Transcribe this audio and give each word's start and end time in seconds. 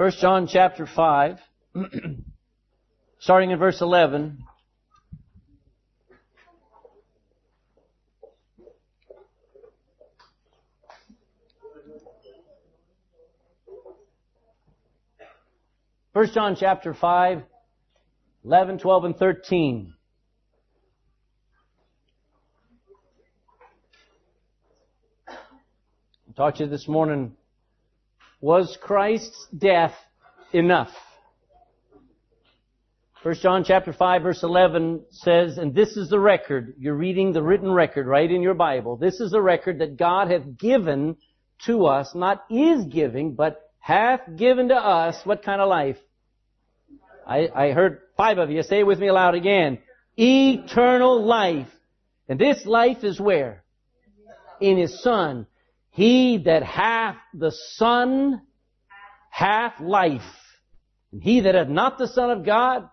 1 0.00 0.12
John 0.12 0.46
chapter 0.46 0.86
5, 0.86 1.38
starting 3.18 3.50
in 3.50 3.58
verse 3.58 3.82
11. 3.82 4.42
First 16.14 16.32
John 16.32 16.56
chapter 16.58 16.94
5, 16.94 17.42
11, 18.46 18.78
12, 18.78 19.04
and 19.04 19.16
13. 19.18 19.94
I'll 25.28 25.36
talk 26.34 26.54
to 26.54 26.64
you 26.64 26.70
this 26.70 26.88
morning. 26.88 27.36
Was 28.40 28.78
Christ's 28.80 29.46
death 29.56 29.94
enough? 30.52 30.90
First 33.22 33.42
John 33.42 33.64
chapter 33.64 33.92
5 33.92 34.22
verse 34.22 34.42
11 34.42 35.04
says, 35.10 35.58
and 35.58 35.74
this 35.74 35.96
is 35.98 36.08
the 36.08 36.18
record, 36.18 36.74
you're 36.78 36.94
reading 36.94 37.32
the 37.32 37.42
written 37.42 37.70
record 37.70 38.06
right 38.06 38.30
in 38.30 38.40
your 38.40 38.54
Bible. 38.54 38.96
This 38.96 39.20
is 39.20 39.30
the 39.30 39.42
record 39.42 39.80
that 39.80 39.98
God 39.98 40.30
hath 40.30 40.56
given 40.56 41.16
to 41.66 41.84
us, 41.84 42.14
not 42.14 42.44
is 42.48 42.86
giving, 42.86 43.34
but 43.34 43.60
hath 43.78 44.20
given 44.36 44.68
to 44.68 44.74
us 44.74 45.16
what 45.24 45.42
kind 45.42 45.60
of 45.60 45.68
life? 45.68 45.98
I, 47.26 47.48
I 47.54 47.70
heard 47.72 48.00
five 48.16 48.38
of 48.38 48.50
you 48.50 48.62
say 48.62 48.80
it 48.80 48.86
with 48.86 48.98
me 48.98 49.08
aloud 49.08 49.34
again. 49.34 49.78
Eternal 50.16 51.22
life. 51.24 51.68
And 52.26 52.38
this 52.38 52.64
life 52.64 53.04
is 53.04 53.20
where? 53.20 53.64
In 54.62 54.78
His 54.78 55.02
Son. 55.02 55.46
He 55.90 56.38
that 56.44 56.62
hath 56.62 57.16
the 57.34 57.50
Son 57.50 58.42
hath 59.30 59.80
life. 59.80 60.22
And 61.12 61.22
he 61.22 61.40
that 61.40 61.54
hath 61.54 61.68
not 61.68 61.98
the 61.98 62.08
Son 62.08 62.30
of 62.30 62.44
God 62.44 62.88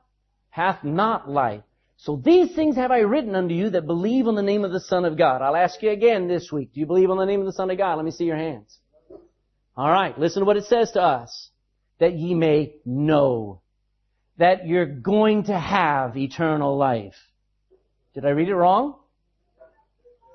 hath 0.50 0.84
not 0.84 1.30
life. 1.30 1.62
So 1.98 2.22
these 2.24 2.54
things 2.54 2.76
have 2.76 2.92
I 2.92 3.00
written 3.00 3.36
unto 3.36 3.56
you 3.56 3.72
that 3.72 3.88
believe 3.88 4.28
on 4.28 4.36
the 4.36 4.44
name 4.44 4.64
of 4.64 4.72
the 4.72 4.80
Son 4.80 5.06
of 5.06 5.18
God. 5.18 5.42
I'll 5.42 5.56
ask 5.56 5.82
you 5.82 5.90
again 5.90 6.28
this 6.28 6.52
week. 6.52 6.74
Do 6.74 6.80
you 6.80 6.86
believe 6.86 7.10
on 7.10 7.18
the 7.18 7.26
name 7.26 7.40
of 7.40 7.48
the 7.48 7.54
Son 7.54 7.70
of 7.72 7.78
God? 7.78 7.96
Let 7.96 8.06
me 8.06 8.12
see 8.12 8.26
your 8.26 8.38
hands. 8.38 8.78
Alright, 9.78 10.20
listen 10.20 10.42
to 10.42 10.46
what 10.46 10.58
it 10.58 10.66
says 10.66 10.92
to 10.92 11.02
us. 11.02 11.50
That 12.00 12.14
ye 12.14 12.36
may 12.36 12.76
know 12.86 13.62
that 14.38 14.68
you're 14.68 14.86
going 14.86 15.46
to 15.46 15.58
have 15.58 16.16
eternal 16.16 16.78
life. 16.78 17.16
Did 18.14 18.26
I 18.26 18.30
read 18.30 18.50
it 18.50 18.56
wrong? 18.56 18.96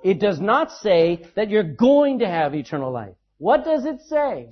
It 0.03 0.19
does 0.19 0.41
not 0.41 0.73
say 0.73 1.25
that 1.37 1.51
you're 1.51 1.63
going 1.63 2.21
to 2.21 2.29
have 2.29 2.55
eternal 2.55 2.93
life. 2.93 3.15
What 3.39 3.65
does 3.65 3.85
it 3.85 4.01
say? 4.09 4.49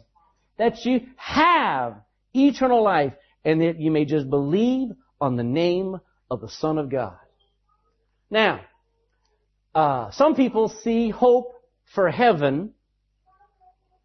That 0.58 0.84
you 0.84 1.00
have 1.16 1.96
eternal 2.34 2.82
life 2.82 3.14
and 3.44 3.60
that 3.62 3.80
you 3.80 3.90
may 3.90 4.04
just 4.04 4.28
believe 4.30 4.90
on 5.20 5.36
the 5.36 5.42
name 5.42 6.00
of 6.30 6.40
the 6.40 6.48
Son 6.48 6.78
of 6.78 6.90
God. 6.90 7.16
Now, 8.30 8.60
uh, 9.74 10.10
some 10.12 10.34
people 10.34 10.68
see 10.68 11.10
hope 11.10 11.52
for 11.94 12.10
heaven 12.10 12.72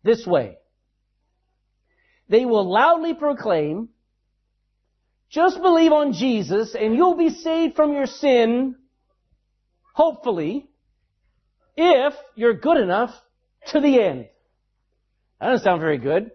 this 0.04 0.26
way. 0.26 0.58
They 2.28 2.46
will 2.46 2.72
loudly 2.72 3.14
proclaim, 3.14 3.90
just 5.30 5.62
believe 5.62 5.92
on 5.92 6.14
Jesus 6.14 6.76
and 6.76 6.96
you'll 6.96 7.18
be 7.18 7.30
saved 7.30 7.76
from 7.76 7.94
your 7.94 8.08
sin, 8.08 8.76
hopefully, 9.94 10.68
if 11.76 12.14
you're 12.36 12.54
good 12.54 12.78
enough 12.78 13.12
to 13.68 13.80
the 13.80 14.02
end. 14.02 14.28
That 15.40 15.50
doesn't 15.50 15.64
sound 15.64 15.82
very 15.82 15.98
good. 15.98 16.32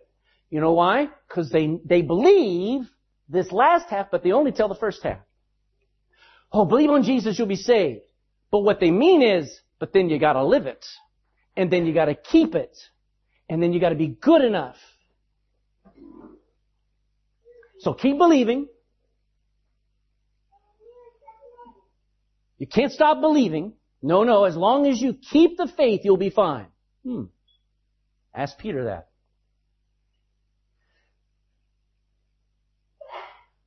You 0.50 0.60
know 0.60 0.72
why? 0.72 1.08
Because 1.28 1.50
they, 1.50 1.78
they 1.84 2.02
believe 2.02 2.82
this 3.28 3.50
last 3.52 3.88
half, 3.88 4.10
but 4.10 4.22
they 4.22 4.32
only 4.32 4.52
tell 4.52 4.68
the 4.68 4.74
first 4.74 5.02
half. 5.02 5.18
Oh, 6.52 6.64
believe 6.64 6.90
on 6.90 7.04
Jesus, 7.04 7.38
you'll 7.38 7.46
be 7.46 7.56
saved. 7.56 8.00
But 8.50 8.60
what 8.60 8.80
they 8.80 8.90
mean 8.90 9.22
is, 9.22 9.60
but 9.78 9.92
then 9.92 10.10
you 10.10 10.18
gotta 10.18 10.44
live 10.44 10.66
it. 10.66 10.84
And 11.56 11.70
then 11.70 11.86
you 11.86 11.94
gotta 11.94 12.14
keep 12.14 12.54
it. 12.54 12.76
And 13.48 13.62
then 13.62 13.72
you 13.72 13.80
gotta 13.80 13.94
be 13.94 14.08
good 14.08 14.42
enough. 14.42 14.76
So 17.78 17.94
keep 17.94 18.18
believing. 18.18 18.68
You 22.58 22.66
can't 22.66 22.92
stop 22.92 23.20
believing. 23.20 23.72
No, 24.02 24.24
no, 24.24 24.44
as 24.44 24.56
long 24.56 24.86
as 24.86 25.00
you 25.00 25.14
keep 25.14 25.56
the 25.56 25.68
faith, 25.76 26.00
you'll 26.04 26.16
be 26.16 26.30
fine. 26.30 26.66
Hmm. 27.04 27.24
Ask 28.34 28.58
Peter 28.58 28.84
that. 28.84 29.08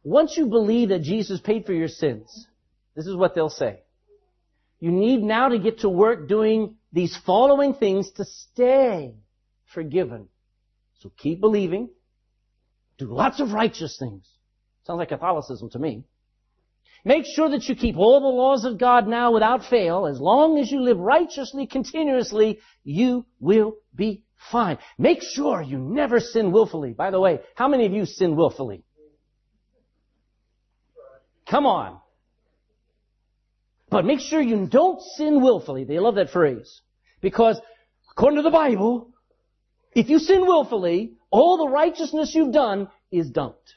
Once 0.04 0.36
you 0.36 0.48
believe 0.48 0.90
that 0.90 1.02
Jesus 1.02 1.40
paid 1.40 1.66
for 1.66 1.74
your 1.74 1.88
sins, 1.88 2.48
this 2.96 3.08
is 3.08 3.16
what 3.16 3.36
they'll 3.36 3.50
say. 3.50 3.80
You 4.80 4.92
need 4.92 5.24
now 5.24 5.50
to 5.50 5.60
get 5.60 5.80
to 5.80 5.90
work 5.90 6.28
doing 6.28 6.76
these 6.92 7.16
following 7.26 7.74
things 7.74 8.12
to 8.14 8.26
stay 8.26 9.16
forgiven. 9.74 10.28
So 11.00 11.12
keep 11.18 11.40
believing. 11.40 11.90
Do 12.98 13.06
lots 13.06 13.40
of 13.40 13.54
righteous 13.54 13.98
things. 13.98 14.28
Sounds 14.86 14.98
like 14.98 15.10
Catholicism 15.10 15.70
to 15.72 15.80
me. 15.80 16.04
Make 17.06 17.26
sure 17.26 17.50
that 17.50 17.68
you 17.68 17.76
keep 17.76 17.98
all 17.98 18.22
the 18.22 18.28
laws 18.28 18.64
of 18.64 18.78
God 18.78 19.08
now 19.08 19.34
without 19.34 19.66
fail. 19.66 20.06
As 20.06 20.20
long 20.20 20.58
as 20.58 20.72
you 20.72 20.82
live 20.82 20.98
righteously 20.98 21.68
continuously, 21.68 22.60
you 22.84 23.26
will 23.40 23.76
be 23.94 24.24
fine. 24.52 24.78
Make 24.98 25.22
sure 25.22 25.62
you 25.62 25.78
never 25.78 26.20
sin 26.20 26.52
willfully. 26.52 26.94
By 26.94 27.12
the 27.12 27.20
way, 27.20 27.40
how 27.56 27.68
many 27.68 27.86
of 27.86 27.92
you 27.92 28.06
sin 28.06 28.36
willfully? 28.38 28.84
Come 31.50 31.66
on. 31.66 32.00
But 33.90 34.06
make 34.06 34.22
sure 34.22 34.42
you 34.42 34.66
don't 34.66 35.02
sin 35.18 35.42
willfully. 35.42 35.84
They 35.84 36.00
love 36.00 36.16
that 36.16 36.32
phrase. 36.32 36.82
Because 37.22 37.60
according 38.12 38.38
to 38.38 38.44
the 38.44 38.50
Bible, 38.50 39.12
if 39.94 40.10
you 40.10 40.20
sin 40.20 40.42
willfully, 40.42 41.14
all 41.30 41.58
the 41.58 41.68
righteousness 41.68 42.34
you've 42.34 42.54
done 42.54 42.88
is 43.12 43.30
dumped. 43.30 43.74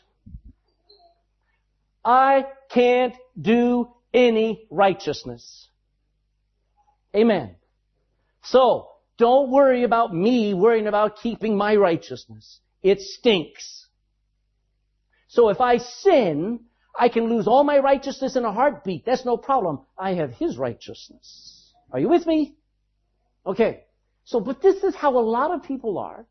I 2.07 2.47
can't 2.71 3.15
do 3.39 3.89
any 4.15 4.69
righteousness. 4.71 5.69
Amen. 7.15 7.57
So, 8.45 8.89
don't 9.19 9.51
worry 9.51 9.83
about 9.83 10.15
me 10.15 10.55
worrying 10.55 10.87
about 10.87 11.17
keeping 11.17 11.57
my 11.57 11.75
righteousness. 11.75 12.61
It 12.83 13.01
stinks. 13.01 13.87
So 15.27 15.49
if 15.49 15.61
I 15.61 15.79
sin, 15.79 16.61
I 16.99 17.09
can 17.09 17.29
lose 17.29 17.49
all 17.49 17.65
my 17.65 17.79
righteousness 17.79 18.37
in 18.37 18.45
a 18.45 18.53
heartbeat. 18.53 19.05
That's 19.05 19.25
no 19.25 19.37
problem. 19.37 19.81
I 19.99 20.15
have 20.15 20.31
His 20.31 20.57
righteousness. 20.57 21.73
Are 21.91 21.99
you 21.99 22.09
with 22.09 22.27
me? 22.27 22.55
Okay. 23.45 23.85
So, 24.25 24.41
but 24.41 24.63
this 24.63 24.85
is 24.85 24.95
how 24.95 25.19
a 25.19 25.21
lot 25.21 25.51
of 25.53 25.65
people 25.65 25.99
are. 25.99 26.27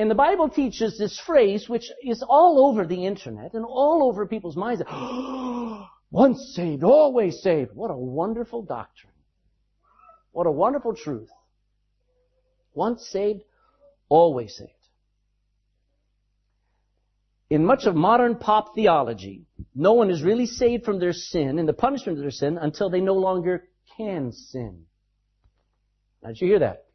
And 0.00 0.10
the 0.10 0.14
Bible 0.14 0.48
teaches 0.48 0.96
this 0.96 1.20
phrase, 1.20 1.68
which 1.68 1.92
is 2.02 2.24
all 2.26 2.66
over 2.66 2.86
the 2.86 3.04
internet 3.04 3.52
and 3.52 3.66
all 3.66 4.02
over 4.02 4.26
people's 4.26 4.56
minds. 4.56 4.82
Once 6.10 6.54
saved, 6.54 6.82
always 6.82 7.42
saved. 7.42 7.72
What 7.74 7.90
a 7.90 7.96
wonderful 7.96 8.62
doctrine. 8.62 9.12
What 10.32 10.46
a 10.46 10.50
wonderful 10.50 10.94
truth. 10.94 11.28
Once 12.72 13.06
saved, 13.08 13.42
always 14.08 14.56
saved. 14.56 14.72
In 17.50 17.66
much 17.66 17.84
of 17.84 17.94
modern 17.94 18.36
pop 18.36 18.74
theology, 18.74 19.44
no 19.74 19.92
one 19.92 20.08
is 20.08 20.22
really 20.22 20.46
saved 20.46 20.86
from 20.86 20.98
their 20.98 21.12
sin 21.12 21.58
and 21.58 21.68
the 21.68 21.74
punishment 21.74 22.16
of 22.16 22.22
their 22.22 22.30
sin 22.30 22.56
until 22.56 22.88
they 22.88 23.02
no 23.02 23.16
longer 23.16 23.64
can 23.98 24.32
sin. 24.32 24.86
Now, 26.22 26.30
did 26.30 26.40
you 26.40 26.48
hear 26.48 26.60
that? 26.60 26.86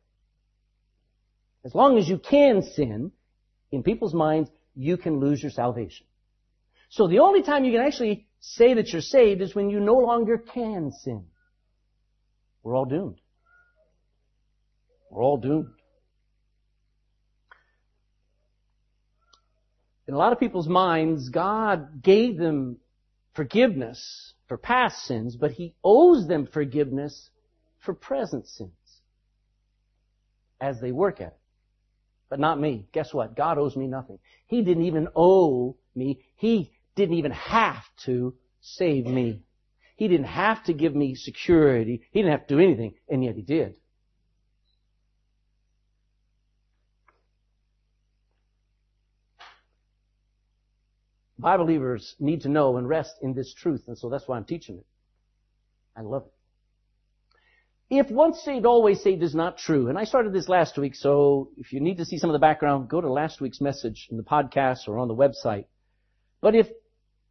As 1.65 1.73
long 1.73 1.97
as 1.97 2.07
you 2.07 2.19
can 2.19 2.61
sin, 2.61 3.11
in 3.71 3.81
people's 3.81 4.13
minds, 4.13 4.49
you 4.75 4.97
can 4.97 5.19
lose 5.19 5.41
your 5.41 5.51
salvation. 5.51 6.05
So 6.89 7.07
the 7.07 7.19
only 7.19 7.41
time 7.41 7.65
you 7.65 7.71
can 7.71 7.81
actually 7.81 8.27
say 8.39 8.75
that 8.75 8.93
you're 8.93 9.01
saved 9.01 9.41
is 9.41 9.55
when 9.55 9.71
you 9.71 9.79
no 9.79 9.95
longer 9.95 10.37
can 10.37 10.91
sin. 10.91 11.25
We're 12.61 12.75
all 12.75 12.85
doomed. 12.85 13.19
We're 15.09 15.23
all 15.23 15.37
doomed. 15.37 15.69
In 20.07 20.13
a 20.13 20.17
lot 20.17 20.33
of 20.33 20.39
people's 20.39 20.67
minds, 20.67 21.29
God 21.29 22.03
gave 22.03 22.37
them 22.37 22.77
forgiveness 23.33 24.33
for 24.47 24.57
past 24.57 25.03
sins, 25.05 25.35
but 25.35 25.51
He 25.51 25.73
owes 25.83 26.27
them 26.27 26.45
forgiveness 26.45 27.31
for 27.79 27.95
present 27.95 28.47
sins 28.47 28.71
as 30.61 30.79
they 30.79 30.91
work 30.91 31.21
at 31.21 31.29
it 31.29 31.39
but 32.29 32.39
not 32.39 32.59
me. 32.59 32.87
Guess 32.91 33.13
what? 33.13 33.35
God 33.35 33.57
owes 33.57 33.75
me 33.75 33.87
nothing. 33.87 34.19
He 34.47 34.61
didn't 34.61 34.83
even 34.83 35.07
owe 35.15 35.77
me. 35.95 36.19
He 36.35 36.71
didn't 36.95 37.15
even 37.15 37.31
have 37.31 37.83
to 38.05 38.35
save 38.61 39.05
me. 39.05 39.41
He 39.95 40.07
didn't 40.07 40.27
have 40.27 40.63
to 40.65 40.73
give 40.73 40.95
me 40.95 41.15
security. 41.15 42.01
He 42.11 42.21
didn't 42.21 42.31
have 42.31 42.47
to 42.47 42.55
do 42.55 42.61
anything, 42.61 42.95
and 43.09 43.23
yet 43.23 43.35
He 43.35 43.41
did. 43.41 43.75
Bible 51.37 51.65
believers 51.65 52.15
need 52.19 52.41
to 52.41 52.49
know 52.49 52.77
and 52.77 52.87
rest 52.87 53.17
in 53.21 53.33
this 53.33 53.53
truth, 53.53 53.83
and 53.87 53.97
so 53.97 54.09
that's 54.09 54.27
why 54.27 54.37
I'm 54.37 54.45
teaching 54.45 54.77
it. 54.77 54.85
I 55.95 56.01
love 56.01 56.23
it. 56.25 56.34
If 57.89 58.09
once 58.09 58.41
saved, 58.41 58.65
always 58.65 59.01
saved 59.01 59.21
is 59.21 59.35
not 59.35 59.59
true, 59.59 59.89
and 59.89 59.97
I 59.97 60.05
started 60.05 60.33
this 60.33 60.49
last 60.49 60.77
week, 60.77 60.95
so 60.95 61.51
if 61.55 61.71
you 61.71 61.79
need 61.79 61.97
to 61.97 62.05
see 62.05 62.17
some 62.17 62.31
of 62.31 62.33
the 62.33 62.39
background, 62.39 62.89
go 62.89 62.99
to 62.99 63.11
last 63.11 63.41
week's 63.41 63.61
message 63.61 64.07
in 64.09 64.17
the 64.17 64.23
podcast 64.23 64.87
or 64.87 64.97
on 64.97 65.07
the 65.07 65.15
website. 65.15 65.65
But 66.41 66.55
if 66.55 66.67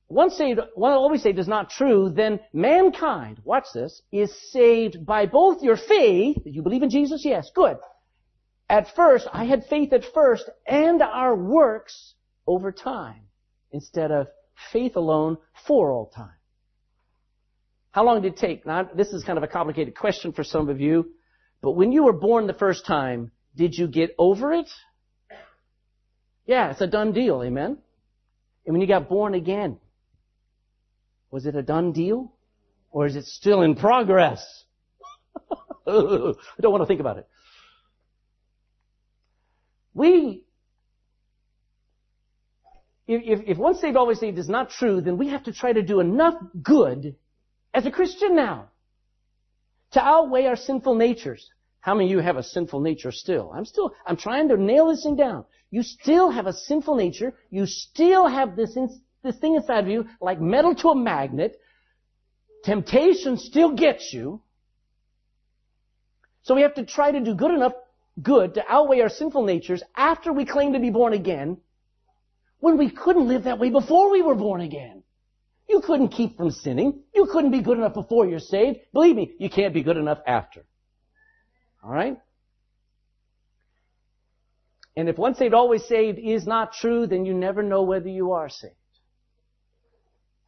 once 0.08 0.36
saved, 0.36 0.60
always 0.76 1.22
saved 1.22 1.40
is 1.40 1.48
not 1.48 1.70
true, 1.70 2.08
then 2.08 2.38
mankind, 2.52 3.40
watch 3.42 3.66
this, 3.74 4.00
is 4.12 4.32
saved 4.52 5.04
by 5.04 5.26
both 5.26 5.62
your 5.62 5.76
faith, 5.76 6.36
you 6.44 6.62
believe 6.62 6.84
in 6.84 6.90
Jesus? 6.90 7.24
Yes, 7.24 7.50
good. 7.52 7.78
At 8.68 8.94
first, 8.94 9.26
I 9.32 9.44
had 9.44 9.64
faith 9.64 9.92
at 9.92 10.04
first, 10.04 10.48
and 10.66 11.02
our 11.02 11.34
works 11.34 12.14
over 12.46 12.70
time, 12.70 13.22
instead 13.72 14.12
of 14.12 14.28
faith 14.72 14.94
alone 14.94 15.38
for 15.66 15.90
all 15.90 16.06
time. 16.06 16.36
How 17.94 18.05
long 18.05 18.23
did 18.23 18.32
it 18.32 18.38
take? 18.38 18.67
Now, 18.67 18.91
this 18.93 19.12
is 19.12 19.23
kind 19.23 19.38
of 19.38 19.44
a 19.44 19.46
complicated 19.46 19.94
question 19.94 20.32
for 20.32 20.43
some 20.43 20.69
of 20.69 20.81
you, 20.81 21.12
but 21.62 21.76
when 21.76 21.93
you 21.93 22.02
were 22.02 22.12
born 22.12 22.49
the 22.49 22.52
first 22.52 22.87
time, 22.87 23.31
did 23.55 23.79
you 23.79 23.87
get 23.87 24.17
over 24.19 24.52
it? 24.52 24.69
Yeah, 26.44 26.73
it's 26.73 26.81
a 26.81 26.88
done 26.88 27.12
deal, 27.12 27.41
amen? 27.41 27.79
And 28.67 28.75
when 28.75 28.81
you 28.81 28.88
got 28.88 29.08
born 29.08 29.35
again, 29.35 29.79
was 31.31 31.46
it 31.46 31.55
a 31.55 31.62
done 31.62 31.93
deal? 31.93 32.32
Or 32.91 33.06
is 33.06 33.14
it 33.14 33.26
still 33.26 33.62
in 33.62 33.76
progress? 33.76 34.44
I 35.87 35.93
don't 36.61 36.73
want 36.73 36.82
to 36.82 36.87
think 36.87 36.99
about 36.99 37.19
it. 37.19 37.29
We, 39.94 40.43
if, 43.06 43.41
if 43.46 43.56
once 43.56 43.81
saved, 43.81 43.96
always 43.96 44.19
saved 44.19 44.37
is 44.37 44.49
not 44.49 44.70
true, 44.70 45.00
then 45.00 45.17
we 45.17 45.29
have 45.29 45.44
to 45.44 45.52
try 45.52 45.73
to 45.73 45.82
do 45.82 46.00
enough 46.00 46.35
good 46.61 47.14
as 47.74 47.84
a 47.84 47.90
Christian 47.90 48.36
now 48.36 48.70
to 49.90 50.00
outweigh 50.00 50.46
our 50.46 50.56
sinful 50.56 50.94
natures. 50.94 51.50
How 51.80 51.94
many 51.94 52.06
of 52.06 52.12
you 52.12 52.18
have 52.20 52.36
a 52.36 52.42
sinful 52.42 52.80
nature 52.80 53.12
still? 53.12 53.52
I'm 53.54 53.66
still, 53.66 53.92
I'm 54.06 54.16
trying 54.16 54.48
to 54.48 54.56
nail 54.56 54.88
this 54.88 55.02
thing 55.02 55.16
down. 55.16 55.44
You 55.70 55.82
still 55.82 56.30
have 56.30 56.46
a 56.46 56.52
sinful 56.52 56.94
nature. 56.94 57.34
You 57.50 57.66
still 57.66 58.26
have 58.26 58.56
this, 58.56 58.78
this 59.22 59.36
thing 59.38 59.56
inside 59.56 59.84
of 59.84 59.90
you 59.90 60.06
like 60.20 60.40
metal 60.40 60.74
to 60.76 60.88
a 60.88 60.96
magnet. 60.96 61.60
Temptation 62.64 63.36
still 63.36 63.72
gets 63.72 64.12
you. 64.12 64.40
So 66.42 66.54
we 66.54 66.62
have 66.62 66.74
to 66.74 66.86
try 66.86 67.10
to 67.10 67.20
do 67.20 67.34
good 67.34 67.50
enough 67.50 67.72
good 68.22 68.54
to 68.54 68.64
outweigh 68.68 69.00
our 69.00 69.08
sinful 69.08 69.44
natures 69.44 69.82
after 69.96 70.32
we 70.32 70.44
claim 70.44 70.72
to 70.72 70.78
be 70.78 70.90
born 70.90 71.12
again 71.12 71.58
when 72.60 72.78
we 72.78 72.90
couldn't 72.90 73.28
live 73.28 73.44
that 73.44 73.58
way 73.58 73.70
before 73.70 74.10
we 74.10 74.22
were 74.22 74.34
born 74.34 74.60
again. 74.60 75.03
You 75.69 75.81
couldn't 75.81 76.08
keep 76.08 76.37
from 76.37 76.50
sinning. 76.50 77.02
You 77.14 77.26
couldn't 77.26 77.50
be 77.50 77.62
good 77.62 77.78
enough 77.78 77.94
before 77.94 78.26
you're 78.26 78.38
saved. 78.38 78.81
Believe 78.93 79.16
me, 79.16 79.34
you 79.38 79.49
can't 79.49 79.75
be 79.75 79.82
good 79.82 79.96
enough 79.96 80.19
after. 80.26 80.64
Alright? 81.82 82.19
And 84.96 85.08
if 85.08 85.19
once 85.19 85.38
saved, 85.38 85.55
always 85.55 85.84
saved 85.84 86.19
is 86.19 86.46
not 86.46 86.72
true, 86.72 87.06
then 87.06 87.25
you 87.25 87.34
never 87.34 87.62
know 87.62 87.82
whether 87.82 88.08
you 88.08 88.32
are 88.32 88.49
saved. 88.49 88.75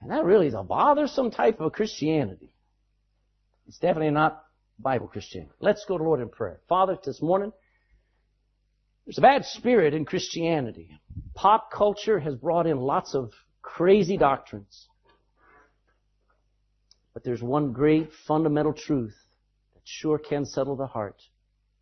And 0.00 0.10
that 0.10 0.24
really 0.24 0.46
is 0.46 0.54
a 0.54 0.62
bothersome 0.62 1.30
type 1.30 1.60
of 1.60 1.72
Christianity. 1.72 2.52
It's 3.66 3.78
definitely 3.78 4.10
not 4.10 4.44
Bible 4.78 5.08
Christianity. 5.08 5.52
Let's 5.60 5.84
go 5.86 5.98
to 5.98 6.04
Lord 6.04 6.20
in 6.20 6.28
prayer. 6.28 6.60
Father, 6.68 6.96
this 7.04 7.20
morning, 7.20 7.52
there's 9.04 9.18
a 9.18 9.22
bad 9.22 9.44
spirit 9.44 9.94
in 9.94 10.04
Christianity. 10.04 10.90
Pop 11.34 11.70
culture 11.72 12.20
has 12.20 12.34
brought 12.34 12.66
in 12.66 12.78
lots 12.78 13.14
of 13.14 13.32
crazy 13.62 14.16
doctrines. 14.16 14.88
But 17.16 17.24
there's 17.24 17.42
one 17.42 17.72
great 17.72 18.12
fundamental 18.26 18.74
truth 18.74 19.16
that 19.72 19.80
sure 19.84 20.18
can 20.18 20.44
settle 20.44 20.76
the 20.76 20.86
heart. 20.86 21.16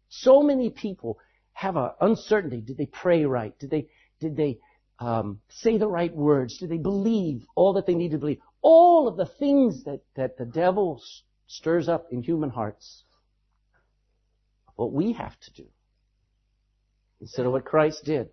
So 0.08 0.44
many 0.44 0.70
people 0.70 1.18
have 1.54 1.74
an 1.74 1.90
uncertainty. 2.00 2.60
Did 2.60 2.76
they 2.76 2.86
pray 2.86 3.24
right? 3.24 3.52
Did 3.58 3.70
they, 3.70 3.88
did 4.20 4.36
they 4.36 4.60
um, 5.00 5.40
say 5.48 5.76
the 5.76 5.88
right 5.88 6.14
words? 6.14 6.58
Did 6.58 6.68
they 6.68 6.78
believe 6.78 7.44
all 7.56 7.72
that 7.72 7.84
they 7.84 7.96
need 7.96 8.12
to 8.12 8.18
believe? 8.18 8.38
All 8.62 9.08
of 9.08 9.16
the 9.16 9.26
things 9.26 9.82
that, 9.86 10.02
that 10.14 10.38
the 10.38 10.44
devil 10.44 11.02
stirs 11.48 11.88
up 11.88 12.06
in 12.12 12.22
human 12.22 12.50
hearts. 12.50 13.02
What 14.76 14.92
we 14.92 15.14
have 15.14 15.36
to 15.40 15.52
do 15.54 15.66
instead 17.20 17.44
of 17.44 17.50
what 17.50 17.64
Christ 17.64 18.04
did. 18.04 18.28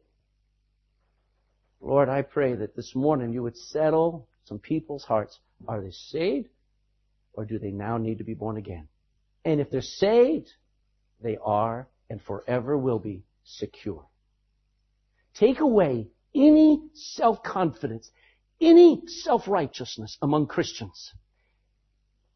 Lord, 1.80 2.10
I 2.10 2.22
pray 2.22 2.54
that 2.54 2.76
this 2.76 2.94
morning 2.94 3.34
you 3.34 3.42
would 3.42 3.58
settle 3.58 4.28
some 4.44 4.60
people's 4.60 5.04
hearts. 5.04 5.40
Are 5.68 5.82
they 5.82 5.90
saved? 5.90 6.50
Or 7.34 7.46
do 7.46 7.60
they 7.60 7.72
now 7.72 7.98
need 7.98 8.18
to 8.18 8.24
be 8.24 8.34
born 8.34 8.58
again? 8.58 8.88
And 9.46 9.60
if 9.60 9.70
they're 9.70 9.82
saved, 9.82 10.50
they 11.22 11.38
are 11.44 11.88
and 12.10 12.22
forever 12.22 12.78
will 12.78 13.00
be 13.00 13.24
secure. 13.44 14.06
Take 15.34 15.60
away 15.60 16.08
any 16.36 16.82
self-confidence, 16.94 18.12
any 18.60 19.02
self-righteousness 19.08 20.18
among 20.22 20.48
Christians. 20.48 21.14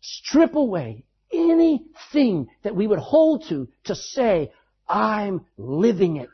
Strip 0.02 0.56
away 0.56 1.06
anything 1.32 2.48
that 2.64 2.76
we 2.76 2.88
would 2.88 3.00
hold 3.00 3.48
to 3.50 3.68
to 3.86 3.96
say, 3.96 4.52
I'm 4.88 5.46
living 5.58 6.18
it. 6.18 6.30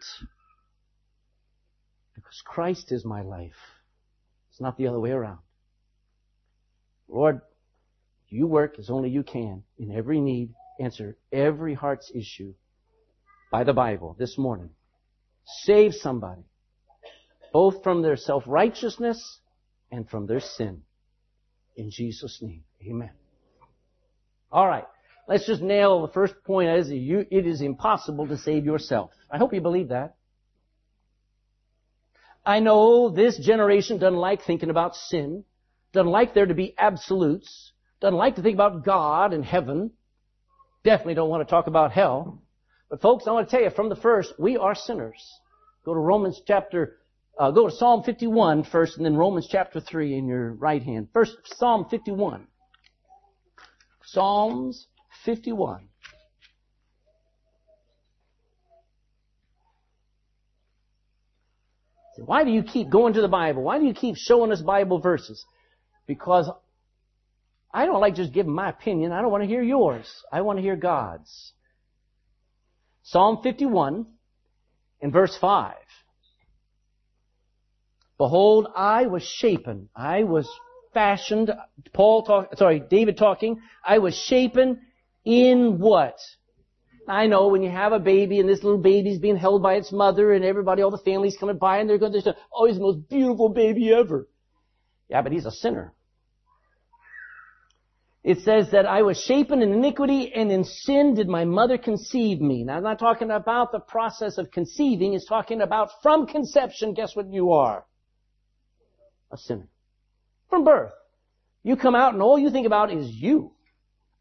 Because 2.14 2.42
Christ 2.46 2.92
is 2.92 3.06
my 3.06 3.22
life. 3.22 3.52
It's 4.52 4.62
not 4.62 4.78
the 4.78 4.88
other 4.88 5.00
way 5.00 5.12
around. 5.12 5.40
Lord, 7.08 7.42
you 8.32 8.48
work 8.48 8.80
as 8.80 8.90
only 8.90 9.10
you 9.10 9.24
can 9.24 9.64
in 9.78 9.92
every 9.92 10.20
need, 10.22 10.54
answer 10.80 11.18
every 11.32 11.74
heart's 11.74 12.12
issue 12.16 12.54
by 13.52 13.64
the 13.64 13.74
Bible 13.74 14.16
this 14.18 14.38
morning. 14.38 14.70
Save 15.64 15.94
somebody, 15.94 16.44
both 17.52 17.84
from 17.84 18.02
their 18.02 18.16
self-righteousness 18.16 19.40
and 19.92 20.10
from 20.10 20.28
their 20.28 20.40
sin. 20.40 20.84
In 21.76 21.92
Jesus' 21.92 22.40
name, 22.42 22.64
amen. 22.88 23.12
Alright, 24.52 24.86
let's 25.28 25.46
just 25.46 25.62
nail 25.62 26.02
the 26.02 26.14
first 26.14 26.34
point 26.46 26.70
as 26.70 26.90
you 26.90 27.26
it 27.30 27.46
is 27.46 27.62
impossible 27.62 28.28
to 28.28 28.38
save 28.38 28.66
yourself. 28.66 29.12
I 29.30 29.38
hope 29.38 29.54
you 29.54 29.62
believe 29.62 29.90
that. 29.90 30.16
I 32.46 32.60
know 32.60 33.10
this 33.10 33.38
generation 33.38 34.00
doesn't 34.00 34.18
like 34.18 34.44
thinking 34.44 34.70
about 34.70 34.96
sin, 34.96 35.44
doesn't 35.94 36.10
like 36.10 36.34
there 36.34 36.46
to 36.46 36.54
be 36.54 36.74
absolutes, 36.78 37.74
doesn't 38.02 38.18
like 38.18 38.36
to 38.36 38.42
think 38.42 38.56
about 38.56 38.84
God 38.84 39.32
and 39.32 39.46
heaven. 39.46 39.92
Definitely 40.84 41.14
don't 41.14 41.30
want 41.30 41.48
to 41.48 41.50
talk 41.50 41.68
about 41.68 41.92
hell. 41.92 42.42
But 42.90 43.02
folks, 43.02 43.26
I 43.28 43.32
want 43.32 43.48
to 43.48 43.56
tell 43.56 43.64
you 43.64 43.70
from 43.70 43.90
the 43.90 43.96
first, 43.96 44.34
we 44.40 44.58
are 44.58 44.76
sinners. 44.76 45.24
Go 45.86 45.94
to 45.94 46.00
Romans 46.00 46.42
chapter, 46.46 46.98
uh, 47.40 47.52
go 47.52 47.70
to 47.70 47.76
Psalm 47.76 48.04
51 48.04 48.64
first 48.66 48.98
and 48.98 49.06
then 49.06 49.16
Romans 49.16 49.48
chapter 49.50 49.80
3 49.80 50.18
in 50.18 50.28
your 50.28 50.54
right 50.54 50.82
hand. 50.82 51.10
First, 51.14 51.38
Psalm 51.46 51.86
51. 51.90 52.48
Psalms 54.04 54.88
51. 55.24 55.88
Why 62.26 62.44
do 62.44 62.52
you 62.52 62.64
keep 62.64 62.90
going 62.90 63.14
to 63.14 63.22
the 63.22 63.28
Bible? 63.28 63.64
Why 63.64 63.80
do 63.80 63.86
you 63.86 63.94
keep 63.94 64.16
showing 64.16 64.52
us 64.52 64.62
Bible 64.62 65.00
verses? 65.00 65.44
Because 66.08 66.50
I 67.74 67.86
don't 67.86 68.02
like 68.02 68.16
just 68.16 68.34
giving 68.34 68.54
my 68.54 68.70
opinion. 68.70 69.12
I 69.12 69.22
don't 69.22 69.32
want 69.32 69.44
to 69.44 69.48
hear 69.48 69.62
yours. 69.62 70.12
I 70.32 70.42
want 70.42 70.58
to 70.58 70.64
hear 70.64 70.76
God's. 70.76 71.54
Psalm 73.04 73.40
51 73.44 74.06
in 75.00 75.12
verse 75.12 75.38
5. 75.40 75.76
Behold, 78.18 78.68
I 78.76 79.08
was 79.08 79.24
shapen. 79.24 79.90
I 79.96 80.24
was 80.24 80.48
fashioned. 80.94 81.52
Paul 81.94 82.24
talk, 82.24 82.56
sorry, 82.58 82.80
David 82.80 83.18
talking. 83.18 83.62
I 83.84 83.98
was 84.00 84.16
shapen 84.16 84.82
in 85.26 85.80
what? 85.80 86.18
I 87.08 87.28
know 87.28 87.48
when 87.48 87.64
you 87.64 87.70
have 87.70 87.94
a 87.94 88.00
baby 88.00 88.40
and 88.40 88.48
this 88.48 88.64
little 88.64 88.80
baby's 88.80 89.18
being 89.18 89.38
held 89.38 89.64
by 89.64 89.74
its 89.74 89.92
mother 89.92 90.34
and 90.34 90.46
everybody, 90.46 90.82
all 90.82 90.92
the 90.92 90.98
family's 91.00 91.36
coming 91.38 91.58
by 91.58 91.80
and 91.80 91.90
they're 91.90 91.98
going 91.98 92.14
to 92.14 92.22
say, 92.22 92.34
oh, 92.54 92.68
he's 92.68 92.76
the 92.76 92.84
most 92.84 93.10
beautiful 93.10 93.50
baby 93.50 93.92
ever. 93.94 94.28
Yeah, 95.10 95.22
but 95.22 95.32
he's 95.32 95.46
a 95.46 95.52
sinner. 95.52 95.94
It 98.24 98.42
says 98.42 98.70
that 98.72 98.86
I 98.86 99.02
was 99.02 99.20
shapen 99.20 99.64
in 99.64 99.74
iniquity 99.74 100.32
and 100.34 100.52
in 100.52 100.64
sin 100.64 101.16
did 101.16 101.28
my 101.28 101.44
mother 101.44 101.80
conceive 101.80 102.40
me. 102.40 102.64
Now 102.64 102.78
I'm 102.78 102.84
not 102.84 103.00
talking 103.00 103.32
about 103.32 103.72
the 103.72 103.80
process 103.80 104.38
of 104.38 104.52
conceiving, 104.52 105.14
it's 105.14 105.26
talking 105.26 105.62
about 105.62 105.90
from 106.04 106.28
conception, 106.28 106.94
guess 106.94 107.16
what 107.16 107.32
you 107.32 107.54
are? 107.54 107.84
A 109.32 109.38
sinner. 109.38 109.68
From 110.50 110.64
birth. 110.64 110.92
You 111.64 111.76
come 111.76 111.96
out 111.96 112.14
and 112.14 112.22
all 112.22 112.38
you 112.38 112.52
think 112.52 112.68
about 112.68 112.94
is 112.94 113.10
you. 113.10 113.54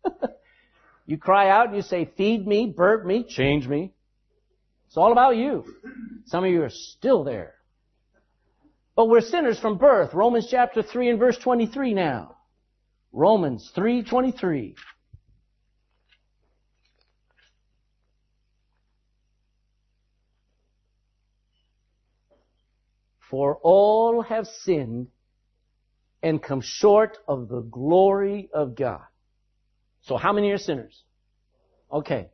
you 1.07 1.19
cry 1.19 1.51
out 1.51 1.67
and 1.67 1.77
you 1.77 1.83
say, 1.83 2.11
feed 2.17 2.47
me, 2.47 2.73
burp 2.75 3.05
me, 3.05 3.25
change 3.29 3.69
me. 3.69 3.93
It's 4.87 4.97
all 4.97 5.13
about 5.13 5.37
you. 5.37 5.65
Some 6.27 6.45
of 6.45 6.51
you 6.51 6.63
are 6.63 6.71
still 6.71 7.23
there. 7.23 7.55
But 8.97 9.09
we're 9.09 9.21
sinners 9.21 9.59
from 9.59 9.77
birth. 9.77 10.15
Romans 10.15 10.49
chapter 10.51 10.83
3 10.83 11.11
and 11.11 11.19
verse 11.19 11.37
23 11.39 11.93
now. 11.95 12.37
Romans 13.13 13.71
3:23. 13.75 14.77
For 23.31 23.59
all 23.63 24.23
have 24.23 24.47
sinned 24.47 25.09
and 26.23 26.43
come 26.43 26.61
short 26.61 27.19
of 27.29 27.49
the 27.49 27.61
glory 27.61 28.51
of 28.53 28.75
God. 28.75 29.03
So 30.03 30.17
how 30.17 30.33
many 30.33 30.51
are 30.51 30.59
sinners? 30.59 31.05
Okay. 31.93 32.31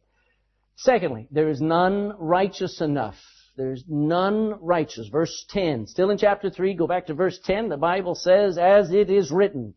Secondly, 0.76 1.28
there 1.30 1.48
is 1.48 1.60
none 1.60 2.14
righteous 2.18 2.80
enough. 2.80 3.16
There's 3.56 3.84
none 3.88 4.54
righteous. 4.60 5.08
Verse 5.08 5.46
10. 5.50 5.86
Still 5.86 6.10
in 6.10 6.18
chapter 6.18 6.50
3, 6.50 6.74
go 6.74 6.86
back 6.86 7.06
to 7.06 7.14
verse 7.14 7.38
10. 7.44 7.68
The 7.68 7.76
Bible 7.76 8.14
says, 8.14 8.58
as 8.58 8.92
it 8.92 9.10
is 9.10 9.30
written, 9.30 9.74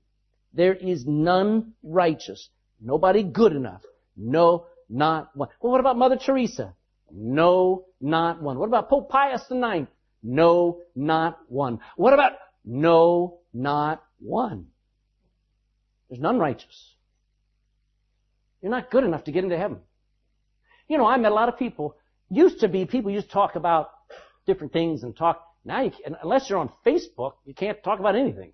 there 0.54 0.74
is 0.74 1.06
none 1.06 1.74
righteous. 1.84 2.50
Nobody 2.82 3.24
good 3.24 3.54
enough. 3.54 3.82
No, 4.16 4.66
not 4.90 5.36
one. 5.36 5.50
Well, 5.62 5.72
what 5.72 5.80
about 5.80 5.98
Mother 5.98 6.18
Teresa? 6.18 6.74
No, 7.12 7.86
not 8.02 8.42
one. 8.42 8.58
What 8.58 8.68
about 8.68 8.90
Pope 8.90 9.10
Pius 9.10 9.44
IX? 9.52 9.88
No, 10.22 10.82
not 10.96 11.40
one. 11.48 11.80
What 11.96 12.14
about 12.14 12.34
no, 12.66 13.40
not 13.54 14.04
one? 14.20 14.68
There's 16.10 16.22
none 16.22 16.40
righteous. 16.40 16.96
You're 18.62 18.72
not 18.72 18.92
good 18.92 19.04
enough 19.04 19.24
to 19.26 19.32
get 19.32 19.44
into 19.44 19.58
heaven. 19.58 19.80
You 20.88 20.98
know, 20.98 21.06
I 21.06 21.18
met 21.18 21.32
a 21.32 21.36
lot 21.36 21.50
of 21.50 21.58
people. 21.58 21.96
Used 22.30 22.60
to 22.60 22.68
be 22.68 22.86
people 22.86 23.12
used 23.12 23.28
to 23.28 23.34
talk 23.34 23.56
about 23.56 23.92
different 24.46 24.74
things 24.74 25.04
and 25.04 25.16
talk. 25.16 25.42
Now, 25.64 25.82
you, 25.82 25.92
unless 26.22 26.50
you're 26.50 26.60
on 26.60 26.72
Facebook, 26.86 27.34
you 27.46 27.54
can't 27.54 27.82
talk 27.84 28.00
about 28.00 28.16
anything. 28.16 28.54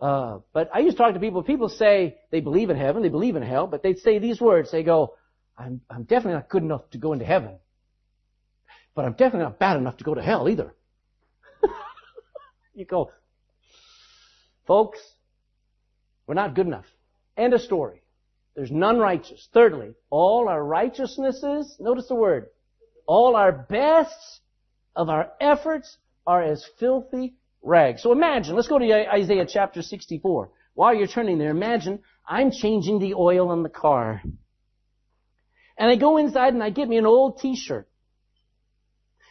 Uh, 0.00 0.40
but 0.52 0.70
I 0.74 0.80
used 0.80 0.96
to 0.96 1.02
talk 1.02 1.14
to 1.14 1.20
people. 1.20 1.42
People 1.42 1.68
say 1.68 2.18
they 2.30 2.40
believe 2.40 2.70
in 2.70 2.76
heaven, 2.76 3.02
they 3.02 3.08
believe 3.08 3.36
in 3.36 3.42
hell, 3.42 3.66
but 3.66 3.82
they'd 3.82 3.98
say 3.98 4.18
these 4.18 4.40
words. 4.40 4.70
They 4.70 4.82
go, 4.82 5.14
"I'm 5.56 5.80
I'm 5.88 6.02
definitely 6.02 6.34
not 6.34 6.48
good 6.48 6.62
enough 6.62 6.88
to 6.90 6.98
go 6.98 7.12
into 7.12 7.24
heaven, 7.24 7.58
but 8.94 9.06
I'm 9.06 9.12
definitely 9.12 9.44
not 9.44 9.58
bad 9.58 9.78
enough 9.78 9.96
to 9.98 10.04
go 10.04 10.14
to 10.14 10.22
hell 10.22 10.48
either." 10.48 10.74
you 12.74 12.84
go, 12.84 13.10
folks, 14.66 14.98
we're 16.26 16.34
not 16.34 16.54
good 16.54 16.66
enough. 16.66 16.86
End 17.36 17.54
of 17.54 17.62
story. 17.62 18.02
There's 18.54 18.70
none 18.70 18.98
righteous. 18.98 19.48
Thirdly, 19.52 19.94
all 20.10 20.48
our 20.48 20.62
righteousnesses, 20.62 21.76
notice 21.78 22.08
the 22.08 22.14
word, 22.14 22.48
all 23.06 23.36
our 23.36 23.52
best 23.52 24.40
of 24.94 25.08
our 25.08 25.30
efforts 25.40 25.96
are 26.26 26.42
as 26.42 26.64
filthy 26.78 27.34
rags. 27.66 28.02
So 28.02 28.12
imagine, 28.12 28.54
let's 28.54 28.68
go 28.68 28.78
to 28.78 29.12
Isaiah 29.12 29.46
chapter 29.46 29.82
64. 29.82 30.50
While 30.74 30.94
you're 30.94 31.06
turning 31.06 31.38
there, 31.38 31.50
imagine 31.50 32.00
I'm 32.26 32.50
changing 32.50 32.98
the 32.98 33.14
oil 33.14 33.52
in 33.52 33.62
the 33.62 33.68
car. 33.68 34.22
And 35.78 35.90
I 35.90 35.96
go 35.96 36.16
inside 36.16 36.54
and 36.54 36.62
I 36.62 36.70
get 36.70 36.88
me 36.88 36.96
an 36.96 37.06
old 37.06 37.38
t-shirt. 37.38 37.88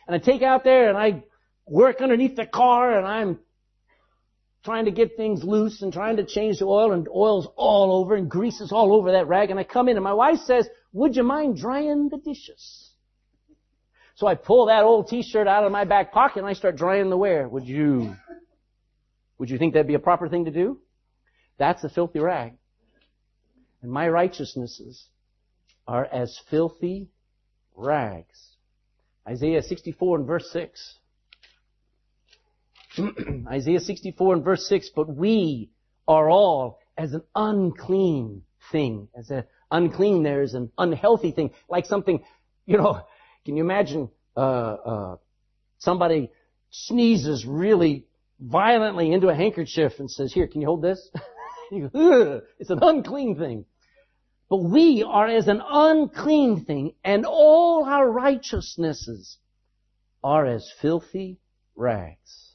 And 0.07 0.15
I 0.15 0.19
take 0.19 0.41
out 0.41 0.63
there 0.63 0.89
and 0.89 0.97
I 0.97 1.23
work 1.67 2.01
underneath 2.01 2.35
the 2.35 2.45
car 2.45 2.97
and 2.97 3.07
I'm 3.07 3.39
trying 4.63 4.85
to 4.85 4.91
get 4.91 5.15
things 5.15 5.43
loose 5.43 5.81
and 5.81 5.93
trying 5.93 6.17
to 6.17 6.25
change 6.25 6.59
the 6.59 6.65
oil 6.65 6.91
and 6.91 7.07
oil's 7.07 7.47
all 7.55 8.01
over 8.01 8.15
and 8.15 8.29
grease 8.29 8.61
is 8.61 8.71
all 8.71 8.93
over 8.93 9.11
that 9.13 9.27
rag 9.27 9.51
and 9.51 9.59
I 9.59 9.63
come 9.63 9.87
in 9.87 9.95
and 9.95 10.03
my 10.03 10.13
wife 10.13 10.39
says, 10.39 10.67
would 10.91 11.15
you 11.15 11.23
mind 11.23 11.57
drying 11.57 12.09
the 12.09 12.17
dishes? 12.17 12.89
So 14.15 14.27
I 14.27 14.35
pull 14.35 14.67
that 14.67 14.83
old 14.83 15.07
t-shirt 15.07 15.47
out 15.47 15.65
of 15.65 15.71
my 15.71 15.83
back 15.83 16.11
pocket 16.13 16.39
and 16.39 16.47
I 16.47 16.53
start 16.53 16.77
drying 16.77 17.09
the 17.09 17.17
ware. 17.17 17.47
Would 17.47 17.67
you, 17.67 18.15
would 19.37 19.49
you 19.49 19.57
think 19.57 19.73
that'd 19.73 19.87
be 19.87 19.95
a 19.95 19.99
proper 19.99 20.29
thing 20.29 20.45
to 20.45 20.51
do? 20.51 20.79
That's 21.57 21.83
a 21.83 21.89
filthy 21.89 22.19
rag. 22.19 22.53
And 23.81 23.91
my 23.91 24.07
righteousnesses 24.09 25.07
are 25.87 26.05
as 26.05 26.39
filthy 26.49 27.09
rags. 27.75 28.55
Isaiah 29.27 29.61
64 29.61 30.19
and 30.19 30.27
verse 30.27 30.49
6. 30.51 30.95
Isaiah 33.47 33.79
64 33.79 34.35
and 34.35 34.43
verse 34.43 34.67
6, 34.67 34.89
but 34.95 35.13
we 35.13 35.71
are 36.07 36.29
all 36.29 36.79
as 36.97 37.13
an 37.13 37.23
unclean 37.35 38.43
thing. 38.71 39.07
As 39.17 39.29
an 39.29 39.43
unclean 39.71 40.23
there 40.23 40.41
is 40.41 40.53
an 40.53 40.71
unhealthy 40.77 41.31
thing, 41.31 41.51
like 41.69 41.85
something, 41.85 42.23
you 42.65 42.77
know, 42.77 43.01
can 43.45 43.57
you 43.57 43.63
imagine, 43.63 44.09
uh, 44.35 44.39
uh, 44.39 45.15
somebody 45.77 46.31
sneezes 46.69 47.45
really 47.45 48.05
violently 48.39 49.11
into 49.11 49.29
a 49.29 49.35
handkerchief 49.35 49.93
and 49.99 50.09
says, 50.09 50.33
here, 50.33 50.47
can 50.47 50.61
you 50.61 50.67
hold 50.67 50.81
this? 50.81 51.09
you 51.71 51.89
go, 51.89 52.41
it's 52.59 52.69
an 52.69 52.79
unclean 52.81 53.37
thing. 53.37 53.65
But 54.49 54.57
we 54.57 55.03
are 55.07 55.27
as 55.27 55.47
an 55.47 55.61
unclean 55.67 56.65
thing, 56.65 56.93
and 57.03 57.25
all 57.25 57.85
our 57.85 58.09
righteousnesses 58.09 59.37
are 60.23 60.45
as 60.45 60.71
filthy 60.81 61.39
rags. 61.75 62.51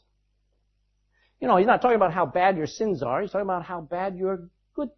You 1.40 1.48
know, 1.48 1.56
he's 1.56 1.66
not 1.66 1.82
talking 1.82 1.96
about 1.96 2.12
how 2.12 2.26
bad 2.26 2.56
your 2.56 2.66
sins 2.66 3.02
are. 3.02 3.22
He's 3.22 3.30
talking 3.30 3.46
about 3.46 3.64
how 3.64 3.80
bad 3.80 4.16
your 4.16 4.48
good 4.74 4.90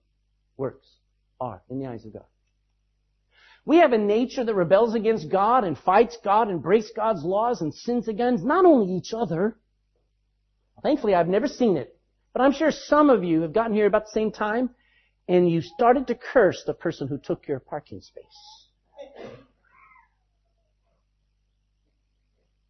works 0.56 0.88
are 1.40 1.62
in 1.70 1.78
the 1.78 1.86
eyes 1.86 2.04
of 2.04 2.12
God. 2.12 2.24
We 3.64 3.76
have 3.78 3.92
a 3.92 3.98
nature 3.98 4.44
that 4.44 4.54
rebels 4.54 4.94
against 4.94 5.30
God 5.30 5.64
and 5.64 5.78
fights 5.78 6.18
God 6.22 6.48
and 6.48 6.60
breaks 6.60 6.90
God's 6.94 7.22
laws 7.22 7.60
and 7.60 7.72
sins 7.72 8.08
against 8.08 8.44
not 8.44 8.64
only 8.64 8.92
each 8.92 9.14
other. 9.14 9.56
Thankfully, 10.82 11.14
I've 11.14 11.28
never 11.28 11.46
seen 11.46 11.76
it. 11.76 11.96
But 12.32 12.42
I'm 12.42 12.52
sure 12.52 12.70
some 12.70 13.10
of 13.10 13.22
you 13.24 13.42
have 13.42 13.52
gotten 13.52 13.74
here 13.74 13.86
about 13.86 14.06
the 14.06 14.12
same 14.12 14.32
time 14.32 14.70
and 15.28 15.50
you 15.50 15.60
started 15.60 16.08
to 16.08 16.14
curse 16.14 16.62
the 16.66 16.74
person 16.74 17.08
who 17.08 17.18
took 17.18 17.46
your 17.46 17.60
parking 17.60 18.00
space. 18.00 18.24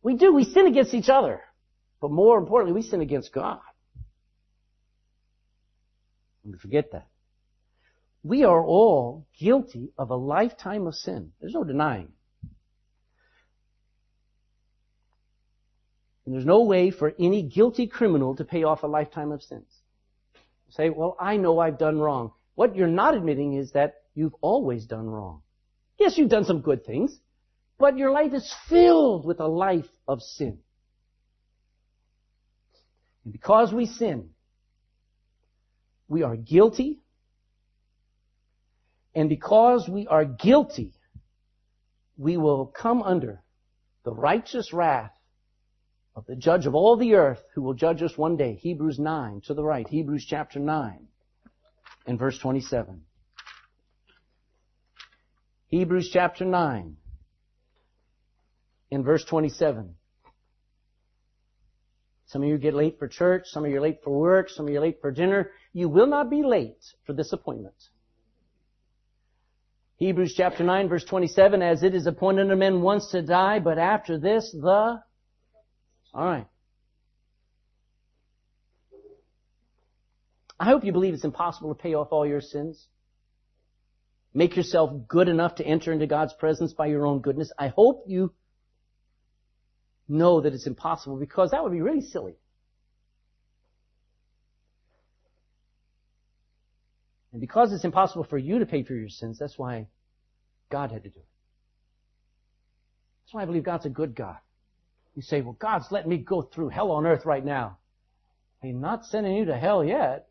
We 0.03 0.17
do. 0.17 0.35
We 0.35 0.45
sin 0.45 0.67
against 0.67 0.95
each 0.95 1.09
other. 1.09 1.41
But 2.01 2.11
more 2.11 2.39
importantly, 2.39 2.75
we 2.75 2.83
sin 2.83 3.01
against 3.01 3.33
God. 3.33 3.61
And 6.45 6.61
forget 6.61 6.91
that. 6.93 7.07
We 8.25 8.45
are 8.45 8.65
all 8.65 9.27
guilty 9.39 9.93
of 9.97 10.11
a 10.11 10.17
lifetime 10.17 10.87
of 10.87 10.95
sin. 10.95 11.33
There's 11.41 11.55
no 11.55 11.65
denying. 11.65 12.13
And 16.25 16.35
there's 16.35 16.47
no 16.47 16.63
way 16.63 16.91
for 16.91 17.13
any 17.19 17.43
guilty 17.43 17.87
criminal 17.87 18.37
to 18.37 18.45
pay 18.45 18.63
off 18.63 18.83
a 18.83 18.87
lifetime 18.87 19.33
of 19.33 19.43
sins. 19.43 19.67
say, 20.71 20.89
well, 20.91 21.17
I 21.21 21.37
know 21.37 21.59
I've 21.59 21.79
done 21.79 21.99
wrong. 21.99 22.33
What 22.55 22.77
you're 22.77 22.87
not 22.87 23.15
admitting 23.15 23.55
is 23.55 23.73
that 23.73 23.95
you've 24.15 24.35
always 24.41 24.87
done 24.87 25.07
wrong. 25.07 25.43
Yes, 25.99 26.17
you've 26.17 26.31
done 26.31 26.45
some 26.45 26.61
good 26.61 26.85
things, 26.85 27.19
but 27.79 27.99
your 27.99 28.11
life 28.11 28.33
is 28.33 28.55
filled 28.69 29.27
with 29.27 29.41
a 29.41 29.47
life 29.47 29.89
of 30.07 30.23
sin. 30.23 30.59
And 33.25 33.33
because 33.33 33.73
we 33.73 33.87
sin, 33.87 34.31
we 36.09 36.23
are 36.23 36.37
guilty. 36.37 37.01
And 39.15 39.29
because 39.29 39.89
we 39.89 40.07
are 40.07 40.25
guilty, 40.25 40.93
we 42.17 42.37
will 42.37 42.67
come 42.67 43.03
under 43.03 43.43
the 44.05 44.15
righteous 44.15 44.73
wrath 44.73 45.13
of 46.15 46.27
the 46.27 46.37
judge 46.37 46.67
of 46.67 46.75
all 46.75 46.97
the 46.97 47.15
earth 47.15 47.43
who 47.55 47.63
will 47.63 47.75
judge 47.75 48.03
us 48.03 48.17
one 48.19 48.37
day. 48.37 48.55
Hebrews 48.55 48.99
9 48.99 49.43
to 49.47 49.55
the 49.55 49.65
right. 49.65 49.89
Hebrews 49.89 50.27
chapter 50.29 50.59
9 50.59 51.07
and 52.07 52.19
verse 52.19 52.39
27. 52.39 53.03
Hebrews 55.69 56.11
chapter 56.13 56.45
9 56.45 56.97
in 58.91 59.03
verse 59.03 59.25
27. 59.25 59.95
Some 62.27 62.43
of 62.43 62.49
you 62.49 62.59
get 62.59 62.75
late 62.75 62.99
for 62.99 63.09
church. 63.09 63.45
Some 63.47 63.65
of 63.65 63.71
you 63.71 63.79
are 63.79 63.83
late 63.83 64.01
for 64.05 64.19
work. 64.19 64.51
Some 64.51 64.67
of 64.67 64.73
you 64.73 64.79
are 64.79 64.83
late 64.83 65.01
for 65.01 65.11
dinner. 65.11 65.51
You 65.73 65.89
will 65.89 66.07
not 66.07 66.29
be 66.29 66.43
late 66.43 66.85
for 67.07 67.15
this 67.15 67.33
appointment. 67.33 67.75
Hebrews 69.97 70.35
chapter 70.37 70.65
9 70.65 70.89
verse 70.89 71.05
27, 71.05 71.63
as 71.63 71.83
it 71.83 71.95
is 71.95 72.07
appointed 72.07 72.43
unto 72.43 72.57
men 72.57 72.83
once 72.83 73.11
to 73.13 73.23
die, 73.23 73.61
but 73.61 73.79
after 73.79 74.19
this 74.19 74.51
the... 74.53 75.03
Alright. 76.15 76.47
I 80.61 80.67
hope 80.67 80.85
you 80.85 80.93
believe 80.93 81.15
it's 81.15 81.25
impossible 81.25 81.75
to 81.75 81.83
pay 81.83 81.95
off 81.95 82.09
all 82.11 82.27
your 82.27 82.41
sins. 82.41 82.87
Make 84.35 84.57
yourself 84.57 85.09
good 85.09 85.29
enough 85.29 85.57
to 85.57 85.67
enter 85.67 85.93
into 85.93 86.07
God's 86.07 86.33
presence 86.35 86.73
by 86.73 86.87
your 86.87 87.07
own 87.07 87.21
goodness. 87.21 87.53
I 87.59 87.69
hope 87.69 88.05
you 88.07 88.33
know 90.09 90.41
that 90.41 90.53
it's 90.53 90.67
impossible 90.67 91.17
because 91.17 91.51
that 91.51 91.63
would 91.63 91.73
be 91.73 91.81
really 91.81 92.01
silly. 92.01 92.37
And 97.33 97.41
because 97.41 97.73
it's 97.73 97.85
impossible 97.85 98.25
for 98.25 98.39
you 98.39 98.59
to 98.59 98.67
pay 98.67 98.83
for 98.83 98.95
your 98.95 99.09
sins, 99.09 99.39
that's 99.39 99.59
why 99.59 99.89
God 100.71 100.93
had 100.93 101.03
to 101.05 101.09
do 101.09 101.19
it. 101.19 101.27
That's 103.25 103.35
why 103.35 103.43
I 103.43 103.47
believe 103.47 103.65
God's 103.65 103.87
a 103.87 103.91
good 103.91 104.15
God. 104.15 104.37
You 105.15 105.23
say, 105.23 105.41
well, 105.41 105.57
God's 105.59 105.87
letting 105.91 106.11
me 106.11 106.19
go 106.19 106.43
through 106.43 106.71
hell 106.71 106.91
on 106.91 107.07
earth 107.07 107.27
right 107.27 107.45
now. 107.45 107.79
He's 108.63 108.75
not 108.75 109.05
sending 109.05 109.35
you 109.35 109.47
to 109.47 109.57
hell 109.57 109.85
yet. 109.85 110.29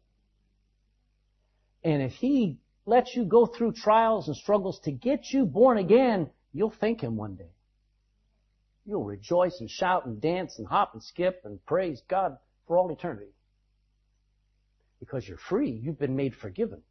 And 1.83 2.01
if 2.01 2.13
He 2.13 2.59
lets 2.85 3.15
you 3.15 3.25
go 3.25 3.45
through 3.45 3.73
trials 3.73 4.27
and 4.27 4.35
struggles 4.35 4.79
to 4.85 4.91
get 4.91 5.31
you 5.31 5.45
born 5.45 5.77
again, 5.77 6.29
you'll 6.53 6.73
thank 6.79 7.01
Him 7.01 7.15
one 7.15 7.35
day. 7.35 7.51
You'll 8.85 9.03
rejoice 9.03 9.57
and 9.59 9.69
shout 9.69 10.05
and 10.05 10.19
dance 10.19 10.55
and 10.57 10.67
hop 10.67 10.93
and 10.93 11.03
skip 11.03 11.41
and 11.45 11.63
praise 11.65 12.01
God 12.09 12.38
for 12.67 12.77
all 12.77 12.91
eternity. 12.91 13.33
Because 15.00 15.27
you're 15.27 15.38
free. 15.38 15.71
You've 15.71 16.00
been 16.00 16.15
made 16.15 16.35
forgiven. 16.35 16.81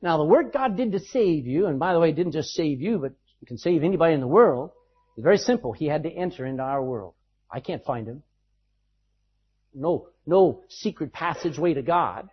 Now 0.00 0.16
the 0.16 0.24
work 0.24 0.52
God 0.52 0.76
did 0.76 0.92
to 0.92 0.98
save 0.98 1.46
you, 1.46 1.66
and 1.66 1.78
by 1.78 1.92
the 1.92 2.00
way, 2.00 2.12
didn't 2.12 2.32
just 2.32 2.50
save 2.50 2.80
you, 2.80 2.98
but 2.98 3.12
can 3.46 3.58
save 3.58 3.82
anybody 3.82 4.14
in 4.14 4.20
the 4.20 4.26
world, 4.26 4.70
is 5.16 5.22
very 5.22 5.38
simple. 5.38 5.72
He 5.72 5.86
had 5.86 6.04
to 6.04 6.10
enter 6.10 6.46
into 6.46 6.62
our 6.62 6.82
world. 6.82 7.14
I 7.50 7.60
can't 7.60 7.84
find 7.84 8.06
him. 8.06 8.22
No, 9.74 10.08
no 10.26 10.62
secret 10.68 11.12
passageway 11.12 11.74
to 11.74 11.82
God. 11.82 12.28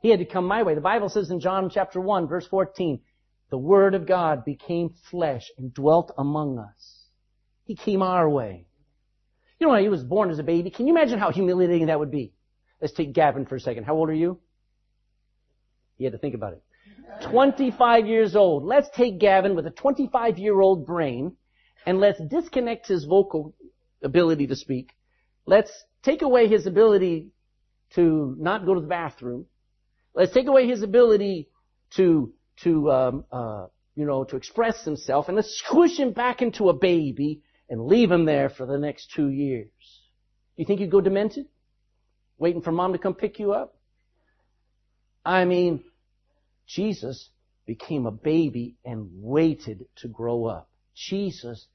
He 0.00 0.10
had 0.10 0.18
to 0.20 0.24
come 0.24 0.46
my 0.46 0.62
way. 0.62 0.74
The 0.74 0.80
Bible 0.80 1.08
says 1.08 1.30
in 1.30 1.40
John 1.40 1.70
chapter 1.70 2.00
1 2.00 2.28
verse 2.28 2.46
14, 2.46 3.00
the 3.50 3.58
Word 3.58 3.94
of 3.94 4.06
God 4.06 4.44
became 4.44 4.94
flesh 5.10 5.50
and 5.56 5.72
dwelt 5.72 6.12
among 6.18 6.58
us. 6.58 7.04
He 7.64 7.76
came 7.76 8.02
our 8.02 8.28
way. 8.28 8.66
You 9.58 9.66
know, 9.66 9.72
when 9.72 9.82
he 9.82 9.88
was 9.88 10.02
born 10.02 10.30
as 10.30 10.38
a 10.38 10.42
baby, 10.42 10.70
can 10.70 10.86
you 10.86 10.94
imagine 10.94 11.18
how 11.18 11.30
humiliating 11.30 11.86
that 11.86 11.98
would 11.98 12.10
be? 12.10 12.32
Let's 12.80 12.92
take 12.92 13.12
Gavin 13.12 13.46
for 13.46 13.56
a 13.56 13.60
second. 13.60 13.84
How 13.84 13.94
old 13.94 14.10
are 14.10 14.14
you? 14.14 14.38
He 15.96 16.04
had 16.04 16.12
to 16.12 16.18
think 16.18 16.34
about 16.34 16.52
it. 16.52 16.62
25 17.30 18.06
years 18.06 18.36
old. 18.36 18.64
Let's 18.64 18.88
take 18.94 19.18
Gavin 19.18 19.54
with 19.54 19.66
a 19.66 19.70
25 19.70 20.38
year 20.38 20.60
old 20.60 20.86
brain 20.86 21.36
and 21.86 22.00
let's 22.00 22.20
disconnect 22.20 22.88
his 22.88 23.04
vocal 23.04 23.54
ability 24.02 24.48
to 24.48 24.56
speak. 24.56 24.90
Let's 25.46 25.70
take 26.02 26.22
away 26.22 26.48
his 26.48 26.66
ability 26.66 27.30
to 27.94 28.34
not 28.38 28.66
go 28.66 28.74
to 28.74 28.80
the 28.80 28.88
bathroom. 28.88 29.46
Let's 30.12 30.32
take 30.32 30.48
away 30.48 30.66
his 30.66 30.82
ability 30.82 31.48
to, 31.94 32.32
to, 32.64 32.90
um, 32.90 33.24
uh, 33.30 33.66
you 33.94 34.04
know, 34.04 34.24
to 34.24 34.36
express 34.36 34.84
himself 34.84 35.28
and 35.28 35.36
let's 35.36 35.62
squish 35.64 35.96
him 35.98 36.12
back 36.12 36.42
into 36.42 36.68
a 36.68 36.74
baby 36.74 37.42
and 37.70 37.86
leave 37.86 38.10
him 38.10 38.24
there 38.24 38.48
for 38.48 38.66
the 38.66 38.78
next 38.78 39.12
two 39.14 39.28
years. 39.28 39.70
You 40.56 40.64
think 40.64 40.80
you'd 40.80 40.90
go 40.90 41.00
demented? 41.00 41.46
Waiting 42.38 42.62
for 42.62 42.72
mom 42.72 42.92
to 42.92 42.98
come 42.98 43.14
pick 43.14 43.38
you 43.38 43.52
up? 43.52 43.76
I 45.24 45.44
mean, 45.44 45.84
Jesus 46.66 47.30
became 47.66 48.06
a 48.06 48.10
baby 48.10 48.76
and 48.84 49.08
waited 49.12 49.86
to 49.96 50.08
grow 50.08 50.46
up. 50.46 50.68
Jesus 50.94 51.66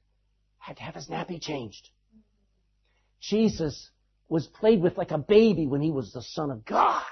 had 0.62 0.76
to 0.76 0.82
have 0.82 0.94
his 0.94 1.08
nappy 1.08 1.40
changed. 1.40 1.90
Jesus 3.20 3.90
was 4.28 4.46
played 4.46 4.80
with 4.80 4.96
like 4.96 5.10
a 5.10 5.18
baby 5.18 5.66
when 5.66 5.80
he 5.80 5.90
was 5.90 6.12
the 6.12 6.22
son 6.22 6.50
of 6.50 6.64
God. 6.64 7.02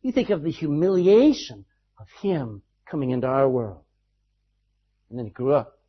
You 0.00 0.12
think 0.12 0.30
of 0.30 0.42
the 0.42 0.50
humiliation 0.50 1.64
of 1.98 2.06
him 2.22 2.62
coming 2.88 3.10
into 3.10 3.26
our 3.26 3.48
world. 3.48 3.82
And 5.10 5.18
then 5.18 5.26
he 5.26 5.32
grew 5.32 5.54
up. 5.54 5.80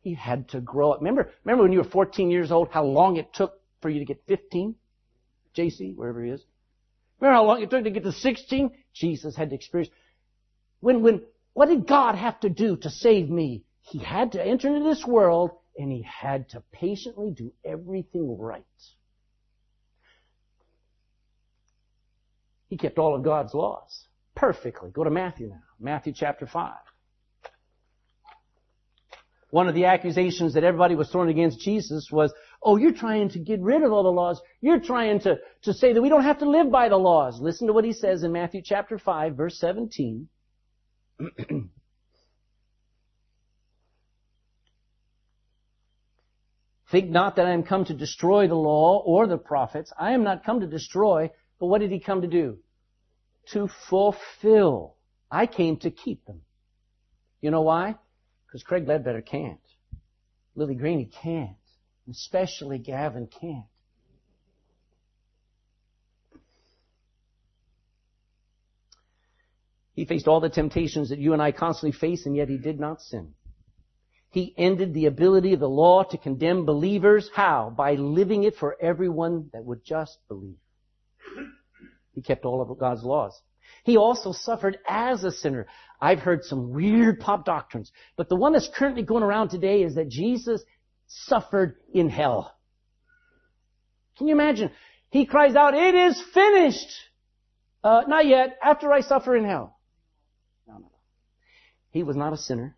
He 0.00 0.14
had 0.14 0.48
to 0.48 0.60
grow 0.60 0.92
up. 0.92 0.98
Remember, 0.98 1.30
remember 1.44 1.62
when 1.62 1.72
you 1.72 1.78
were 1.78 1.84
14 1.84 2.30
years 2.30 2.50
old, 2.50 2.68
how 2.72 2.84
long 2.84 3.16
it 3.16 3.32
took 3.32 3.60
for 3.80 3.88
you 3.88 4.00
to 4.00 4.04
get 4.04 4.20
15? 4.26 4.74
JC, 5.56 5.94
wherever 5.94 6.24
he 6.24 6.32
is. 6.32 6.42
Remember 7.20 7.36
how 7.36 7.44
long 7.44 7.62
it 7.62 7.70
took 7.70 7.84
to 7.84 7.90
get 7.90 8.02
to 8.02 8.10
16? 8.10 8.72
Jesus 8.92 9.36
had 9.36 9.50
to 9.50 9.54
experience. 9.54 9.92
When, 10.80 11.02
when, 11.02 11.22
what 11.52 11.68
did 11.68 11.86
God 11.86 12.16
have 12.16 12.40
to 12.40 12.48
do 12.48 12.76
to 12.78 12.90
save 12.90 13.30
me? 13.30 13.62
He 13.82 13.98
had 13.98 14.32
to 14.32 14.44
enter 14.44 14.68
into 14.68 14.88
this 14.88 15.04
world 15.06 15.50
and 15.76 15.90
he 15.90 16.02
had 16.02 16.48
to 16.50 16.62
patiently 16.72 17.30
do 17.30 17.52
everything 17.64 18.36
right. 18.38 18.64
He 22.68 22.76
kept 22.76 22.98
all 22.98 23.14
of 23.14 23.22
God's 23.22 23.52
laws 23.52 24.06
perfectly. 24.34 24.90
Go 24.90 25.04
to 25.04 25.10
Matthew 25.10 25.48
now. 25.48 25.62
Matthew 25.78 26.12
chapter 26.16 26.46
5. 26.46 26.72
One 29.50 29.68
of 29.68 29.74
the 29.74 29.84
accusations 29.84 30.54
that 30.54 30.64
everybody 30.64 30.94
was 30.94 31.10
throwing 31.10 31.28
against 31.28 31.60
Jesus 31.60 32.08
was, 32.10 32.32
oh, 32.62 32.78
you're 32.78 32.94
trying 32.94 33.28
to 33.30 33.38
get 33.38 33.60
rid 33.60 33.82
of 33.82 33.92
all 33.92 34.02
the 34.02 34.08
laws. 34.08 34.40
You're 34.62 34.80
trying 34.80 35.20
to, 35.20 35.36
to 35.64 35.74
say 35.74 35.92
that 35.92 36.00
we 36.00 36.08
don't 36.08 36.22
have 36.22 36.38
to 36.38 36.48
live 36.48 36.70
by 36.70 36.88
the 36.88 36.96
laws. 36.96 37.38
Listen 37.38 37.66
to 37.66 37.74
what 37.74 37.84
he 37.84 37.92
says 37.92 38.22
in 38.22 38.32
Matthew 38.32 38.62
chapter 38.64 38.98
5, 38.98 39.36
verse 39.36 39.58
17. 39.58 40.28
Think 46.92 47.08
not 47.08 47.36
that 47.36 47.46
I 47.46 47.52
am 47.52 47.62
come 47.62 47.86
to 47.86 47.94
destroy 47.94 48.48
the 48.48 48.54
law 48.54 49.02
or 49.02 49.26
the 49.26 49.38
prophets. 49.38 49.90
I 49.98 50.12
am 50.12 50.24
not 50.24 50.44
come 50.44 50.60
to 50.60 50.66
destroy, 50.66 51.30
but 51.58 51.66
what 51.68 51.80
did 51.80 51.90
he 51.90 51.98
come 51.98 52.20
to 52.20 52.28
do? 52.28 52.58
To 53.52 53.70
fulfill. 53.88 54.96
I 55.30 55.46
came 55.46 55.78
to 55.78 55.90
keep 55.90 56.26
them. 56.26 56.42
You 57.40 57.50
know 57.50 57.62
why? 57.62 57.96
Because 58.46 58.62
Craig 58.62 58.86
Ledbetter 58.86 59.22
can't. 59.22 59.58
Lily 60.54 60.74
Greeny 60.74 61.06
can't. 61.22 61.56
Especially 62.10 62.78
Gavin 62.78 63.26
can't. 63.40 63.64
He 69.94 70.04
faced 70.04 70.28
all 70.28 70.40
the 70.40 70.50
temptations 70.50 71.08
that 71.08 71.18
you 71.18 71.32
and 71.32 71.40
I 71.40 71.52
constantly 71.52 71.98
face, 71.98 72.26
and 72.26 72.36
yet 72.36 72.50
he 72.50 72.58
did 72.58 72.78
not 72.78 73.00
sin. 73.00 73.32
He 74.32 74.54
ended 74.56 74.94
the 74.94 75.06
ability 75.06 75.52
of 75.52 75.60
the 75.60 75.68
law 75.68 76.04
to 76.04 76.16
condemn 76.16 76.64
believers. 76.64 77.30
How? 77.34 77.72
By 77.76 77.94
living 77.94 78.44
it 78.44 78.56
for 78.56 78.76
everyone 78.80 79.50
that 79.52 79.62
would 79.62 79.84
just 79.84 80.16
believe. 80.26 80.56
He 82.14 82.22
kept 82.22 82.46
all 82.46 82.62
of 82.62 82.78
God's 82.78 83.04
laws. 83.04 83.38
He 83.84 83.98
also 83.98 84.32
suffered 84.32 84.78
as 84.88 85.22
a 85.22 85.30
sinner. 85.30 85.66
I've 86.00 86.20
heard 86.20 86.44
some 86.44 86.72
weird 86.72 87.20
pop 87.20 87.44
doctrines, 87.44 87.92
but 88.16 88.30
the 88.30 88.36
one 88.36 88.54
that's 88.54 88.70
currently 88.74 89.02
going 89.02 89.22
around 89.22 89.50
today 89.50 89.82
is 89.82 89.96
that 89.96 90.08
Jesus 90.08 90.62
suffered 91.06 91.76
in 91.92 92.08
hell. 92.08 92.56
Can 94.16 94.28
you 94.28 94.34
imagine? 94.34 94.70
He 95.10 95.26
cries 95.26 95.54
out, 95.56 95.74
it 95.74 95.94
is 95.94 96.22
finished! 96.32 96.90
Uh, 97.84 98.02
not 98.06 98.24
yet, 98.26 98.56
after 98.62 98.90
I 98.92 99.00
suffer 99.02 99.36
in 99.36 99.44
hell. 99.44 99.78
No, 100.66 100.74
no, 100.74 100.80
no. 100.80 100.88
He 101.90 102.02
was 102.02 102.16
not 102.16 102.32
a 102.32 102.38
sinner. 102.38 102.76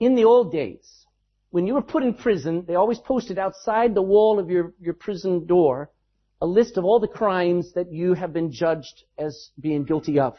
In 0.00 0.16
the 0.16 0.24
old 0.24 0.50
days, 0.50 1.06
when 1.50 1.66
you 1.66 1.74
were 1.74 1.82
put 1.82 2.02
in 2.02 2.14
prison, 2.14 2.64
they 2.66 2.74
always 2.74 2.98
posted 2.98 3.38
outside 3.38 3.94
the 3.94 4.02
wall 4.02 4.38
of 4.38 4.50
your, 4.50 4.72
your 4.80 4.94
prison 4.94 5.46
door 5.46 5.90
a 6.42 6.46
list 6.46 6.78
of 6.78 6.84
all 6.84 7.00
the 7.00 7.08
crimes 7.08 7.72
that 7.74 7.92
you 7.92 8.14
have 8.14 8.32
been 8.32 8.50
judged 8.50 9.04
as 9.18 9.50
being 9.60 9.84
guilty 9.84 10.18
of. 10.18 10.36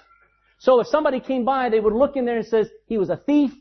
So 0.58 0.80
if 0.80 0.88
somebody 0.88 1.20
came 1.20 1.46
by, 1.46 1.70
they 1.70 1.80
would 1.80 1.94
look 1.94 2.16
in 2.16 2.26
there 2.26 2.38
and 2.38 2.46
says 2.46 2.70
he 2.88 2.98
was 2.98 3.10
a 3.10 3.18
thief, 3.18 3.52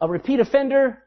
a 0.00 0.08
repeat 0.08 0.40
offender, 0.40 1.02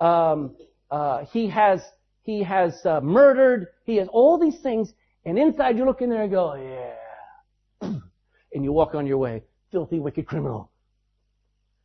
um, 0.00 0.56
uh, 0.90 1.24
he 1.32 1.48
has 1.48 1.80
he 2.22 2.42
has 2.42 2.74
uh, 2.84 3.00
murdered, 3.00 3.68
he 3.84 3.96
has 3.96 4.08
all 4.08 4.38
these 4.38 4.60
things, 4.60 4.92
and 5.24 5.38
inside 5.38 5.76
you 5.76 5.84
look 5.84 6.00
in 6.00 6.10
there 6.10 6.22
and 6.22 6.30
go, 6.30 6.54
yeah, 6.54 7.88
and 8.52 8.64
you 8.64 8.72
walk 8.72 8.94
on 8.94 9.06
your 9.06 9.18
way, 9.18 9.42
filthy, 9.72 9.98
wicked 9.98 10.26
criminal. 10.26 10.70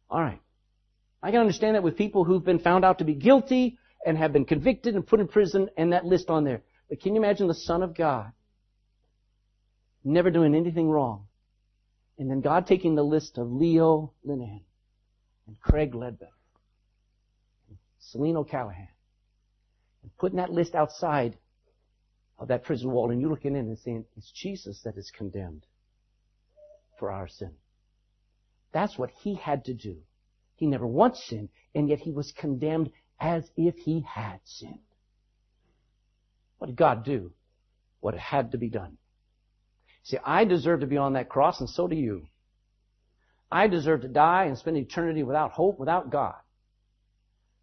All 0.10 0.22
right. 0.22 0.40
I 1.26 1.32
can 1.32 1.40
understand 1.40 1.74
that 1.74 1.82
with 1.82 1.98
people 1.98 2.24
who've 2.24 2.46
been 2.46 2.60
found 2.60 2.86
out 2.86 3.00
to 3.00 3.04
be 3.04 3.16
guilty 3.16 3.80
and 4.06 4.16
have 4.16 4.32
been 4.32 4.46
convicted 4.46 4.94
and 4.94 5.08
put 5.08 5.20
in 5.20 5.28
prison 5.28 5.70
and 5.76 5.92
that 5.92 6.06
list 6.06 6.30
on 6.30 6.44
there. 6.44 6.62
But 6.88 7.02
can 7.02 7.16
you 7.16 7.22
imagine 7.24 7.48
the 7.48 7.56
Son 7.56 7.82
of 7.82 7.98
God 7.98 8.32
never 10.04 10.30
doing 10.30 10.54
anything 10.54 10.88
wrong? 10.88 11.26
And 12.20 12.30
then 12.30 12.42
God 12.42 12.68
taking 12.68 12.94
the 12.94 13.04
list 13.04 13.40
of 13.40 13.52
Leo 13.52 14.14
Linehan 14.24 14.62
and 15.48 15.60
Craig 15.60 15.96
Ledbetter 15.96 16.32
and 17.70 17.78
Celine 17.98 18.38
O'Callahan 18.38 18.90
and 20.04 20.18
putting 20.20 20.38
that 20.38 20.52
list 20.52 20.76
outside 20.76 21.40
of 22.38 22.50
that 22.50 22.66
prison 22.66 22.92
wall 22.92 23.10
and 23.10 23.20
you 23.20 23.30
looking 23.30 23.56
in 23.56 23.66
and 23.66 23.80
saying, 23.80 24.06
it's 24.16 24.32
Jesus 24.32 24.82
that 24.84 24.96
is 24.96 25.10
condemned 25.10 25.66
for 27.00 27.10
our 27.10 27.28
sin. 27.28 27.54
That's 28.74 28.96
what 28.96 29.10
he 29.24 29.34
had 29.34 29.66
to 29.66 29.74
do. 29.74 30.04
He 30.56 30.68
never 30.68 30.88
once 30.88 31.24
sinned, 31.24 31.50
and 31.74 31.90
yet 31.90 32.00
he 32.00 32.12
was 32.12 32.32
condemned 32.32 32.92
as 33.20 33.50
if 33.58 33.76
he 33.76 34.02
had 34.02 34.40
sinned. 34.44 34.80
What 36.58 36.68
did 36.68 36.76
God 36.76 37.04
do? 37.04 37.32
What 38.00 38.16
had 38.16 38.52
to 38.52 38.58
be 38.58 38.70
done. 38.70 38.98
See, 40.04 40.18
I 40.24 40.46
deserve 40.46 40.82
to 40.82 40.88
be 40.88 40.98
on 40.98 41.14
that 41.14 41.30
cross, 41.30 41.60
and 41.60 41.70
so 41.70 41.88
do 41.88 41.96
you. 41.96 42.28
I 43.52 43.68
deserve 43.68 44.02
to 44.02 44.08
die 44.08 44.46
and 44.46 44.58
spend 44.58 44.78
eternity 44.78 45.24
without 45.24 45.52
hope, 45.52 45.80
without 45.80 46.10
God. 46.10 46.36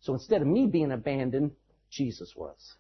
So 0.01 0.13
instead 0.15 0.43
of 0.43 0.49
me 0.49 0.67
being 0.67 0.91
abandoned, 0.91 1.53
Jesus 1.91 2.35
was. 2.35 2.75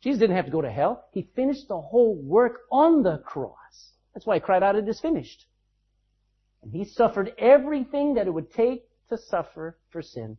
Jesus 0.00 0.20
didn't 0.20 0.36
have 0.36 0.44
to 0.44 0.52
go 0.52 0.60
to 0.60 0.70
hell. 0.70 1.04
He 1.12 1.28
finished 1.34 1.66
the 1.66 1.80
whole 1.80 2.14
work 2.14 2.60
on 2.70 3.02
the 3.02 3.18
cross. 3.18 3.92
That's 4.12 4.26
why 4.26 4.36
he 4.36 4.40
cried 4.40 4.62
out, 4.62 4.76
it 4.76 4.88
is 4.88 5.00
finished. 5.00 5.46
And 6.62 6.72
he 6.72 6.84
suffered 6.84 7.32
everything 7.38 8.14
that 8.14 8.26
it 8.26 8.34
would 8.34 8.52
take 8.52 8.84
to 9.08 9.18
suffer 9.18 9.78
for 9.90 10.02
sin. 10.02 10.36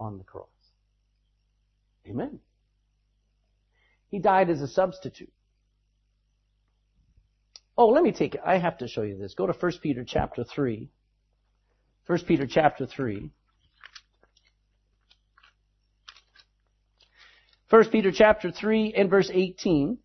on 0.00 0.16
the 0.16 0.24
cross. 0.24 0.46
Amen. 2.08 2.38
He 4.10 4.20
died 4.20 4.48
as 4.48 4.60
a 4.62 4.68
substitute. 4.68 5.32
Oh, 7.76 7.88
let 7.88 8.02
me 8.02 8.12
take 8.12 8.34
it. 8.34 8.40
I 8.44 8.58
have 8.58 8.78
to 8.78 8.88
show 8.88 9.02
you 9.02 9.16
this. 9.16 9.34
Go 9.34 9.46
to 9.46 9.52
1 9.52 9.72
Peter 9.82 10.04
chapter 10.06 10.44
3. 10.44 10.88
1 12.06 12.18
Peter 12.24 12.46
chapter 12.46 12.86
3. 12.86 13.30
1 17.70 17.84
Peter 17.90 18.10
chapter 18.10 18.50
3 18.50 18.94
and 18.96 19.10
verse 19.10 19.30
18. 19.32 19.98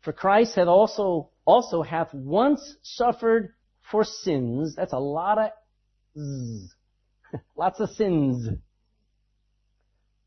For 0.00 0.12
Christ 0.12 0.54
hath 0.54 0.68
also, 0.68 1.30
also 1.44 1.82
hath 1.82 2.12
once 2.14 2.76
suffered 2.82 3.54
for 3.90 4.04
sins. 4.04 4.74
That's 4.76 4.92
a 4.92 4.98
lot 4.98 5.38
of 5.38 5.50
zzz. 6.16 6.74
Lots 7.56 7.80
of 7.80 7.90
sins. 7.90 8.48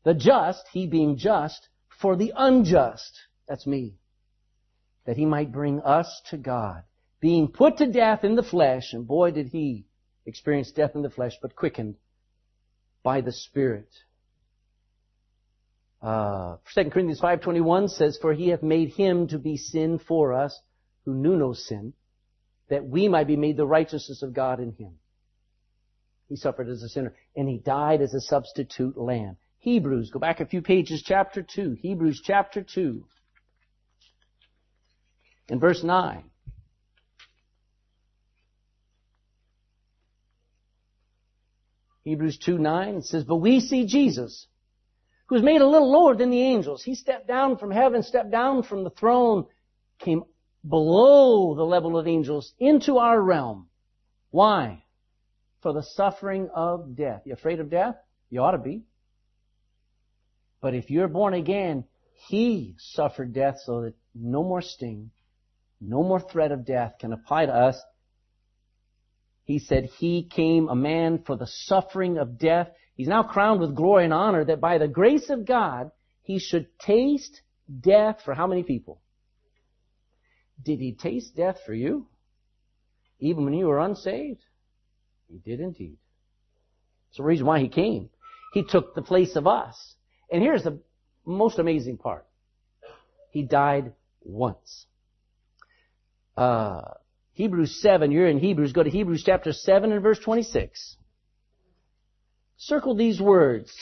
The 0.04 0.14
just, 0.14 0.64
he 0.72 0.86
being 0.86 1.16
just, 1.16 1.68
for 2.00 2.16
the 2.16 2.32
unjust. 2.36 3.18
That's 3.48 3.66
me. 3.66 3.94
That 5.06 5.16
he 5.16 5.26
might 5.26 5.52
bring 5.52 5.80
us 5.80 6.20
to 6.30 6.36
God. 6.36 6.82
Being 7.20 7.48
put 7.48 7.78
to 7.78 7.86
death 7.86 8.24
in 8.24 8.34
the 8.34 8.42
flesh, 8.42 8.92
and 8.92 9.06
boy 9.06 9.30
did 9.30 9.48
he 9.48 9.86
experience 10.26 10.72
death 10.72 10.92
in 10.94 11.02
the 11.02 11.10
flesh, 11.10 11.34
but 11.40 11.56
quickened 11.56 11.96
by 13.02 13.20
the 13.20 13.32
Spirit. 13.32 13.88
Uh, 16.02 16.56
2 16.74 16.90
Corinthians 16.90 17.20
5.21 17.20 17.88
says, 17.88 18.18
For 18.20 18.32
he 18.32 18.48
hath 18.48 18.62
made 18.62 18.90
him 18.90 19.28
to 19.28 19.38
be 19.38 19.56
sin 19.56 20.00
for 20.00 20.32
us, 20.32 20.58
who 21.04 21.14
knew 21.14 21.36
no 21.36 21.52
sin, 21.52 21.92
that 22.68 22.84
we 22.84 23.08
might 23.08 23.28
be 23.28 23.36
made 23.36 23.56
the 23.56 23.66
righteousness 23.66 24.22
of 24.22 24.34
God 24.34 24.58
in 24.58 24.72
him. 24.72 24.94
He 26.28 26.36
suffered 26.36 26.68
as 26.68 26.82
a 26.82 26.88
sinner, 26.88 27.14
and 27.36 27.48
he 27.48 27.58
died 27.58 28.00
as 28.00 28.14
a 28.14 28.20
substitute 28.20 28.96
lamb. 28.96 29.36
Hebrews, 29.58 30.10
go 30.10 30.18
back 30.18 30.40
a 30.40 30.46
few 30.46 30.60
pages, 30.60 31.02
chapter 31.06 31.42
2. 31.42 31.76
Hebrews 31.80 32.20
chapter 32.24 32.62
2. 32.62 33.04
In 35.50 35.60
verse 35.60 35.84
9. 35.84 36.24
Hebrews 42.02 42.38
2 42.38 42.58
9 42.58 43.02
says, 43.02 43.22
But 43.22 43.36
we 43.36 43.60
see 43.60 43.86
Jesus, 43.86 44.48
who 45.32 45.36
was 45.36 45.42
made 45.42 45.62
a 45.62 45.66
little 45.66 45.90
lower 45.90 46.14
than 46.14 46.28
the 46.28 46.42
angels. 46.42 46.82
He 46.82 46.94
stepped 46.94 47.26
down 47.26 47.56
from 47.56 47.70
heaven, 47.70 48.02
stepped 48.02 48.30
down 48.30 48.64
from 48.64 48.84
the 48.84 48.90
throne, 48.90 49.46
came 49.98 50.24
below 50.68 51.54
the 51.54 51.64
level 51.64 51.96
of 51.96 52.06
angels 52.06 52.52
into 52.58 52.98
our 52.98 53.18
realm. 53.18 53.66
Why? 54.28 54.84
For 55.62 55.72
the 55.72 55.84
suffering 55.94 56.50
of 56.54 56.94
death. 56.96 57.22
You 57.24 57.32
afraid 57.32 57.60
of 57.60 57.70
death? 57.70 57.94
You 58.28 58.42
ought 58.42 58.50
to 58.50 58.58
be. 58.58 58.82
But 60.60 60.74
if 60.74 60.90
you're 60.90 61.08
born 61.08 61.32
again, 61.32 61.84
He 62.28 62.74
suffered 62.76 63.32
death 63.32 63.56
so 63.64 63.80
that 63.84 63.94
no 64.14 64.42
more 64.42 64.60
sting, 64.60 65.12
no 65.80 66.02
more 66.02 66.20
threat 66.20 66.52
of 66.52 66.66
death 66.66 66.96
can 67.00 67.14
apply 67.14 67.46
to 67.46 67.54
us. 67.54 67.82
He 69.44 69.60
said 69.60 69.86
He 69.98 70.24
came 70.24 70.68
a 70.68 70.76
man 70.76 71.22
for 71.24 71.38
the 71.38 71.46
suffering 71.46 72.18
of 72.18 72.36
death. 72.36 72.68
He's 72.94 73.08
now 73.08 73.22
crowned 73.22 73.60
with 73.60 73.74
glory 73.74 74.04
and 74.04 74.12
honor 74.12 74.44
that 74.44 74.60
by 74.60 74.78
the 74.78 74.88
grace 74.88 75.30
of 75.30 75.46
God, 75.46 75.90
He 76.22 76.38
should 76.38 76.78
taste 76.78 77.40
death 77.80 78.20
for 78.24 78.34
how 78.34 78.46
many 78.46 78.62
people? 78.62 79.00
Did 80.62 80.80
he 80.80 80.92
taste 80.92 81.36
death 81.36 81.58
for 81.64 81.74
you? 81.74 82.06
Even 83.18 83.44
when 83.44 83.54
you 83.54 83.66
were 83.66 83.80
unsaved? 83.80 84.44
He 85.28 85.38
did 85.38 85.60
indeed. 85.60 85.96
It's 87.08 87.18
the 87.18 87.24
reason 87.24 87.46
why 87.46 87.60
he 87.60 87.68
came. 87.68 88.10
He 88.52 88.64
took 88.64 88.94
the 88.94 89.02
place 89.02 89.36
of 89.36 89.46
us. 89.46 89.94
And 90.30 90.42
here's 90.42 90.62
the 90.62 90.80
most 91.24 91.58
amazing 91.58 91.98
part. 91.98 92.26
He 93.30 93.42
died 93.42 93.92
once. 94.22 94.86
Uh, 96.36 96.82
Hebrews 97.32 97.80
7, 97.80 98.10
you're 98.10 98.28
in 98.28 98.38
Hebrews, 98.38 98.72
go 98.72 98.82
to 98.82 98.90
Hebrews 98.90 99.22
chapter 99.24 99.52
7 99.52 99.92
and 99.92 100.02
verse 100.02 100.18
26. 100.18 100.96
Circle 102.66 102.94
these 102.94 103.20
words, 103.20 103.74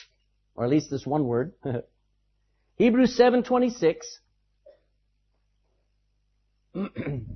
or 0.54 0.64
at 0.64 0.70
least 0.70 0.90
this 0.90 1.06
one 1.06 1.26
word. 1.26 1.52
Hebrews 2.76 3.14
7:26 3.14 3.96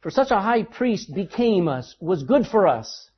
for 0.00 0.10
such 0.12 0.30
a 0.30 0.38
high 0.38 0.62
priest 0.62 1.12
became 1.12 1.66
us, 1.66 1.96
was 1.98 2.22
good 2.22 2.46
for 2.46 2.68
us, 2.68 3.10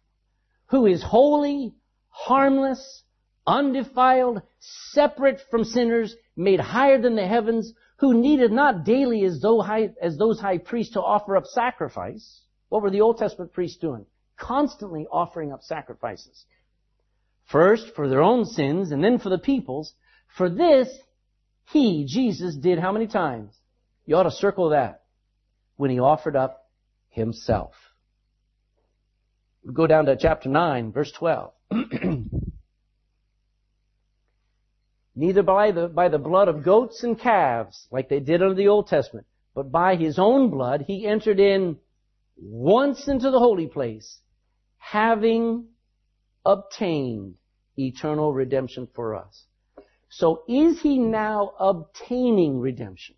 who 0.68 0.86
is 0.86 1.02
holy, 1.02 1.74
harmless, 2.08 3.02
undefiled, 3.46 4.40
separate 4.92 5.42
from 5.50 5.64
sinners, 5.64 6.16
made 6.36 6.58
higher 6.58 6.98
than 6.98 7.16
the 7.16 7.26
heavens, 7.26 7.74
who 7.96 8.14
needed 8.14 8.50
not 8.50 8.84
daily 8.84 9.24
as, 9.24 9.42
those 9.42 10.40
high 10.40 10.58
priests 10.58 10.94
to 10.94 11.02
offer 11.02 11.36
up 11.36 11.44
sacrifice. 11.44 12.40
What 12.70 12.80
were 12.80 12.90
the 12.90 13.02
Old 13.02 13.18
Testament 13.18 13.52
priests 13.52 13.76
doing? 13.76 14.06
Constantly 14.38 15.06
offering 15.12 15.52
up 15.52 15.62
sacrifices. 15.62 16.46
First 17.46 17.94
for 17.94 18.08
their 18.08 18.22
own 18.22 18.44
sins 18.44 18.92
and 18.92 19.02
then 19.02 19.18
for 19.18 19.28
the 19.28 19.38
people's. 19.38 19.94
For 20.36 20.48
this, 20.48 20.88
He, 21.70 22.06
Jesus, 22.06 22.56
did 22.56 22.78
how 22.78 22.92
many 22.92 23.06
times? 23.06 23.54
You 24.06 24.16
ought 24.16 24.24
to 24.24 24.30
circle 24.30 24.70
that. 24.70 25.02
When 25.76 25.90
he 25.90 26.00
offered 26.00 26.36
up 26.36 26.68
himself. 27.08 27.74
we 29.64 29.74
go 29.74 29.86
down 29.86 30.06
to 30.06 30.16
chapter 30.16 30.48
9, 30.48 30.92
verse 30.92 31.12
12. 31.12 31.52
Neither 35.14 35.42
by 35.42 35.72
the, 35.72 35.88
by 35.88 36.08
the 36.08 36.18
blood 36.18 36.48
of 36.48 36.64
goats 36.64 37.02
and 37.02 37.18
calves, 37.18 37.86
like 37.90 38.08
they 38.08 38.20
did 38.20 38.42
under 38.42 38.54
the 38.54 38.68
Old 38.68 38.86
Testament, 38.86 39.26
but 39.54 39.70
by 39.70 39.96
his 39.96 40.18
own 40.18 40.48
blood 40.50 40.84
he 40.86 41.06
entered 41.06 41.38
in 41.38 41.76
once 42.36 43.08
into 43.08 43.30
the 43.30 43.38
holy 43.38 43.66
place, 43.66 44.20
having 44.78 45.66
obtained 46.44 47.34
eternal 47.78 48.32
redemption 48.32 48.88
for 48.94 49.14
us. 49.14 49.44
So 50.08 50.42
is 50.48 50.80
he 50.80 50.98
now 50.98 51.52
obtaining 51.58 52.60
redemption? 52.60 53.16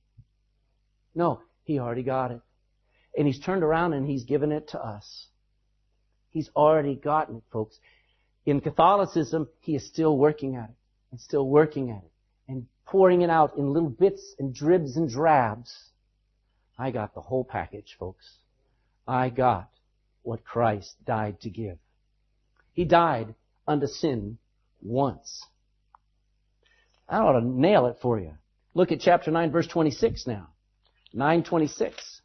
No, 1.14 1.40
he 1.64 1.78
already 1.78 2.02
got 2.02 2.30
it. 2.30 2.40
And 3.16 3.26
he's 3.26 3.40
turned 3.40 3.62
around 3.62 3.92
and 3.92 4.06
he's 4.08 4.24
given 4.24 4.52
it 4.52 4.68
to 4.68 4.80
us. 4.80 5.26
He's 6.30 6.50
already 6.54 6.94
gotten 6.94 7.36
it, 7.36 7.42
folks. 7.52 7.78
In 8.46 8.60
Catholicism, 8.60 9.48
he 9.60 9.74
is 9.76 9.86
still 9.86 10.16
working 10.16 10.56
at 10.56 10.70
it 10.70 10.76
and 11.10 11.20
still 11.20 11.48
working 11.48 11.90
at 11.90 12.02
it 12.02 12.10
and 12.48 12.66
pouring 12.86 13.22
it 13.22 13.30
out 13.30 13.56
in 13.56 13.72
little 13.72 13.88
bits 13.88 14.34
and 14.38 14.54
dribs 14.54 14.96
and 14.96 15.08
drabs. 15.08 15.90
I 16.78 16.90
got 16.90 17.14
the 17.14 17.20
whole 17.20 17.44
package, 17.44 17.96
folks. 17.98 18.38
I 19.06 19.30
got 19.30 19.70
what 20.22 20.44
Christ 20.44 20.96
died 21.04 21.40
to 21.42 21.50
give. 21.50 21.78
He 22.74 22.84
died 22.84 23.34
unto 23.66 23.86
sin 23.86 24.38
once. 24.82 25.42
I 27.08 27.18
ought 27.18 27.40
to 27.40 27.46
nail 27.46 27.86
it 27.86 27.96
for 28.02 28.18
you. 28.18 28.32
Look 28.74 28.92
at 28.92 29.00
chapter 29.00 29.30
9 29.30 29.50
verse 29.50 29.66
26 29.68 30.26
now. 30.26 30.48
926. 31.12 32.20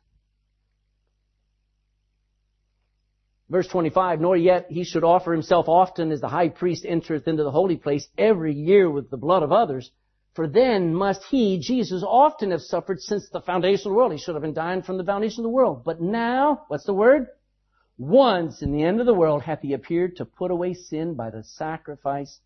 Verse 3.49 3.67
25, 3.67 4.21
nor 4.21 4.37
yet 4.37 4.67
he 4.69 4.83
should 4.83 5.03
offer 5.03 5.31
himself 5.31 5.67
often 5.67 6.11
as 6.11 6.21
the 6.21 6.27
high 6.27 6.49
priest 6.49 6.85
entereth 6.87 7.27
into 7.27 7.43
the 7.43 7.51
holy 7.51 7.77
place 7.77 8.07
every 8.17 8.53
year 8.53 8.89
with 8.89 9.09
the 9.09 9.17
blood 9.17 9.41
of 9.41 9.51
others. 9.51 9.91
For 10.35 10.47
then 10.47 10.93
must 10.93 11.23
he, 11.25 11.59
Jesus, 11.59 12.03
often 12.05 12.51
have 12.51 12.61
suffered 12.61 13.01
since 13.01 13.27
the 13.29 13.41
foundation 13.41 13.87
of 13.87 13.91
the 13.91 13.97
world. 13.97 14.11
He 14.11 14.19
should 14.19 14.35
have 14.35 14.43
been 14.43 14.53
dying 14.53 14.83
from 14.83 14.97
the 14.97 15.03
foundation 15.03 15.41
of 15.41 15.43
the 15.43 15.55
world. 15.55 15.83
But 15.83 15.99
now, 15.99 16.63
what's 16.67 16.85
the 16.85 16.93
word? 16.93 17.27
Once 17.99 18.61
in 18.61 18.71
the 18.71 18.81
end 18.81 19.01
of 19.01 19.05
the 19.05 19.13
world 19.13 19.41
hath 19.41 19.59
he 19.59 19.73
appeared 19.73 20.15
to 20.15 20.23
put 20.23 20.51
away 20.51 20.73
sin 20.73 21.13
by 21.15 21.29
the 21.29 21.43
sacrifice 21.43 22.39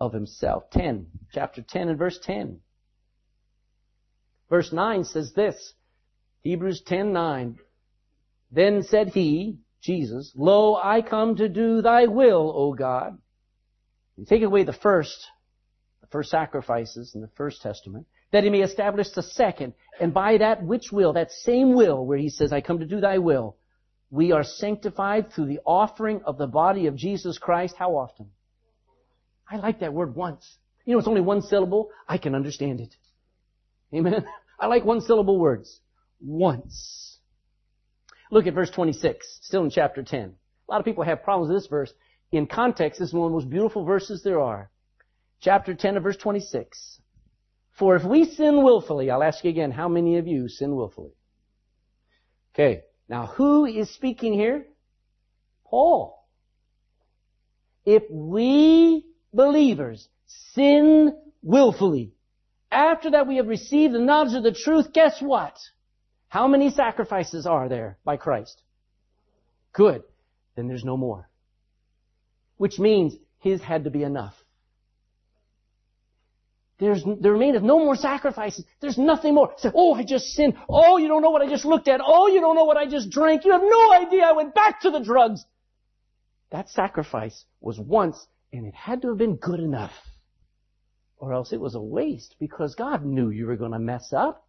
of 0.00 0.14
himself. 0.14 0.64
10, 0.70 1.06
chapter 1.34 1.60
10 1.60 1.90
and 1.90 1.98
verse 1.98 2.18
10. 2.22 2.58
Verse 4.48 4.72
9 4.72 5.04
says 5.04 5.34
this, 5.34 5.74
Hebrews 6.40 6.82
10:9. 6.88 7.58
Then 8.50 8.82
said 8.82 9.10
he, 9.10 9.58
Jesus, 9.82 10.32
Lo, 10.34 10.76
I 10.76 11.02
come 11.02 11.36
to 11.36 11.48
do 11.48 11.82
thy 11.82 12.06
will, 12.06 12.50
O 12.56 12.72
God. 12.72 13.18
And 14.16 14.26
take 14.26 14.42
away 14.42 14.64
the 14.64 14.72
first, 14.72 15.26
the 16.00 16.06
first 16.06 16.30
sacrifices 16.30 17.14
in 17.14 17.20
the 17.20 17.30
first 17.36 17.60
testament, 17.60 18.06
that 18.32 18.44
he 18.44 18.50
may 18.50 18.62
establish 18.62 19.10
the 19.10 19.22
second, 19.22 19.74
and 20.00 20.14
by 20.14 20.38
that 20.38 20.64
which 20.64 20.90
will, 20.90 21.12
that 21.12 21.30
same 21.30 21.74
will, 21.74 22.04
where 22.06 22.18
he 22.18 22.30
says, 22.30 22.50
I 22.50 22.62
come 22.62 22.78
to 22.78 22.86
do 22.86 23.00
thy 23.00 23.18
will, 23.18 23.56
we 24.10 24.32
are 24.32 24.42
sanctified 24.42 25.32
through 25.32 25.46
the 25.46 25.60
offering 25.64 26.22
of 26.24 26.36
the 26.36 26.48
body 26.48 26.86
of 26.86 26.96
Jesus 26.96 27.38
Christ. 27.38 27.76
How 27.78 27.96
often? 27.96 28.30
I 29.48 29.56
like 29.56 29.80
that 29.80 29.92
word 29.92 30.16
once. 30.16 30.58
You 30.84 30.94
know, 30.94 30.98
it's 30.98 31.08
only 31.08 31.20
one 31.20 31.42
syllable. 31.42 31.90
I 32.08 32.18
can 32.18 32.34
understand 32.34 32.80
it. 32.80 32.94
Amen. 33.94 34.24
I 34.58 34.66
like 34.66 34.84
one 34.84 35.00
syllable 35.00 35.38
words. 35.38 35.80
Once. 36.20 37.18
Look 38.32 38.46
at 38.46 38.54
verse 38.54 38.70
26, 38.70 39.38
still 39.42 39.64
in 39.64 39.70
chapter 39.70 40.02
10. 40.02 40.20
A 40.20 40.70
lot 40.70 40.78
of 40.78 40.84
people 40.84 41.04
have 41.04 41.22
problems 41.22 41.52
with 41.52 41.62
this 41.62 41.68
verse. 41.68 41.92
In 42.32 42.46
context, 42.46 43.00
this 43.00 43.08
is 43.08 43.14
one 43.14 43.26
of 43.26 43.32
the 43.32 43.36
most 43.36 43.50
beautiful 43.50 43.84
verses 43.84 44.22
there 44.22 44.40
are. 44.40 44.70
Chapter 45.40 45.74
10 45.74 45.96
of 45.96 46.02
verse 46.02 46.16
26. 46.16 47.00
For 47.78 47.96
if 47.96 48.04
we 48.04 48.24
sin 48.24 48.62
willfully, 48.62 49.10
I'll 49.10 49.22
ask 49.22 49.42
you 49.42 49.50
again, 49.50 49.70
how 49.70 49.88
many 49.88 50.18
of 50.18 50.26
you 50.26 50.48
sin 50.48 50.76
willfully? 50.76 51.12
Okay. 52.54 52.82
Now 53.10 53.26
who 53.26 53.66
is 53.66 53.90
speaking 53.90 54.32
here? 54.32 54.66
Paul. 55.64 56.16
If 57.84 58.04
we 58.08 59.04
believers 59.34 60.08
sin 60.54 61.16
willfully, 61.42 62.12
after 62.70 63.10
that 63.10 63.26
we 63.26 63.36
have 63.36 63.48
received 63.48 63.94
the 63.94 63.98
knowledge 63.98 64.34
of 64.34 64.44
the 64.44 64.52
truth, 64.52 64.92
guess 64.92 65.20
what? 65.20 65.58
How 66.28 66.46
many 66.46 66.70
sacrifices 66.70 67.46
are 67.46 67.68
there 67.68 67.98
by 68.04 68.16
Christ? 68.16 68.62
Good. 69.72 70.04
Then 70.54 70.68
there's 70.68 70.84
no 70.84 70.96
more. 70.96 71.28
Which 72.58 72.78
means 72.78 73.16
His 73.40 73.60
had 73.60 73.84
to 73.84 73.90
be 73.90 74.04
enough. 74.04 74.34
There's, 76.80 77.04
there 77.20 77.32
remaineth 77.32 77.62
no 77.62 77.78
more 77.78 77.94
sacrifices. 77.94 78.64
There's 78.80 78.96
nothing 78.96 79.34
more. 79.34 79.52
Say, 79.58 79.70
oh, 79.74 79.92
I 79.92 80.02
just 80.02 80.24
sinned. 80.28 80.54
Oh, 80.66 80.96
you 80.96 81.08
don't 81.08 81.20
know 81.20 81.28
what 81.28 81.42
I 81.42 81.48
just 81.48 81.66
looked 81.66 81.88
at. 81.88 82.00
Oh, 82.02 82.28
you 82.28 82.40
don't 82.40 82.56
know 82.56 82.64
what 82.64 82.78
I 82.78 82.86
just 82.86 83.10
drank. 83.10 83.44
You 83.44 83.52
have 83.52 83.62
no 83.62 83.92
idea. 83.92 84.24
I 84.24 84.32
went 84.32 84.54
back 84.54 84.80
to 84.80 84.90
the 84.90 85.00
drugs. 85.00 85.44
That 86.50 86.70
sacrifice 86.70 87.44
was 87.60 87.78
once 87.78 88.26
and 88.50 88.66
it 88.66 88.74
had 88.74 89.02
to 89.02 89.08
have 89.08 89.18
been 89.18 89.36
good 89.36 89.60
enough. 89.60 89.92
Or 91.18 91.34
else 91.34 91.52
it 91.52 91.60
was 91.60 91.74
a 91.74 91.80
waste 91.80 92.34
because 92.40 92.74
God 92.74 93.04
knew 93.04 93.28
you 93.28 93.46
were 93.46 93.56
going 93.56 93.72
to 93.72 93.78
mess 93.78 94.14
up. 94.14 94.48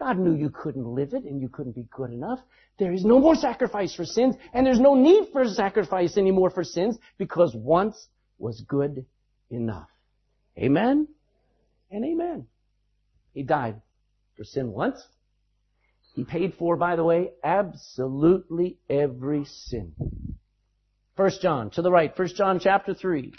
God 0.00 0.18
knew 0.18 0.34
you 0.34 0.50
couldn't 0.50 0.84
live 0.84 1.14
it 1.14 1.22
and 1.24 1.40
you 1.40 1.48
couldn't 1.48 1.76
be 1.76 1.86
good 1.90 2.10
enough. 2.10 2.40
There 2.80 2.92
is 2.92 3.04
no 3.04 3.20
more 3.20 3.36
sacrifice 3.36 3.94
for 3.94 4.04
sins 4.04 4.34
and 4.52 4.66
there's 4.66 4.80
no 4.80 4.96
need 4.96 5.28
for 5.32 5.44
sacrifice 5.46 6.16
anymore 6.16 6.50
for 6.50 6.64
sins 6.64 6.98
because 7.18 7.54
once 7.54 8.08
was 8.38 8.62
good 8.62 9.06
enough. 9.50 9.88
Amen? 10.58 11.06
And 11.90 12.04
amen. 12.04 12.46
He 13.32 13.42
died 13.42 13.80
for 14.36 14.44
sin 14.44 14.72
once. 14.72 15.00
He 16.14 16.24
paid 16.24 16.54
for, 16.58 16.76
by 16.76 16.96
the 16.96 17.04
way, 17.04 17.30
absolutely 17.44 18.78
every 18.88 19.44
sin. 19.44 19.94
First 21.16 21.42
John, 21.42 21.70
to 21.70 21.82
the 21.82 21.90
right, 21.90 22.16
First 22.16 22.36
John 22.36 22.60
chapter 22.60 22.94
3. 22.94 23.32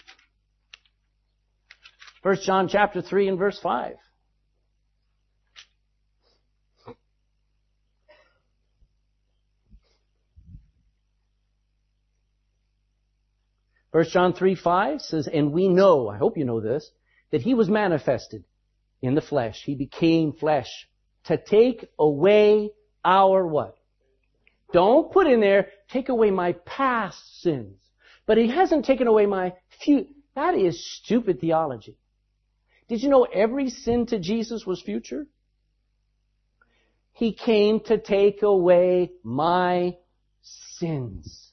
First 2.24 2.44
John 2.44 2.68
chapter 2.68 3.02
3 3.02 3.30
and 3.30 3.38
verse 3.40 3.60
5. 3.60 3.96
First 13.92 14.12
John 14.12 14.34
3, 14.34 14.56
5 14.56 15.02
says, 15.02 15.28
and 15.28 15.52
we 15.52 15.68
know, 15.68 16.10
I 16.10 16.18
hope 16.18 16.38
you 16.38 16.46
know 16.46 16.60
this, 16.60 16.92
that 17.32 17.42
he 17.42 17.54
was 17.54 17.70
manifested 17.70 18.44
in 19.02 19.16
the 19.16 19.22
flesh. 19.22 19.62
He 19.66 19.76
became 19.76 20.34
flesh 20.34 20.88
to 21.26 21.38
take 21.38 21.86
away 21.98 22.72
our 23.04 23.46
what? 23.46 23.76
Don't 24.72 25.12
put 25.12 25.28
in 25.28 25.40
there, 25.40 25.68
take 25.90 26.10
away 26.10 26.32
my 26.32 26.54
past 26.66 27.42
sins. 27.42 27.78
But 28.26 28.38
he 28.38 28.50
hasn't 28.50 28.86
taken 28.86 29.08
away 29.08 29.26
my 29.26 29.54
future. 29.84 30.10
That 30.36 30.56
is 30.56 30.98
stupid 30.98 31.42
theology. 31.42 31.98
Did 32.88 33.02
you 33.02 33.10
know 33.10 33.24
every 33.24 33.70
sin 33.70 34.06
to 34.08 34.20
Jesus 34.20 34.66
was 34.66 34.82
future? 34.82 35.28
He 37.14 37.34
came 37.34 37.82
to 37.82 37.98
take 37.98 38.44
away 38.44 39.12
my 39.24 39.98
sins. 40.78 41.52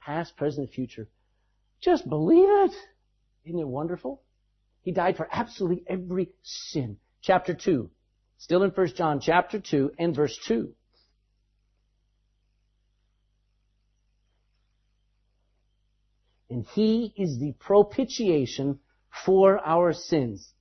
Past, 0.00 0.36
present, 0.36 0.70
future. 0.70 1.08
Just 1.80 2.08
believe 2.08 2.48
it. 2.48 2.72
Isn't 3.44 3.60
it 3.60 3.68
wonderful? 3.68 4.22
He 4.82 4.92
died 4.92 5.16
for 5.16 5.28
absolutely 5.30 5.84
every 5.86 6.30
sin. 6.42 6.98
Chapter 7.22 7.54
2. 7.54 7.90
Still 8.38 8.64
in 8.64 8.70
1 8.70 8.86
John 8.94 9.20
chapter 9.20 9.60
2 9.60 9.92
and 9.98 10.14
verse 10.14 10.36
2. 10.46 10.74
And 16.50 16.66
He 16.74 17.14
is 17.16 17.38
the 17.38 17.54
propitiation 17.58 18.80
for 19.24 19.60
our 19.64 19.92
sins. 19.92 20.52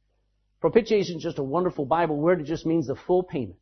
Propitiation 0.61 1.17
is 1.17 1.23
just 1.23 1.39
a 1.39 1.43
wonderful 1.43 1.85
Bible 1.85 2.17
word. 2.17 2.39
It 2.39 2.45
just 2.45 2.65
means 2.65 2.87
the 2.87 2.95
full 2.95 3.23
payment. 3.23 3.57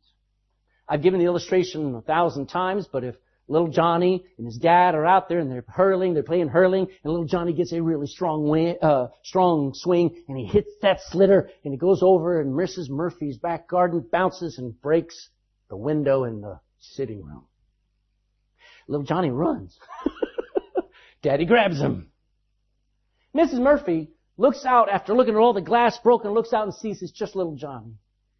I've 0.86 1.02
given 1.02 1.20
the 1.20 1.26
illustration 1.26 1.94
a 1.94 2.02
thousand 2.02 2.48
times, 2.48 2.86
but 2.86 3.04
if 3.04 3.16
little 3.50 3.68
Johnny 3.68 4.24
and 4.38 4.46
his 4.46 4.56
dad 4.56 4.94
are 4.94 5.04
out 5.04 5.28
there 5.28 5.40
and 5.40 5.50
they're 5.50 5.64
hurling, 5.66 6.14
they're 6.14 6.22
playing 6.22 6.48
hurling, 6.48 6.86
and 7.02 7.12
little 7.12 7.26
Johnny 7.26 7.52
gets 7.52 7.72
a 7.72 7.82
really 7.82 8.06
strong 8.06 8.76
uh, 8.80 9.08
strong 9.24 9.72
swing 9.74 10.22
and 10.28 10.38
he 10.38 10.46
hits 10.46 10.70
that 10.82 11.00
sliotar 11.12 11.48
and 11.64 11.74
it 11.74 11.80
goes 11.80 12.00
over 12.02 12.40
and 12.40 12.54
Mrs. 12.54 12.88
Murphy's 12.88 13.36
back 13.36 13.68
garden 13.68 14.06
bounces 14.10 14.58
and 14.58 14.80
breaks 14.80 15.28
the 15.68 15.76
window 15.76 16.24
in 16.24 16.40
the 16.40 16.60
sitting 16.78 17.24
room. 17.24 17.44
Little 18.86 19.04
Johnny 19.04 19.30
runs. 19.30 19.76
Daddy 21.22 21.44
grabs 21.44 21.80
him. 21.80 22.10
Mrs. 23.36 23.60
Murphy 23.60 24.10
looks 24.36 24.64
out 24.64 24.88
after 24.88 25.12
looking 25.12 25.34
at 25.34 25.38
all 25.38 25.52
the 25.52 25.60
glass 25.60 25.98
broken, 25.98 26.30
looks 26.30 26.52
out 26.52 26.64
and 26.64 26.74
sees 26.74 27.02
it's 27.02 27.12
just 27.12 27.34
little 27.34 27.56
Johnny. 27.56 27.94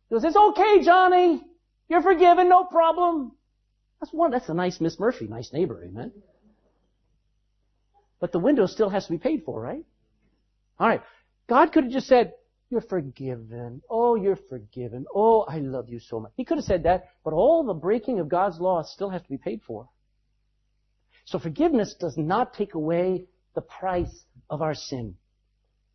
He 0.08 0.14
goes, 0.14 0.24
it's 0.24 0.36
okay, 0.36 0.82
Johnny. 0.84 1.42
You're 1.88 2.02
forgiven, 2.02 2.48
no 2.48 2.64
problem. 2.64 3.32
That's 4.00 4.12
one, 4.12 4.30
that's 4.30 4.48
a 4.48 4.54
nice 4.54 4.80
Miss 4.80 4.98
Murphy, 4.98 5.26
nice 5.26 5.52
neighbor, 5.52 5.82
amen? 5.84 6.12
But 8.18 8.32
the 8.32 8.38
window 8.38 8.66
still 8.66 8.88
has 8.88 9.06
to 9.06 9.12
be 9.12 9.18
paid 9.18 9.42
for, 9.44 9.60
right? 9.60 9.84
Alright. 10.80 11.02
God 11.48 11.72
could 11.72 11.84
have 11.84 11.92
just 11.92 12.06
said, 12.06 12.32
you're 12.70 12.80
forgiven. 12.80 13.82
Oh, 13.90 14.14
you're 14.14 14.38
forgiven. 14.48 15.04
Oh, 15.12 15.40
I 15.42 15.58
love 15.58 15.88
you 15.88 15.98
so 15.98 16.20
much. 16.20 16.32
He 16.36 16.44
could 16.44 16.58
have 16.58 16.64
said 16.64 16.84
that, 16.84 17.08
but 17.24 17.32
all 17.32 17.64
the 17.64 17.74
breaking 17.74 18.20
of 18.20 18.28
God's 18.28 18.60
law 18.60 18.82
still 18.82 19.10
has 19.10 19.22
to 19.22 19.28
be 19.28 19.38
paid 19.38 19.60
for. 19.66 19.88
So 21.24 21.38
forgiveness 21.38 21.94
does 21.98 22.16
not 22.16 22.54
take 22.54 22.74
away 22.74 23.26
the 23.54 23.60
price 23.60 24.24
of 24.48 24.62
our 24.62 24.74
sin. 24.74 25.16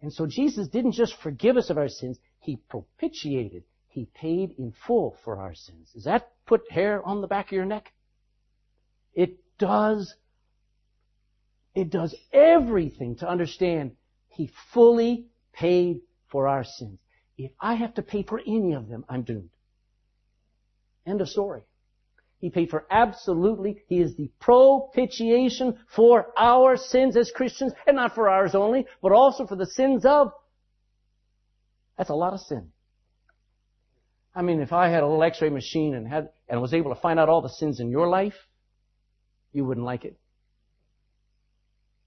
And 0.02 0.12
so 0.12 0.28
Jesus 0.28 0.68
didn't 0.68 0.92
just 0.92 1.16
forgive 1.24 1.56
us 1.56 1.70
of 1.70 1.78
our 1.78 1.88
sins, 1.88 2.20
He 2.40 2.58
propitiated. 2.70 3.64
He 3.88 4.10
paid 4.14 4.52
in 4.58 4.74
full 4.86 5.18
for 5.24 5.38
our 5.40 5.56
sins. 5.56 5.92
Does 5.94 6.04
that 6.04 6.34
put 6.46 6.70
hair 6.70 7.02
on 7.06 7.22
the 7.22 7.28
back 7.28 7.48
of 7.48 7.52
your 7.54 7.66
neck? 7.66 7.94
It 9.16 9.38
does, 9.58 10.14
it 11.74 11.90
does 11.90 12.14
everything 12.32 13.16
to 13.18 13.30
understand 13.30 13.96
He 14.28 14.52
fully 14.74 15.28
paid 15.54 16.02
for 16.28 16.48
our 16.48 16.64
sins. 16.64 17.00
If 17.38 17.52
I 17.60 17.76
have 17.76 17.94
to 17.96 18.02
pay 18.02 18.24
for 18.24 18.40
any 18.46 18.74
of 18.74 18.88
them, 18.88 19.06
I'm 19.10 19.24
doomed. 19.24 19.50
End 21.06 21.22
of 21.22 21.30
story. 21.30 21.62
He 22.40 22.50
paid 22.50 22.70
for 22.70 22.86
absolutely, 22.92 23.82
He 23.88 24.02
is 24.02 24.16
the 24.16 24.30
propitiation 24.40 25.80
for 25.88 26.28
our 26.38 26.78
sins 26.78 27.16
as 27.16 27.32
Christians, 27.32 27.74
and 27.88 27.96
not 27.96 28.14
for 28.14 28.30
ours 28.30 28.54
only, 28.54 28.86
but 29.02 29.12
also 29.12 29.48
for 29.48 29.56
the 29.56 29.66
sins 29.66 30.06
of, 30.06 30.32
that's 31.98 32.10
a 32.10 32.16
lot 32.16 32.34
of 32.34 32.42
sin. 32.42 32.72
I 34.36 34.42
mean, 34.42 34.60
if 34.62 34.74
I 34.74 34.90
had 34.90 35.02
a 35.02 35.08
little 35.08 35.24
x-ray 35.24 35.50
machine 35.50 35.96
and 35.96 36.06
had, 36.08 36.30
and 36.50 36.62
was 36.62 36.74
able 36.74 36.94
to 36.94 37.00
find 37.00 37.20
out 37.20 37.30
all 37.30 37.42
the 37.42 37.50
sins 37.50 37.80
in 37.80 37.90
your 37.90 38.10
life, 38.10 38.36
you 39.56 39.64
wouldn't 39.64 39.86
like 39.86 40.04
it. 40.04 40.18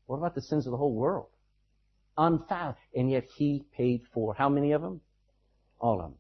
What 0.07 0.19
about 0.19 0.35
the 0.35 0.43
sins 0.43 0.67
of 0.67 0.71
the 0.71 0.77
whole 0.77 0.95
world? 0.95 1.29
Unfound. 2.17 2.77
And 2.95 3.11
yet 3.11 3.25
he 3.37 3.65
paid 3.75 4.03
for 4.13 4.35
how 4.35 4.49
many 4.51 4.73
of 4.73 4.83
them? 4.83 5.01
All 5.81 6.01
of 6.01 6.11
them. 6.11 6.15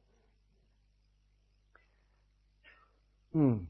Hmm. 3.32 3.64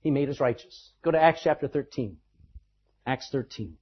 He 0.00 0.10
made 0.10 0.28
us 0.28 0.40
righteous. 0.40 0.90
Go 1.02 1.12
to 1.12 1.22
Acts 1.22 1.42
chapter 1.44 1.68
13. 1.68 2.16
Acts 3.06 3.28
13. 3.30 3.76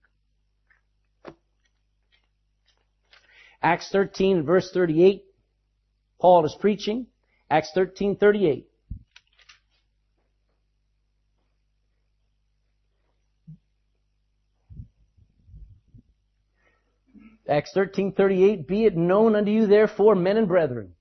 Acts 3.62 3.88
13 3.90 4.44
verse 4.44 4.70
38. 4.72 5.24
Paul 6.20 6.44
is 6.44 6.56
preaching. 6.60 7.06
Acts 7.50 7.70
13, 7.74 8.16
38. 8.16 8.67
Acts 17.48 17.72
13:38 17.74 18.66
Be 18.66 18.84
it 18.84 18.96
known 18.96 19.34
unto 19.34 19.50
you 19.50 19.66
therefore 19.66 20.14
men 20.14 20.36
and 20.36 20.48
brethren 20.48 20.94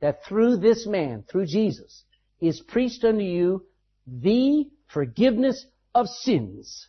that 0.00 0.24
through 0.24 0.56
this 0.56 0.86
man 0.86 1.24
through 1.30 1.46
Jesus 1.46 2.04
is 2.40 2.60
preached 2.60 3.04
unto 3.04 3.22
you 3.22 3.64
the 4.06 4.68
forgiveness 4.88 5.64
of 5.94 6.08
sins 6.08 6.88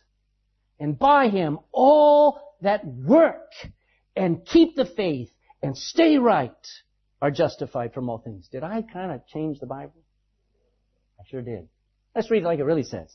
and 0.78 0.98
by 0.98 1.28
him 1.28 1.58
all 1.72 2.56
that 2.60 2.84
work 2.84 3.50
and 4.16 4.44
keep 4.44 4.74
the 4.74 4.84
faith 4.84 5.30
and 5.62 5.76
stay 5.76 6.18
right 6.18 6.52
are 7.22 7.30
justified 7.30 7.94
from 7.94 8.10
all 8.10 8.18
things. 8.18 8.48
Did 8.48 8.62
I 8.62 8.82
kind 8.82 9.12
of 9.12 9.26
change 9.26 9.58
the 9.58 9.66
Bible? 9.66 10.02
I 11.18 11.24
sure 11.28 11.42
did. 11.42 11.68
Let's 12.14 12.30
read 12.30 12.42
it 12.42 12.46
like 12.46 12.58
it 12.58 12.64
really 12.64 12.82
says. 12.82 13.14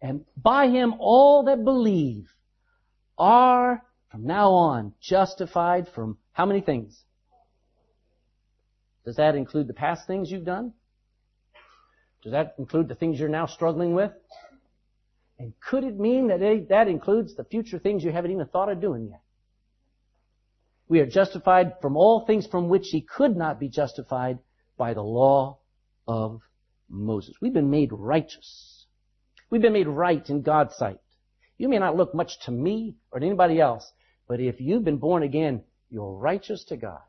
And 0.00 0.24
by 0.36 0.68
him 0.68 0.94
all 0.98 1.44
that 1.44 1.64
believe 1.64 2.28
are 3.18 3.82
from 4.12 4.26
now 4.26 4.50
on 4.50 4.92
justified 5.00 5.88
from 5.94 6.18
how 6.32 6.44
many 6.44 6.60
things? 6.60 7.02
Does 9.06 9.16
that 9.16 9.34
include 9.34 9.66
the 9.66 9.74
past 9.74 10.06
things 10.06 10.30
you've 10.30 10.44
done? 10.44 10.74
Does 12.22 12.32
that 12.32 12.54
include 12.58 12.88
the 12.88 12.94
things 12.94 13.18
you're 13.18 13.30
now 13.30 13.46
struggling 13.46 13.94
with? 13.94 14.12
And 15.38 15.54
could 15.66 15.82
it 15.82 15.98
mean 15.98 16.28
that 16.28 16.42
it, 16.42 16.68
that 16.68 16.88
includes 16.88 17.34
the 17.34 17.42
future 17.42 17.78
things 17.78 18.04
you 18.04 18.12
haven't 18.12 18.30
even 18.30 18.46
thought 18.46 18.70
of 18.70 18.80
doing 18.80 19.08
yet? 19.10 19.22
We 20.88 21.00
are 21.00 21.06
justified 21.06 21.80
from 21.80 21.96
all 21.96 22.26
things 22.26 22.46
from 22.46 22.68
which 22.68 22.88
he 22.90 23.00
could 23.00 23.34
not 23.34 23.58
be 23.58 23.68
justified 23.68 24.38
by 24.76 24.92
the 24.92 25.02
law 25.02 25.58
of 26.06 26.42
Moses. 26.88 27.34
We've 27.40 27.52
been 27.52 27.70
made 27.70 27.90
righteous. 27.92 28.86
We've 29.48 29.62
been 29.62 29.72
made 29.72 29.88
right 29.88 30.28
in 30.28 30.42
God's 30.42 30.76
sight. 30.76 30.98
You 31.56 31.68
may 31.68 31.78
not 31.78 31.96
look 31.96 32.14
much 32.14 32.38
to 32.44 32.50
me 32.50 32.96
or 33.10 33.18
to 33.18 33.26
anybody 33.26 33.58
else, 33.58 33.90
but 34.28 34.40
if 34.40 34.60
you've 34.60 34.84
been 34.84 34.98
born 34.98 35.22
again, 35.22 35.62
you're 35.90 36.14
righteous 36.14 36.64
to 36.64 36.76
God. 36.76 37.00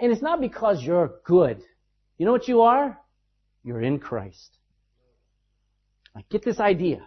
And 0.00 0.12
it's 0.12 0.22
not 0.22 0.40
because 0.40 0.82
you're 0.82 1.20
good. 1.24 1.60
You 2.16 2.26
know 2.26 2.32
what 2.32 2.48
you 2.48 2.62
are? 2.62 2.98
You're 3.64 3.82
in 3.82 3.98
Christ. 3.98 4.56
Now 6.14 6.22
get 6.30 6.44
this 6.44 6.60
idea. 6.60 7.06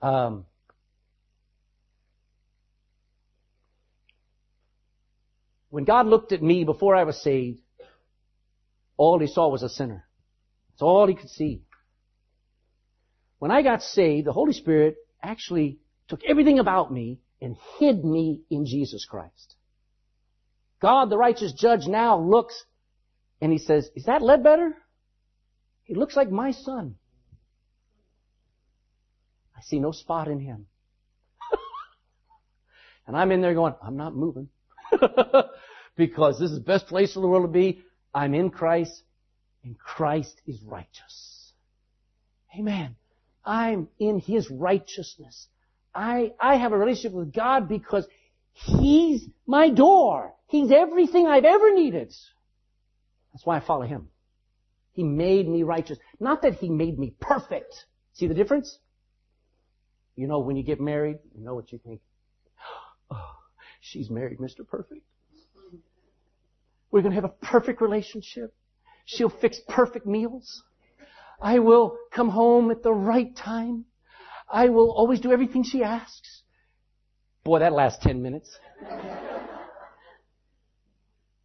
Um, 0.00 0.46
when 5.70 5.84
God 5.84 6.06
looked 6.06 6.32
at 6.32 6.42
me 6.42 6.64
before 6.64 6.94
I 6.94 7.04
was 7.04 7.20
saved, 7.22 7.60
all 8.96 9.18
he 9.18 9.26
saw 9.26 9.48
was 9.48 9.62
a 9.62 9.68
sinner. 9.68 10.04
That's 10.70 10.82
all 10.82 11.06
he 11.06 11.14
could 11.14 11.30
see. 11.30 11.62
When 13.38 13.50
I 13.50 13.62
got 13.62 13.82
saved, 13.82 14.26
the 14.26 14.32
Holy 14.32 14.52
Spirit 14.52 14.96
actually 15.22 15.78
took 16.08 16.20
everything 16.24 16.58
about 16.58 16.92
me 16.92 17.20
and 17.40 17.56
hid 17.78 18.04
me 18.04 18.42
in 18.50 18.66
Jesus 18.66 19.04
Christ. 19.04 19.56
God, 20.80 21.10
the 21.10 21.18
righteous 21.18 21.52
judge, 21.52 21.86
now 21.86 22.18
looks 22.18 22.64
and 23.40 23.52
he 23.52 23.58
says, 23.58 23.88
is 23.94 24.04
that 24.04 24.22
Ledbetter? 24.22 24.76
He 25.84 25.94
looks 25.94 26.16
like 26.16 26.30
my 26.30 26.50
son. 26.50 26.96
I 29.56 29.62
see 29.62 29.78
no 29.78 29.92
spot 29.92 30.28
in 30.28 30.40
him. 30.40 30.66
and 33.06 33.16
I'm 33.16 33.32
in 33.32 33.40
there 33.40 33.54
going, 33.54 33.74
I'm 33.82 33.96
not 33.96 34.14
moving. 34.14 34.48
because 35.96 36.38
this 36.38 36.50
is 36.50 36.58
the 36.58 36.64
best 36.64 36.86
place 36.86 37.16
in 37.16 37.22
the 37.22 37.28
world 37.28 37.44
to 37.44 37.48
be. 37.48 37.82
I'm 38.14 38.34
in 38.34 38.50
Christ 38.50 39.02
and 39.64 39.78
Christ 39.78 40.40
is 40.46 40.62
righteous. 40.62 41.52
Amen. 42.58 42.96
I'm 43.44 43.88
in 43.98 44.18
His 44.18 44.50
righteousness. 44.50 45.48
I, 45.98 46.30
I 46.38 46.54
have 46.54 46.70
a 46.70 46.78
relationship 46.78 47.12
with 47.12 47.32
God 47.32 47.68
because 47.68 48.06
He's 48.52 49.26
my 49.46 49.68
door. 49.68 50.32
He's 50.46 50.70
everything 50.70 51.26
I've 51.26 51.44
ever 51.44 51.74
needed. 51.74 52.14
That's 53.32 53.44
why 53.44 53.56
I 53.56 53.60
follow 53.60 53.82
Him. 53.82 54.08
He 54.92 55.02
made 55.02 55.48
me 55.48 55.64
righteous. 55.64 55.98
Not 56.20 56.42
that 56.42 56.54
He 56.54 56.68
made 56.68 57.00
me 57.00 57.14
perfect. 57.20 57.84
See 58.12 58.28
the 58.28 58.34
difference? 58.34 58.78
You 60.14 60.28
know, 60.28 60.38
when 60.38 60.56
you 60.56 60.62
get 60.62 60.80
married, 60.80 61.18
you 61.36 61.44
know 61.44 61.54
what 61.54 61.72
you 61.72 61.78
think. 61.78 62.00
Oh, 63.10 63.36
she's 63.80 64.10
married 64.10 64.38
Mr. 64.38 64.68
Perfect. 64.68 65.00
We're 66.90 67.00
going 67.00 67.12
to 67.12 67.20
have 67.20 67.24
a 67.24 67.46
perfect 67.46 67.80
relationship. 67.80 68.54
She'll 69.06 69.30
fix 69.30 69.58
perfect 69.66 70.04
meals. 70.06 70.62
I 71.40 71.60
will 71.60 71.96
come 72.12 72.28
home 72.28 72.70
at 72.70 72.82
the 72.82 72.92
right 72.92 73.34
time. 73.34 73.86
I 74.50 74.68
will 74.68 74.90
always 74.90 75.20
do 75.20 75.32
everything 75.32 75.62
she 75.62 75.82
asks. 75.82 76.42
Boy, 77.44 77.60
that 77.60 77.72
lasts 77.72 78.02
10 78.04 78.22
minutes. 78.22 78.58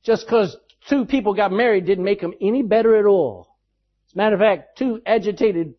Just 0.03 0.25
because 0.25 0.57
two 0.89 1.05
people 1.05 1.33
got 1.33 1.51
married 1.51 1.85
didn't 1.85 2.03
make 2.03 2.21
them 2.21 2.33
any 2.41 2.61
better 2.61 2.97
at 2.97 3.05
all. 3.05 3.57
As 4.07 4.13
a 4.13 4.17
matter 4.17 4.35
of 4.35 4.41
fact, 4.41 4.77
two 4.77 5.01
agitated 5.05 5.75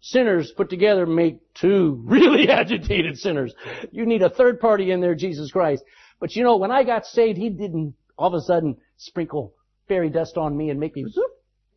sinners 0.00 0.52
put 0.56 0.70
together 0.70 1.06
make 1.06 1.40
two 1.54 2.02
really 2.04 2.48
agitated 2.50 3.18
sinners. 3.18 3.54
You 3.90 4.06
need 4.06 4.22
a 4.22 4.30
third 4.30 4.60
party 4.60 4.90
in 4.90 5.00
there, 5.00 5.14
Jesus 5.14 5.50
Christ. 5.50 5.84
But 6.20 6.34
you 6.34 6.44
know, 6.44 6.56
when 6.56 6.70
I 6.70 6.84
got 6.84 7.06
saved, 7.06 7.38
He 7.38 7.50
didn't 7.50 7.94
all 8.16 8.28
of 8.28 8.34
a 8.34 8.40
sudden 8.40 8.76
sprinkle 8.96 9.54
fairy 9.86 10.10
dust 10.10 10.36
on 10.36 10.56
me 10.56 10.70
and 10.70 10.80
make 10.80 10.96
me 10.96 11.06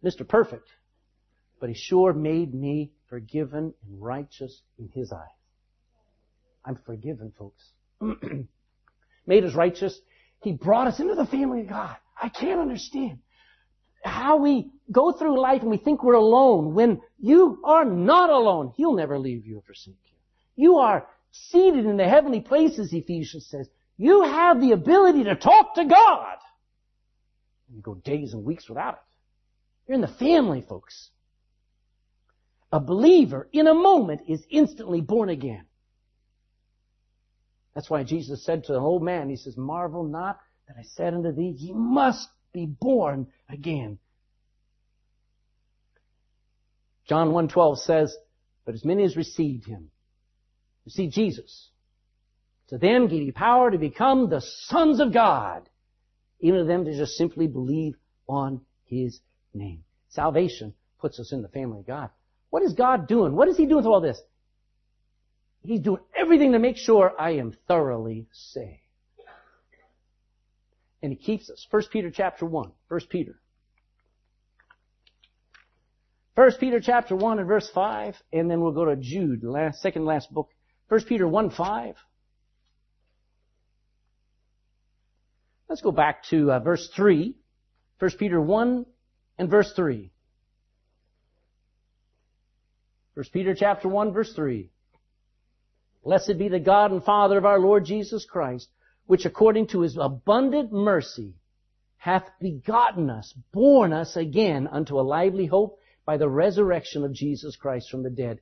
Mr. 0.04 0.28
Perfect. 0.28 0.68
But 1.60 1.70
He 1.70 1.76
sure 1.76 2.14
made 2.14 2.54
me 2.54 2.92
forgiven 3.12 3.74
and 3.86 4.02
righteous 4.02 4.62
in 4.80 4.90
His 4.94 5.12
eyes. 5.12 5.28
I'm 6.64 6.80
forgiven, 6.86 7.34
folks. 7.38 7.62
made 9.28 9.44
us 9.44 9.54
righteous. 9.54 10.00
He 10.42 10.54
brought 10.54 10.88
us 10.88 11.00
into 11.00 11.14
the 11.14 11.26
family 11.26 11.62
of 11.62 11.68
God. 11.68 11.98
I 12.20 12.30
can't 12.30 12.62
understand 12.62 13.20
how 14.04 14.38
we 14.38 14.72
go 14.92 15.12
through 15.12 15.40
life 15.40 15.62
and 15.62 15.70
we 15.70 15.78
think 15.78 16.04
we're 16.04 16.14
alone 16.14 16.74
when 16.74 17.02
you 17.20 17.60
are 17.66 17.84
not 17.86 18.30
alone. 18.30 18.72
He'll 18.78 18.96
never 18.96 19.20
leave 19.20 19.46
you 19.46 19.58
or 19.58 19.62
forsake 19.62 20.00
you. 20.06 20.64
You 20.64 20.78
are 20.78 21.06
seated 21.32 21.86
in 21.86 21.98
the 21.98 22.08
heavenly 22.08 22.40
places, 22.40 22.94
Ephesians 22.94 23.46
says. 23.48 23.70
You 23.98 24.24
have 24.24 24.62
the 24.62 24.72
ability 24.72 25.26
to 25.26 25.36
talk 25.36 25.76
to 25.76 25.86
God. 25.86 26.38
You 27.76 27.82
go 27.82 27.96
days 27.96 28.34
and 28.34 28.46
weeks 28.46 28.70
without 28.70 28.94
it. 28.94 29.00
You're 29.88 29.96
in 29.96 30.02
the 30.02 30.08
family, 30.08 30.62
folks. 30.62 31.11
A 32.72 32.80
believer 32.80 33.50
in 33.52 33.68
a 33.68 33.74
moment 33.74 34.22
is 34.28 34.46
instantly 34.50 35.02
born 35.02 35.30
again. 35.30 35.66
That's 37.74 37.90
why 37.90 38.04
Jesus 38.04 38.44
said 38.44 38.66
to 38.66 38.74
the 38.74 38.80
old 38.80 39.04
man, 39.04 39.30
He 39.30 39.36
says, 39.36 39.58
Marvel 39.58 40.04
not 40.04 40.40
that 40.68 40.78
I 40.78 40.84
said 40.84 41.14
unto 41.14 41.32
thee, 41.32 41.54
ye 41.58 41.74
must 41.74 42.30
be 42.54 42.66
born 42.66 43.28
again. 43.50 44.00
John 47.08 47.32
1.12 47.32 47.78
says, 47.80 48.16
But 48.66 48.76
as 48.76 48.86
many 48.86 49.04
as 49.04 49.18
received 49.18 49.66
him, 49.66 49.90
received 50.86 51.14
Jesus, 51.14 51.70
to 52.70 52.78
them 52.78 53.08
gave 53.08 53.22
he 53.22 53.32
power 53.32 53.70
to 53.70 53.78
become 53.78 54.30
the 54.30 54.42
sons 54.42 55.02
of 55.02 55.14
God, 55.14 55.68
even 56.40 56.60
to 56.60 56.66
them 56.66 56.86
to 56.86 56.96
just 56.96 57.18
simply 57.18 57.48
believe 57.48 57.96
on 58.28 58.62
his 58.86 59.20
name. 59.54 59.84
Salvation 60.10 60.74
puts 61.00 61.20
us 61.20 61.34
in 61.34 61.42
the 61.42 61.50
family 61.50 61.80
of 61.80 61.88
God. 61.88 62.10
What 62.52 62.62
is 62.62 62.74
God 62.74 63.08
doing? 63.08 63.36
What 63.36 63.48
is 63.48 63.58
he 63.58 63.66
doing 63.66 63.78
with 63.78 63.86
all 63.88 64.02
this? 64.02 64.22
He's 65.64 65.82
doing 65.82 66.02
everything 66.16 66.52
to 66.52 66.60
make 66.60 66.78
sure 66.78 67.14
I 67.20 67.32
am 67.32 67.56
thoroughly 67.68 68.28
saved 68.32 68.82
and 71.02 71.12
he 71.12 71.18
keeps 71.18 71.50
us. 71.50 71.66
1 71.70 71.84
Peter 71.92 72.12
chapter 72.12 72.46
1. 72.46 72.72
1 72.88 73.02
Peter. 73.10 73.40
1 76.36 76.52
Peter 76.60 76.80
chapter 76.80 77.16
1 77.16 77.40
and 77.40 77.48
verse 77.48 77.70
5, 77.74 78.16
and 78.32 78.50
then 78.50 78.62
we'll 78.62 78.72
go 78.72 78.86
to 78.86 78.96
Jude, 78.96 79.42
the 79.42 79.52
last, 79.52 79.82
second 79.82 80.06
last 80.06 80.32
book. 80.32 80.50
1 80.88 81.04
Peter 81.04 81.28
1 81.28 81.50
5. 81.50 81.96
Let's 85.68 85.82
go 85.82 85.92
back 85.92 86.24
to 86.26 86.52
uh, 86.52 86.60
verse 86.60 86.90
3. 86.96 87.36
1 88.00 88.12
Peter 88.18 88.40
1 88.40 88.86
and 89.38 89.50
verse 89.50 89.74
3. 89.76 90.12
1 93.14 93.26
Peter 93.34 93.54
chapter 93.54 93.88
1 93.88 94.14
verse 94.14 94.34
3. 94.34 94.70
Blessed 96.04 96.38
be 96.38 96.48
the 96.48 96.60
God 96.60 96.92
and 96.92 97.04
Father 97.04 97.38
of 97.38 97.46
our 97.46 97.60
Lord 97.60 97.86
Jesus 97.86 98.26
Christ, 98.26 98.70
which 99.06 99.26
according 99.26 99.68
to 99.68 99.82
his 99.82 99.98
abundant 99.98 100.72
mercy 100.72 101.36
hath 101.98 102.30
begotten 102.40 103.10
us, 103.10 103.34
born 103.52 103.94
us 103.94 104.16
again 104.16 104.68
unto 104.68 105.00
a 105.00 105.02
lively 105.02 105.46
hope 105.46 105.78
by 106.06 106.18
the 106.18 106.30
resurrection 106.30 107.04
of 107.04 107.14
Jesus 107.14 107.56
Christ 107.56 107.90
from 107.92 108.02
the 108.02 108.10
dead, 108.10 108.40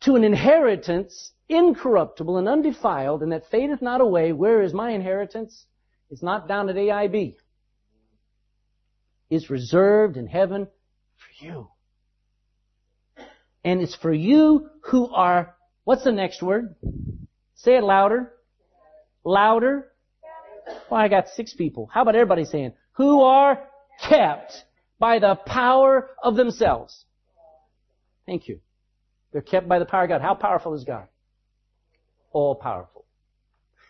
to 0.00 0.16
an 0.16 0.24
inheritance 0.24 1.32
incorruptible 1.48 2.38
and 2.38 2.48
undefiled, 2.48 3.22
and 3.22 3.32
that 3.32 3.46
fadeth 3.50 3.82
not 3.82 4.00
away. 4.00 4.32
Where 4.32 4.62
is 4.62 4.72
my 4.72 4.90
inheritance? 4.90 5.66
It's 6.10 6.22
not 6.22 6.48
down 6.48 6.68
at 6.68 6.76
AIB. 6.76 7.36
It's 9.30 9.50
reserved 9.50 10.16
in 10.16 10.26
heaven 10.26 10.66
for 11.16 11.44
you. 11.44 11.68
And 13.64 13.80
it's 13.80 13.94
for 13.94 14.12
you 14.12 14.68
who 14.82 15.08
are, 15.12 15.54
what's 15.84 16.04
the 16.04 16.12
next 16.12 16.42
word? 16.42 16.74
Say 17.54 17.76
it 17.76 17.82
louder. 17.82 18.32
Louder? 19.24 19.90
Well, 20.90 21.00
I 21.00 21.08
got 21.08 21.28
six 21.28 21.54
people. 21.54 21.88
How 21.92 22.02
about 22.02 22.14
everybody 22.14 22.44
saying, 22.44 22.74
who 22.92 23.22
are 23.22 23.62
kept 24.06 24.52
by 24.98 25.18
the 25.18 25.34
power 25.34 26.10
of 26.22 26.36
themselves? 26.36 27.04
Thank 28.26 28.48
you. 28.48 28.60
They're 29.32 29.42
kept 29.42 29.68
by 29.68 29.78
the 29.78 29.86
power 29.86 30.04
of 30.04 30.08
God. 30.10 30.20
How 30.20 30.34
powerful 30.34 30.74
is 30.74 30.84
God? 30.84 31.08
All 32.32 32.54
powerful. 32.54 33.04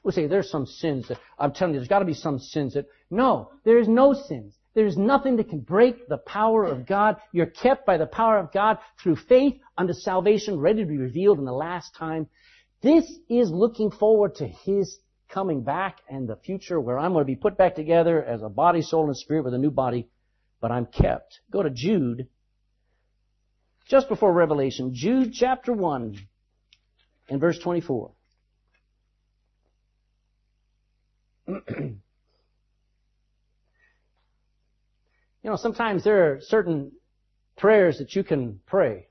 We 0.03 0.13
say 0.13 0.27
there's 0.27 0.51
some 0.51 0.67
sins 0.67 1.09
that, 1.09 1.19
I'm 1.39 1.53
telling 1.53 1.75
you, 1.75 1.81
there's 1.81 1.89
got 1.89 2.01
to 2.01 2.05
be 2.05 2.15
some 2.15 2.39
sins 2.39 2.75
that 2.75 2.87
No, 3.11 3.51
there 3.65 3.79
is 3.79 3.89
no 3.89 4.13
sins. 4.13 4.55
There 4.75 4.87
is 4.87 4.97
nothing 4.97 5.37
that 5.37 5.49
can 5.49 5.61
break 5.61 6.09
the 6.09 6.19
power 6.19 6.65
of 6.65 6.85
God. 6.85 7.17
You're 7.33 7.47
kept 7.47 7.87
by 7.87 7.97
the 7.97 8.07
power 8.07 8.39
of 8.39 8.53
God 8.53 8.79
through 9.01 9.17
faith 9.17 9.55
unto 9.79 9.93
salvation, 9.93 10.59
ready 10.59 10.83
to 10.83 10.89
be 10.89 10.99
revealed 10.99 11.39
in 11.39 11.45
the 11.45 11.53
last 11.53 11.95
time. 11.95 12.27
This 12.83 13.05
is 13.29 13.51
looking 13.51 13.93
forward 13.93 14.35
to 14.37 14.47
His 14.47 14.99
coming 15.29 15.63
back 15.63 15.99
and 16.09 16.29
the 16.29 16.37
future 16.37 16.81
where 16.81 16.99
I'm 16.99 17.13
going 17.13 17.23
to 17.23 17.27
be 17.27 17.37
put 17.37 17.57
back 17.57 17.77
together 17.77 18.23
as 18.23 18.43
a 18.43 18.49
body, 18.49 18.83
soul, 18.83 19.07
and 19.07 19.17
spirit 19.17 19.45
with 19.45 19.55
a 19.55 19.59
new 19.59 19.71
body, 19.71 20.09
but 20.61 20.73
I'm 20.73 20.87
kept. 20.87 21.41
Go 21.51 21.63
to 21.63 21.71
Jude, 21.71 22.29
just 23.89 24.09
before 24.09 24.33
Revelation, 24.33 24.93
Jude 24.93 25.33
chapter 25.33 25.73
1 25.73 26.19
and 27.29 27.41
verse 27.41 27.59
24. 27.59 28.13
You 35.45 35.51
know, 35.51 35.57
sometimes 35.57 36.03
there 36.05 36.33
are 36.33 36.41
certain 36.41 36.93
prayers 37.59 37.99
that 37.99 38.15
you 38.15 38.25
can 38.25 38.61
pray. 38.67 39.09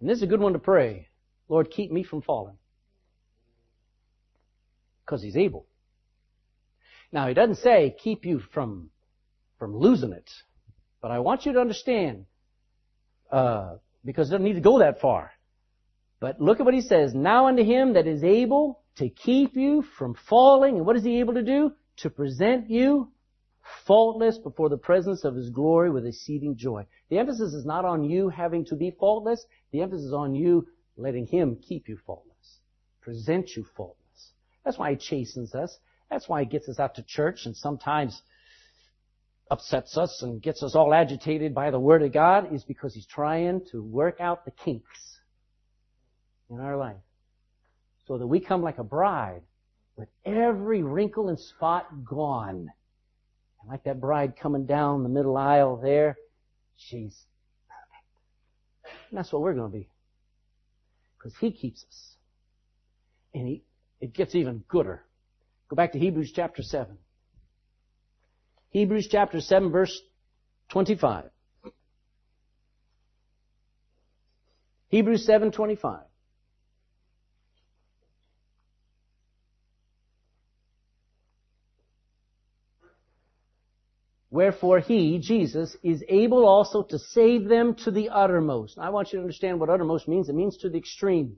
And 0.00 0.08
this 0.08 0.16
is 0.16 0.22
a 0.22 0.26
good 0.26 0.40
one 0.40 0.54
to 0.54 0.58
pray. 0.58 1.08
Lord, 1.50 1.70
keep 1.70 1.92
me 1.92 2.02
from 2.02 2.22
falling. 2.22 2.56
Because 5.04 5.22
He's 5.22 5.36
able. 5.36 5.66
Now, 7.12 7.28
He 7.28 7.34
doesn't 7.34 7.56
say 7.56 7.94
keep 8.02 8.24
you 8.24 8.40
from, 8.54 8.88
from 9.58 9.76
losing 9.76 10.12
it. 10.12 10.30
But 11.02 11.10
I 11.10 11.18
want 11.18 11.44
you 11.44 11.52
to 11.52 11.60
understand, 11.60 12.24
uh, 13.30 13.74
because 14.06 14.28
it 14.28 14.32
doesn't 14.32 14.44
need 14.44 14.54
to 14.54 14.60
go 14.60 14.78
that 14.78 15.02
far. 15.02 15.32
But 16.18 16.40
look 16.40 16.60
at 16.60 16.64
what 16.64 16.72
He 16.72 16.80
says. 16.80 17.12
Now 17.12 17.48
unto 17.48 17.62
Him 17.62 17.92
that 17.92 18.06
is 18.06 18.24
able 18.24 18.80
to 18.96 19.10
keep 19.10 19.54
you 19.54 19.84
from 19.98 20.16
falling. 20.30 20.78
And 20.78 20.86
what 20.86 20.96
is 20.96 21.04
He 21.04 21.20
able 21.20 21.34
to 21.34 21.42
do? 21.42 21.72
To 21.98 22.08
present 22.08 22.70
you 22.70 23.12
faultless 23.86 24.38
before 24.38 24.68
the 24.68 24.76
presence 24.76 25.24
of 25.24 25.34
His 25.34 25.50
glory 25.50 25.90
with 25.90 26.06
exceeding 26.06 26.56
joy. 26.56 26.86
The 27.08 27.18
emphasis 27.18 27.54
is 27.54 27.64
not 27.64 27.84
on 27.84 28.04
you 28.04 28.28
having 28.28 28.64
to 28.66 28.76
be 28.76 28.90
faultless. 28.98 29.44
The 29.72 29.82
emphasis 29.82 30.06
is 30.06 30.12
on 30.12 30.34
you 30.34 30.66
letting 30.96 31.26
Him 31.26 31.56
keep 31.56 31.88
you 31.88 31.98
faultless. 32.06 32.60
Present 33.00 33.50
you 33.56 33.64
faultless. 33.76 34.32
That's 34.64 34.78
why 34.78 34.90
He 34.90 34.96
chastens 34.96 35.54
us. 35.54 35.78
That's 36.10 36.28
why 36.28 36.40
He 36.40 36.46
gets 36.46 36.68
us 36.68 36.78
out 36.78 36.96
to 36.96 37.02
church 37.02 37.46
and 37.46 37.56
sometimes 37.56 38.20
upsets 39.50 39.96
us 39.98 40.22
and 40.22 40.40
gets 40.40 40.62
us 40.62 40.74
all 40.74 40.94
agitated 40.94 41.54
by 41.54 41.70
the 41.70 41.80
Word 41.80 42.02
of 42.02 42.12
God 42.12 42.54
is 42.54 42.64
because 42.64 42.94
He's 42.94 43.06
trying 43.06 43.62
to 43.70 43.82
work 43.82 44.20
out 44.20 44.44
the 44.44 44.50
kinks 44.50 45.18
in 46.50 46.60
our 46.60 46.76
life. 46.76 46.96
So 48.06 48.18
that 48.18 48.26
we 48.26 48.40
come 48.40 48.62
like 48.62 48.78
a 48.78 48.84
bride 48.84 49.42
with 49.96 50.08
every 50.24 50.82
wrinkle 50.82 51.28
and 51.28 51.38
spot 51.38 52.04
gone 52.04 52.70
and 53.62 53.70
like 53.70 53.84
that 53.84 54.00
bride 54.00 54.34
coming 54.36 54.66
down 54.66 55.02
the 55.02 55.08
middle 55.08 55.36
aisle 55.36 55.76
there, 55.76 56.16
she's 56.76 57.16
perfect. 58.82 59.00
And 59.10 59.18
that's 59.18 59.32
what 59.32 59.40
we're 59.40 59.54
going 59.54 59.70
to 59.70 59.78
be. 59.78 59.88
Because 61.16 61.34
He 61.40 61.52
keeps 61.52 61.84
us. 61.88 62.16
And 63.34 63.48
he, 63.48 63.62
it 64.00 64.12
gets 64.12 64.34
even 64.34 64.62
gooder. 64.68 65.02
Go 65.68 65.76
back 65.76 65.92
to 65.92 65.98
Hebrews 65.98 66.32
chapter 66.34 66.62
7. 66.62 66.98
Hebrews 68.70 69.08
chapter 69.10 69.40
7 69.40 69.70
verse 69.70 69.98
25. 70.70 71.30
Hebrews 74.92 75.26
7:25. 75.26 76.02
Wherefore 84.32 84.80
he, 84.80 85.18
Jesus, 85.18 85.76
is 85.82 86.02
able 86.08 86.46
also 86.46 86.82
to 86.84 86.98
save 86.98 87.48
them 87.48 87.74
to 87.84 87.90
the 87.90 88.08
uttermost. 88.08 88.78
I 88.78 88.88
want 88.88 89.12
you 89.12 89.18
to 89.18 89.22
understand 89.22 89.60
what 89.60 89.68
uttermost 89.68 90.08
means. 90.08 90.30
It 90.30 90.34
means 90.34 90.56
to 90.56 90.70
the 90.70 90.78
extreme. 90.78 91.36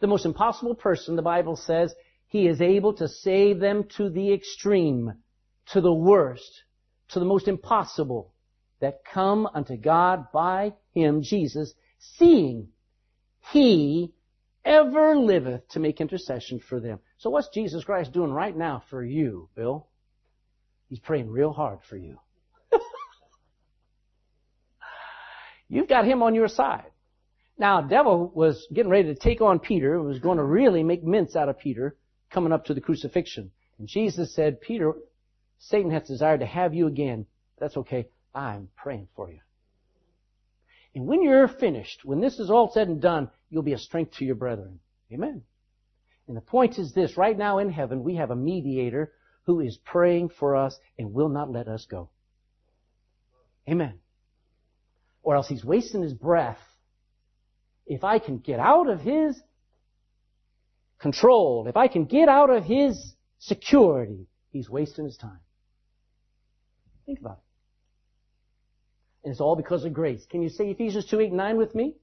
The 0.00 0.06
most 0.06 0.24
impossible 0.24 0.76
person, 0.76 1.14
the 1.14 1.20
Bible 1.20 1.56
says, 1.56 1.94
he 2.28 2.46
is 2.46 2.62
able 2.62 2.94
to 2.94 3.06
save 3.06 3.60
them 3.60 3.84
to 3.98 4.08
the 4.08 4.32
extreme, 4.32 5.12
to 5.72 5.82
the 5.82 5.92
worst, 5.92 6.62
to 7.08 7.18
the 7.18 7.26
most 7.26 7.46
impossible 7.46 8.32
that 8.80 9.04
come 9.04 9.46
unto 9.52 9.76
God 9.76 10.32
by 10.32 10.72
him, 10.94 11.20
Jesus, 11.20 11.74
seeing 11.98 12.68
he 13.52 14.14
ever 14.64 15.16
liveth 15.16 15.68
to 15.68 15.80
make 15.80 16.00
intercession 16.00 16.60
for 16.60 16.80
them. 16.80 16.98
So 17.18 17.28
what's 17.28 17.50
Jesus 17.50 17.84
Christ 17.84 18.12
doing 18.12 18.32
right 18.32 18.56
now 18.56 18.82
for 18.88 19.04
you, 19.04 19.50
Bill? 19.54 19.86
He's 20.94 21.00
praying 21.00 21.28
real 21.28 21.52
hard 21.52 21.80
for 21.90 21.96
you. 21.96 22.20
You've 25.68 25.88
got 25.88 26.04
him 26.04 26.22
on 26.22 26.36
your 26.36 26.46
side. 26.46 26.92
Now, 27.58 27.80
devil 27.80 28.30
was 28.32 28.64
getting 28.72 28.92
ready 28.92 29.12
to 29.12 29.16
take 29.16 29.40
on 29.40 29.58
Peter, 29.58 30.00
was 30.00 30.20
going 30.20 30.38
to 30.38 30.44
really 30.44 30.84
make 30.84 31.02
mince 31.02 31.34
out 31.34 31.48
of 31.48 31.58
Peter 31.58 31.96
coming 32.30 32.52
up 32.52 32.66
to 32.66 32.74
the 32.74 32.80
crucifixion. 32.80 33.50
And 33.80 33.88
Jesus 33.88 34.36
said, 34.36 34.60
Peter, 34.60 34.92
Satan 35.58 35.90
has 35.90 36.06
desired 36.06 36.38
to 36.38 36.46
have 36.46 36.74
you 36.74 36.86
again. 36.86 37.26
That's 37.58 37.76
okay. 37.78 38.06
I'm 38.32 38.68
praying 38.76 39.08
for 39.16 39.28
you. 39.32 39.40
And 40.94 41.08
when 41.08 41.24
you're 41.24 41.48
finished, 41.48 42.04
when 42.04 42.20
this 42.20 42.38
is 42.38 42.50
all 42.50 42.70
said 42.72 42.86
and 42.86 43.02
done, 43.02 43.30
you'll 43.50 43.64
be 43.64 43.72
a 43.72 43.78
strength 43.78 44.12
to 44.18 44.24
your 44.24 44.36
brethren. 44.36 44.78
Amen. 45.12 45.42
And 46.28 46.36
the 46.36 46.40
point 46.40 46.78
is 46.78 46.92
this, 46.92 47.16
right 47.16 47.36
now 47.36 47.58
in 47.58 47.68
heaven, 47.68 48.04
we 48.04 48.14
have 48.14 48.30
a 48.30 48.36
mediator 48.36 49.10
who 49.44 49.60
is 49.60 49.78
praying 49.84 50.30
for 50.38 50.56
us 50.56 50.78
and 50.98 51.12
will 51.12 51.28
not 51.28 51.50
let 51.50 51.68
us 51.68 51.86
go. 51.90 52.10
Amen. 53.68 53.98
Or 55.22 55.36
else 55.36 55.48
he's 55.48 55.64
wasting 55.64 56.02
his 56.02 56.14
breath. 56.14 56.58
If 57.86 58.04
I 58.04 58.18
can 58.18 58.38
get 58.38 58.60
out 58.60 58.88
of 58.88 59.00
his 59.00 59.40
control, 60.98 61.66
if 61.68 61.76
I 61.76 61.88
can 61.88 62.04
get 62.04 62.28
out 62.28 62.50
of 62.50 62.64
his 62.64 63.14
security, 63.38 64.26
he's 64.50 64.70
wasting 64.70 65.04
his 65.04 65.16
time. 65.16 65.40
Think 67.06 67.20
about 67.20 67.38
it. 67.38 67.44
And 69.24 69.32
it's 69.32 69.40
all 69.40 69.56
because 69.56 69.84
of 69.84 69.92
grace. 69.92 70.24
Can 70.30 70.42
you 70.42 70.48
say 70.48 70.70
Ephesians 70.70 71.06
2, 71.06 71.20
8, 71.20 71.32
9 71.32 71.56
with 71.56 71.74
me? 71.74 71.94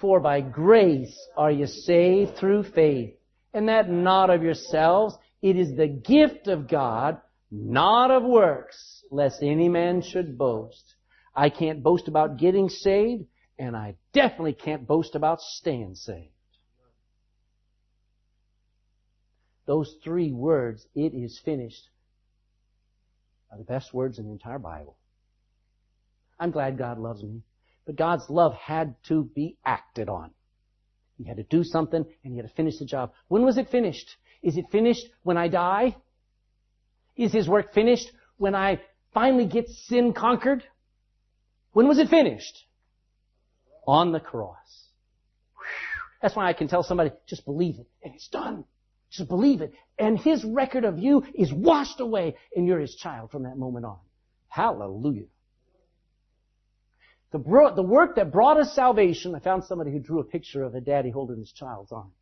For 0.00 0.20
by 0.20 0.40
grace 0.40 1.16
are 1.36 1.50
you 1.50 1.66
saved 1.66 2.36
through 2.36 2.64
faith, 2.64 3.14
and 3.54 3.68
that 3.68 3.88
not 3.88 4.30
of 4.30 4.42
yourselves. 4.42 5.16
It 5.42 5.56
is 5.56 5.76
the 5.76 5.88
gift 5.88 6.48
of 6.48 6.68
God, 6.68 7.20
not 7.50 8.10
of 8.10 8.22
works, 8.22 9.04
lest 9.10 9.42
any 9.42 9.68
man 9.68 10.02
should 10.02 10.38
boast. 10.38 10.94
I 11.34 11.50
can't 11.50 11.82
boast 11.82 12.08
about 12.08 12.38
getting 12.38 12.68
saved, 12.68 13.26
and 13.58 13.76
I 13.76 13.96
definitely 14.12 14.54
can't 14.54 14.86
boast 14.86 15.14
about 15.14 15.40
staying 15.40 15.94
saved. 15.94 16.30
Those 19.66 19.96
three 20.02 20.32
words, 20.32 20.86
it 20.94 21.12
is 21.12 21.40
finished, 21.44 21.88
are 23.50 23.58
the 23.58 23.64
best 23.64 23.92
words 23.92 24.18
in 24.18 24.26
the 24.26 24.32
entire 24.32 24.58
Bible. 24.58 24.96
I'm 26.38 26.50
glad 26.50 26.78
God 26.78 26.98
loves 26.98 27.22
me, 27.22 27.42
but 27.84 27.96
God's 27.96 28.28
love 28.30 28.54
had 28.54 28.94
to 29.08 29.24
be 29.24 29.56
acted 29.64 30.08
on. 30.08 30.30
He 31.18 31.24
had 31.24 31.38
to 31.38 31.42
do 31.42 31.64
something 31.64 32.04
and 32.24 32.32
he 32.32 32.36
had 32.38 32.48
to 32.48 32.54
finish 32.54 32.78
the 32.78 32.84
job. 32.84 33.12
When 33.28 33.44
was 33.44 33.58
it 33.58 33.70
finished? 33.70 34.16
Is 34.46 34.56
it 34.56 34.66
finished 34.70 35.04
when 35.24 35.36
I 35.36 35.48
die? 35.48 35.96
Is 37.16 37.32
His 37.32 37.48
work 37.48 37.74
finished 37.74 38.12
when 38.36 38.54
I 38.54 38.80
finally 39.12 39.46
get 39.46 39.68
sin 39.68 40.12
conquered? 40.12 40.62
When 41.72 41.88
was 41.88 41.98
it 41.98 42.08
finished? 42.08 42.56
On 43.88 44.12
the 44.12 44.20
cross. 44.20 44.84
That's 46.22 46.36
why 46.36 46.48
I 46.48 46.52
can 46.52 46.68
tell 46.68 46.84
somebody, 46.84 47.10
just 47.26 47.44
believe 47.44 47.80
it, 47.80 47.88
and 48.04 48.14
it's 48.14 48.28
done. 48.28 48.64
Just 49.10 49.28
believe 49.28 49.62
it. 49.62 49.72
And 49.98 50.16
His 50.16 50.44
record 50.44 50.84
of 50.84 50.96
you 50.96 51.24
is 51.34 51.52
washed 51.52 51.98
away, 51.98 52.36
and 52.54 52.68
you're 52.68 52.78
His 52.78 52.94
child 52.94 53.32
from 53.32 53.42
that 53.42 53.58
moment 53.58 53.84
on. 53.84 53.98
Hallelujah. 54.46 55.26
The, 57.32 57.38
bro- 57.38 57.74
the 57.74 57.82
work 57.82 58.14
that 58.14 58.30
brought 58.30 58.60
us 58.60 58.76
salvation, 58.76 59.34
I 59.34 59.40
found 59.40 59.64
somebody 59.64 59.90
who 59.90 59.98
drew 59.98 60.20
a 60.20 60.24
picture 60.24 60.62
of 60.62 60.76
a 60.76 60.80
daddy 60.80 61.10
holding 61.10 61.40
his 61.40 61.50
child's 61.50 61.90
arm. 61.90 62.12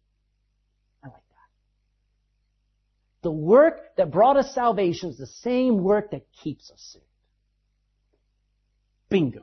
The 3.25 3.33
work 3.33 3.97
that 3.97 4.11
brought 4.11 4.37
us 4.37 4.55
salvation 4.55 5.09
is 5.09 5.17
the 5.17 5.27
same 5.27 5.83
work 5.83 6.11
that 6.11 6.27
keeps 6.43 6.71
us 6.71 6.91
saved. 6.93 7.05
Bingo. 9.09 9.41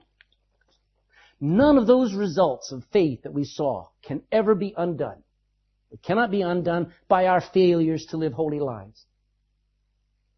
None 1.39 1.79
of 1.79 1.87
those 1.87 2.13
results 2.13 2.71
of 2.71 2.83
faith 2.93 3.23
that 3.23 3.33
we 3.33 3.43
saw 3.43 3.87
can 4.03 4.21
ever 4.31 4.53
be 4.53 4.75
undone. 4.77 5.23
It 5.89 6.03
cannot 6.03 6.29
be 6.29 6.43
undone 6.43 6.93
by 7.07 7.25
our 7.25 7.41
failures 7.41 8.05
to 8.11 8.17
live 8.17 8.33
holy 8.33 8.59
lives. 8.59 9.03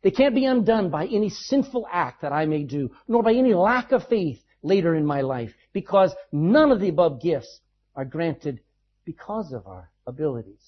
They 0.03 0.11
can't 0.11 0.35
be 0.35 0.45
undone 0.45 0.89
by 0.89 1.07
any 1.07 1.27
sinful 1.27 1.85
act 1.91 2.21
that 2.21 2.31
I 2.31 2.45
may 2.45 2.63
do, 2.63 2.91
nor 3.09 3.23
by 3.23 3.33
any 3.33 3.53
lack 3.53 3.91
of 3.91 4.07
faith 4.07 4.41
later 4.61 4.95
in 4.95 5.05
my 5.05 5.19
life, 5.19 5.53
because 5.73 6.15
none 6.31 6.71
of 6.71 6.79
the 6.79 6.87
above 6.87 7.21
gifts 7.21 7.59
are 7.93 8.05
granted 8.05 8.61
because 9.03 9.51
of 9.51 9.67
our 9.67 9.91
abilities. 10.07 10.63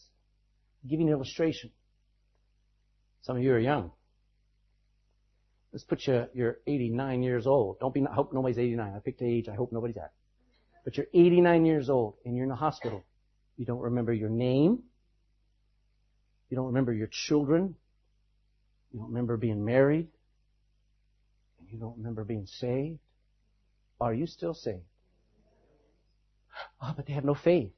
I'll 0.83 0.89
give 0.89 0.99
you 0.99 1.07
an 1.07 1.13
illustration. 1.13 1.71
Some 3.25 3.37
of 3.37 3.43
you 3.43 3.53
are 3.53 3.59
young. 3.59 3.89
Let's 5.73 5.83
put 5.83 6.05
you, 6.05 6.27
you're 6.35 6.59
89 6.67 7.23
years 7.23 7.47
old. 7.47 7.79
Don't 7.79 7.91
be, 7.91 8.05
I 8.05 8.13
hope 8.13 8.31
nobody's 8.31 8.59
89. 8.59 8.93
I 8.95 8.99
picked 8.99 9.17
the 9.17 9.25
age. 9.25 9.49
I 9.49 9.55
hope 9.55 9.71
nobody's 9.71 9.95
that. 9.95 10.13
But 10.83 10.95
you're 10.95 11.07
89 11.11 11.65
years 11.65 11.89
old 11.89 12.17
and 12.23 12.35
you're 12.35 12.43
in 12.43 12.49
the 12.49 12.55
hospital. 12.55 13.03
You 13.57 13.65
don't 13.65 13.79
remember 13.79 14.13
your 14.13 14.29
name. 14.29 14.83
You 16.49 16.55
don't 16.55 16.67
remember 16.67 16.93
your 16.93 17.09
children. 17.11 17.73
You 18.91 18.99
don't 18.99 19.09
remember 19.09 19.37
being 19.37 19.65
married. 19.65 20.07
And 21.59 21.67
you 21.71 21.79
don't 21.79 21.97
remember 21.97 22.25
being 22.25 22.45
saved. 22.45 22.99
Are 23.99 24.13
you 24.13 24.27
still 24.27 24.53
saved? 24.53 24.83
Oh, 26.79 26.93
but 26.95 27.07
they 27.07 27.13
have 27.13 27.25
no 27.25 27.33
faith. 27.33 27.71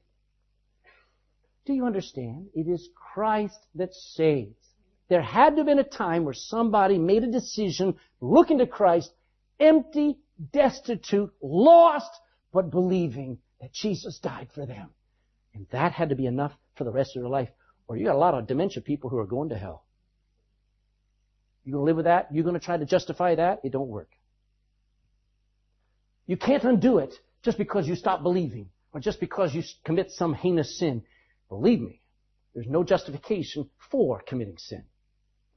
Do 1.64 1.72
you 1.72 1.86
understand? 1.86 2.48
It 2.54 2.68
is 2.68 2.90
Christ 2.94 3.58
that 3.76 3.94
saves. 3.94 4.67
There 5.08 5.22
had 5.22 5.50
to 5.50 5.56
have 5.58 5.66
been 5.66 5.78
a 5.78 5.84
time 5.84 6.24
where 6.24 6.34
somebody 6.34 6.98
made 6.98 7.24
a 7.24 7.30
decision, 7.30 7.96
looking 8.20 8.58
to 8.58 8.66
Christ, 8.66 9.10
empty, 9.58 10.18
destitute, 10.52 11.32
lost, 11.42 12.10
but 12.52 12.70
believing 12.70 13.38
that 13.60 13.72
Jesus 13.72 14.18
died 14.18 14.48
for 14.54 14.66
them. 14.66 14.90
And 15.54 15.66
that 15.72 15.92
had 15.92 16.10
to 16.10 16.14
be 16.14 16.26
enough 16.26 16.52
for 16.76 16.84
the 16.84 16.92
rest 16.92 17.16
of 17.16 17.22
their 17.22 17.30
life. 17.30 17.48
Or 17.86 17.96
you 17.96 18.04
got 18.04 18.14
a 18.14 18.18
lot 18.18 18.34
of 18.34 18.46
dementia 18.46 18.82
people 18.82 19.08
who 19.08 19.18
are 19.18 19.26
going 19.26 19.48
to 19.48 19.56
hell. 19.56 19.84
You 21.64 21.72
gonna 21.72 21.84
live 21.84 21.96
with 21.96 22.04
that? 22.04 22.28
You 22.32 22.42
gonna 22.42 22.60
try 22.60 22.76
to 22.76 22.84
justify 22.84 23.34
that? 23.34 23.60
It 23.64 23.72
don't 23.72 23.88
work. 23.88 24.10
You 26.26 26.36
can't 26.36 26.64
undo 26.64 26.98
it 26.98 27.14
just 27.42 27.58
because 27.58 27.88
you 27.88 27.96
stop 27.96 28.22
believing 28.22 28.68
or 28.92 29.00
just 29.00 29.20
because 29.20 29.54
you 29.54 29.62
commit 29.84 30.10
some 30.10 30.34
heinous 30.34 30.78
sin. 30.78 31.02
Believe 31.48 31.80
me, 31.80 32.02
there's 32.54 32.68
no 32.68 32.84
justification 32.84 33.70
for 33.90 34.22
committing 34.26 34.58
sin. 34.58 34.84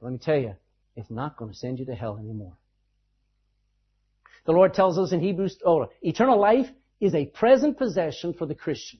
Let 0.02 0.12
me 0.12 0.18
tell 0.18 0.36
you, 0.36 0.56
it's 0.96 1.10
not 1.10 1.36
going 1.36 1.52
to 1.52 1.56
send 1.56 1.78
you 1.78 1.86
to 1.86 1.94
hell 1.94 2.18
anymore. 2.18 2.56
The 4.44 4.52
Lord 4.52 4.74
tells 4.74 4.98
us 4.98 5.12
in 5.12 5.20
Hebrews, 5.20 5.58
oh, 5.64 5.86
eternal 6.02 6.40
life 6.40 6.66
is 7.00 7.14
a 7.14 7.26
present 7.26 7.78
possession 7.78 8.34
for 8.34 8.44
the 8.44 8.54
Christian. 8.56 8.98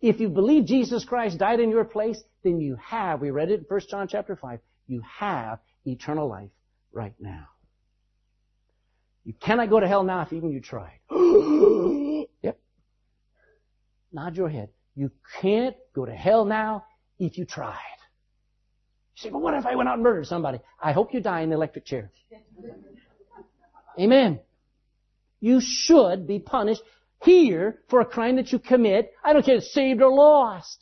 If 0.00 0.20
you 0.20 0.30
believe 0.30 0.64
Jesus 0.64 1.04
Christ 1.04 1.38
died 1.38 1.60
in 1.60 1.70
your 1.70 1.84
place, 1.84 2.22
then 2.42 2.60
you 2.60 2.76
have, 2.76 3.20
we 3.20 3.30
read 3.30 3.50
it 3.50 3.60
in 3.60 3.66
1 3.68 3.80
John 3.90 4.08
chapter 4.08 4.36
5, 4.36 4.58
you 4.86 5.02
have 5.18 5.58
eternal 5.84 6.28
life 6.28 6.50
right 6.92 7.14
now. 7.20 7.48
You 9.24 9.34
cannot 9.34 9.70
go 9.70 9.80
to 9.80 9.86
hell 9.86 10.02
now 10.02 10.22
if 10.22 10.32
even 10.32 10.50
you 10.50 10.60
tried. 10.60 10.98
yep. 12.42 12.58
Nod 14.12 14.36
your 14.36 14.48
head. 14.48 14.70
You 14.94 15.10
can't 15.40 15.76
go 15.94 16.06
to 16.06 16.14
hell 16.14 16.44
now 16.44 16.84
if 17.18 17.36
you 17.36 17.44
tried. 17.44 17.78
You 19.16 19.22
say, 19.22 19.30
but 19.30 19.40
what 19.40 19.54
if 19.54 19.66
I 19.66 19.74
went 19.74 19.88
out 19.88 19.94
and 19.94 20.02
murdered 20.02 20.26
somebody? 20.26 20.58
I 20.82 20.92
hope 20.92 21.14
you 21.14 21.20
die 21.20 21.42
in 21.42 21.50
the 21.50 21.54
electric 21.56 21.84
chair. 21.84 22.10
Amen. 23.98 24.40
You 25.40 25.60
should 25.60 26.26
be 26.26 26.38
punished 26.38 26.82
here 27.22 27.80
for 27.88 28.00
a 28.00 28.04
crime 28.04 28.36
that 28.36 28.50
you 28.50 28.58
commit. 28.58 29.12
I 29.22 29.32
don't 29.32 29.44
care 29.44 29.56
if 29.56 29.62
it's 29.62 29.72
saved 29.72 30.02
or 30.02 30.10
lost. 30.10 30.78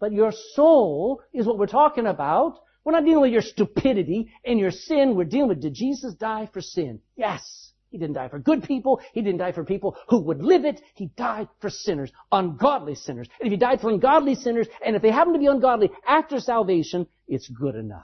But 0.00 0.12
your 0.12 0.32
soul 0.54 1.22
is 1.32 1.46
what 1.46 1.58
we're 1.58 1.66
talking 1.66 2.06
about. 2.06 2.58
We're 2.84 2.92
not 2.92 3.04
dealing 3.04 3.22
with 3.22 3.32
your 3.32 3.42
stupidity 3.42 4.32
and 4.44 4.58
your 4.58 4.70
sin. 4.70 5.14
We're 5.14 5.24
dealing 5.24 5.48
with 5.48 5.62
did 5.62 5.74
Jesus 5.74 6.14
die 6.14 6.48
for 6.52 6.60
sin? 6.60 7.00
Yes. 7.16 7.72
He 7.94 7.98
didn't 7.98 8.16
die 8.16 8.28
for 8.28 8.40
good 8.40 8.64
people. 8.64 9.00
He 9.12 9.22
didn't 9.22 9.38
die 9.38 9.52
for 9.52 9.62
people 9.62 9.96
who 10.08 10.22
would 10.22 10.42
live 10.42 10.64
it. 10.64 10.80
He 10.94 11.12
died 11.16 11.46
for 11.60 11.70
sinners, 11.70 12.10
ungodly 12.32 12.96
sinners. 12.96 13.28
And 13.38 13.46
if 13.46 13.52
he 13.52 13.56
died 13.56 13.80
for 13.80 13.88
ungodly 13.88 14.34
sinners, 14.34 14.66
and 14.84 14.96
if 14.96 15.02
they 15.02 15.12
happen 15.12 15.32
to 15.32 15.38
be 15.38 15.46
ungodly 15.46 15.90
after 16.04 16.40
salvation, 16.40 17.06
it's 17.28 17.48
good 17.48 17.76
enough. 17.76 18.02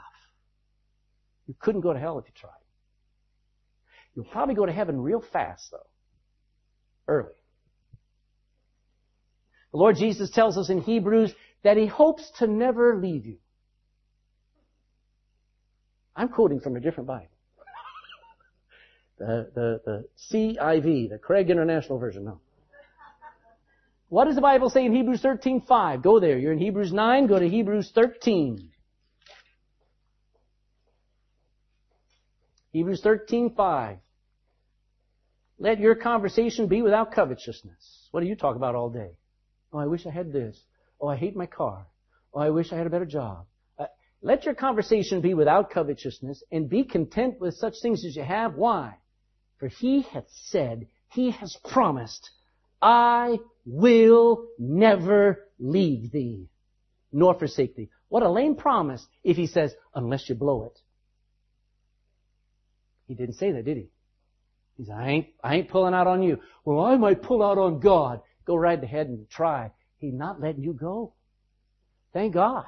You 1.48 1.56
couldn't 1.58 1.80
go 1.80 1.92
to 1.92 1.98
hell 1.98 2.20
if 2.20 2.26
you 2.26 2.32
tried. 2.36 2.52
You'll 4.14 4.26
probably 4.26 4.54
go 4.54 4.64
to 4.64 4.70
heaven 4.70 5.00
real 5.00 5.24
fast, 5.32 5.72
though. 5.72 5.78
Early. 7.08 7.34
The 9.72 9.78
Lord 9.78 9.96
Jesus 9.96 10.30
tells 10.30 10.56
us 10.56 10.70
in 10.70 10.82
Hebrews 10.82 11.34
that 11.64 11.76
He 11.76 11.86
hopes 11.86 12.30
to 12.38 12.46
never 12.46 13.00
leave 13.00 13.26
you. 13.26 13.38
I'm 16.14 16.28
quoting 16.28 16.60
from 16.60 16.76
a 16.76 16.80
different 16.80 17.08
Bible 17.08 17.39
the, 19.20 19.50
the, 19.54 19.80
the 19.84 20.04
CIV, 20.32 21.10
the 21.10 21.18
Craig 21.18 21.50
International 21.50 21.98
Version. 21.98 22.24
No. 22.24 22.40
What 24.08 24.24
does 24.24 24.34
the 24.34 24.40
Bible 24.40 24.70
say 24.70 24.84
in 24.86 24.92
Hebrews 24.92 25.22
13:5? 25.22 26.02
Go 26.02 26.18
there. 26.18 26.36
You're 26.36 26.52
in 26.52 26.58
Hebrews 26.58 26.92
9, 26.92 27.26
go 27.28 27.38
to 27.38 27.48
Hebrews 27.48 27.92
13. 27.94 28.70
Hebrews 32.72 33.02
13:5. 33.02 33.98
Let 35.58 35.78
your 35.78 35.94
conversation 35.94 36.66
be 36.66 36.80
without 36.80 37.12
covetousness. 37.12 38.08
What 38.10 38.20
do 38.20 38.26
you 38.26 38.34
talk 38.34 38.56
about 38.56 38.74
all 38.74 38.88
day? 38.88 39.10
Oh, 39.72 39.78
I 39.78 39.86
wish 39.86 40.06
I 40.06 40.10
had 40.10 40.32
this. 40.32 40.58
Oh, 41.00 41.08
I 41.08 41.16
hate 41.16 41.36
my 41.36 41.46
car. 41.46 41.86
Oh, 42.32 42.40
I 42.40 42.48
wish 42.48 42.72
I 42.72 42.76
had 42.76 42.86
a 42.86 42.90
better 42.90 43.04
job. 43.04 43.44
Uh, 43.78 43.84
let 44.22 44.44
your 44.46 44.54
conversation 44.54 45.20
be 45.20 45.34
without 45.34 45.70
covetousness 45.70 46.42
and 46.50 46.70
be 46.70 46.84
content 46.84 47.38
with 47.38 47.54
such 47.54 47.74
things 47.82 48.04
as 48.06 48.16
you 48.16 48.22
have. 48.22 48.54
Why? 48.54 48.96
For 49.60 49.68
he 49.68 50.02
hath 50.02 50.24
said, 50.46 50.88
he 51.10 51.30
has 51.30 51.56
promised, 51.70 52.30
I 52.80 53.38
will 53.66 54.48
never 54.58 55.46
leave 55.58 56.10
thee, 56.10 56.48
nor 57.12 57.38
forsake 57.38 57.76
thee. 57.76 57.90
What 58.08 58.22
a 58.22 58.30
lame 58.30 58.56
promise 58.56 59.06
if 59.22 59.36
he 59.36 59.46
says, 59.46 59.74
unless 59.94 60.28
you 60.28 60.34
blow 60.34 60.64
it. 60.64 60.78
He 63.06 63.14
didn't 63.14 63.34
say 63.34 63.52
that, 63.52 63.64
did 63.64 63.76
he? 63.76 63.88
He 64.78 64.86
said, 64.86 64.96
I 64.96 65.08
ain't, 65.10 65.26
I 65.44 65.56
ain't 65.56 65.68
pulling 65.68 65.94
out 65.94 66.06
on 66.06 66.22
you. 66.22 66.38
Well, 66.64 66.80
I 66.80 66.96
might 66.96 67.22
pull 67.22 67.42
out 67.42 67.58
on 67.58 67.80
God. 67.80 68.22
Go 68.46 68.56
right 68.56 68.82
ahead 68.82 69.08
and 69.08 69.28
try. 69.28 69.72
He's 69.98 70.14
not 70.14 70.40
letting 70.40 70.64
you 70.64 70.72
go. 70.72 71.12
Thank 72.14 72.34
God. 72.34 72.64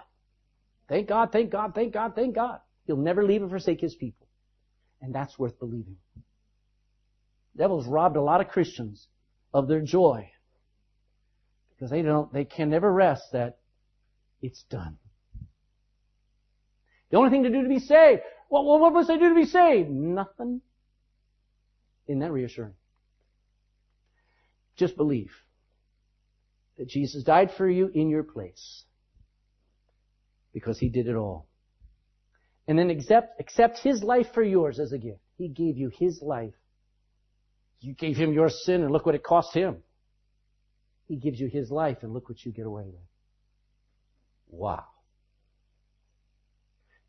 Thank 0.88 1.09
God, 1.09 1.32
thank 1.32 1.51
God, 1.51 1.74
thank 1.74 1.95
God, 1.95 2.14
thank 2.14 2.34
God. 2.34 2.61
He'll 2.86 2.97
never 2.97 3.24
leave 3.24 3.40
and 3.40 3.51
forsake 3.51 3.80
his 3.80 3.95
people. 3.95 4.26
And 5.01 5.14
that's 5.14 5.38
worth 5.38 5.59
believing. 5.59 5.97
Devil's 7.57 7.86
robbed 7.86 8.16
a 8.16 8.22
lot 8.22 8.40
of 8.40 8.48
Christians 8.48 9.07
of 9.53 9.68
their 9.68 9.80
joy 9.80 10.30
because 11.70 11.90
they 11.90 12.03
don't, 12.03 12.32
they 12.32 12.44
can 12.44 12.70
never 12.70 12.90
rest 12.90 13.24
that 13.32 13.59
it's 14.40 14.62
done. 14.70 14.98
The 17.11 17.18
only 17.18 17.30
thing 17.30 17.42
to 17.42 17.50
do 17.50 17.62
to 17.62 17.68
be 17.68 17.78
saved, 17.78 18.22
well, 18.48 18.64
what 18.64 18.92
must 18.92 19.11
I 19.11 19.18
do 19.18 19.28
to 19.30 19.34
be 19.34 19.44
saved? 19.44 19.90
Nothing. 19.90 20.62
Isn't 22.07 22.20
that 22.20 22.32
reassuring? 22.32 22.74
Just 24.76 24.96
believe 24.96 25.32
that 26.78 26.88
Jesus 26.88 27.22
died 27.22 27.50
for 27.57 27.68
you 27.68 27.90
in 27.94 28.09
your 28.09 28.22
place 28.22 28.84
because 30.53 30.78
he 30.78 30.88
did 30.88 31.07
it 31.07 31.16
all. 31.16 31.46
And 32.66 32.78
then 32.78 32.90
accept, 32.90 33.40
accept 33.40 33.78
his 33.78 34.03
life 34.03 34.28
for 34.32 34.42
yours 34.42 34.78
as 34.78 34.92
a 34.92 34.98
gift. 34.98 35.20
He 35.36 35.48
gave 35.48 35.76
you 35.76 35.90
his 35.98 36.22
life 36.22 36.55
you 37.83 37.95
gave 37.95 38.16
him 38.16 38.33
your 38.33 38.49
sin 38.49 38.83
and 38.83 38.91
look 38.91 39.05
what 39.05 39.14
it 39.14 39.22
cost 39.22 39.55
him. 39.55 39.78
He 41.07 41.16
gives 41.16 41.39
you 41.39 41.49
his 41.49 41.70
life 41.70 41.99
and 42.03 42.12
look 42.12 42.28
what 42.28 42.45
you 42.45 42.53
get 42.53 42.66
away 42.66 42.85
with. 42.85 43.03
Wow. 44.49 44.85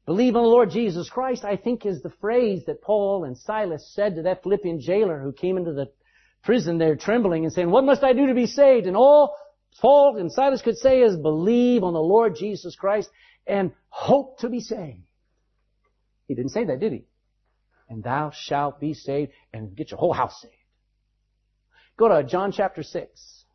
Believe 0.05 0.35
on 0.35 0.43
the 0.43 0.49
Lord 0.49 0.71
Jesus 0.71 1.09
Christ, 1.09 1.45
I 1.45 1.55
think 1.55 1.85
is 1.85 2.01
the 2.01 2.11
phrase 2.19 2.63
that 2.65 2.81
Paul 2.81 3.23
and 3.23 3.37
Silas 3.37 3.89
said 3.93 4.15
to 4.15 4.23
that 4.23 4.43
Philippian 4.43 4.81
jailer 4.81 5.21
who 5.21 5.31
came 5.31 5.57
into 5.57 5.73
the 5.73 5.91
prison 6.43 6.77
there 6.77 6.95
trembling 6.95 7.45
and 7.45 7.53
saying, 7.53 7.69
what 7.69 7.85
must 7.85 8.03
I 8.03 8.11
do 8.13 8.27
to 8.27 8.33
be 8.33 8.47
saved? 8.47 8.85
And 8.85 8.97
all 8.97 9.35
Paul 9.79 10.17
and 10.17 10.31
Silas 10.31 10.61
could 10.61 10.77
say 10.77 11.01
is 11.01 11.15
believe 11.15 11.83
on 11.83 11.93
the 11.93 12.01
Lord 12.01 12.35
Jesus 12.35 12.75
Christ 12.75 13.09
and 13.47 13.71
hope 13.89 14.39
to 14.39 14.49
be 14.49 14.59
saved. 14.59 15.03
He 16.27 16.35
didn't 16.35 16.51
say 16.51 16.65
that, 16.65 16.79
did 16.79 16.91
he? 16.91 17.05
And 17.89 18.03
thou 18.03 18.31
shalt 18.33 18.79
be 18.79 18.93
saved 18.93 19.31
and 19.53 19.75
get 19.75 19.91
your 19.91 19.99
whole 19.99 20.13
house 20.13 20.41
saved. 20.41 20.53
Go 21.97 22.09
to 22.09 22.23
John 22.23 22.51
chapter 22.51 22.83
6. 22.83 23.45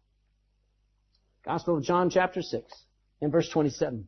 Gospel 1.45 1.79
of 1.79 1.85
John 1.85 2.11
chapter 2.11 2.43
6 2.43 2.73
and 3.21 3.33
verse 3.33 3.49
27. 3.49 4.07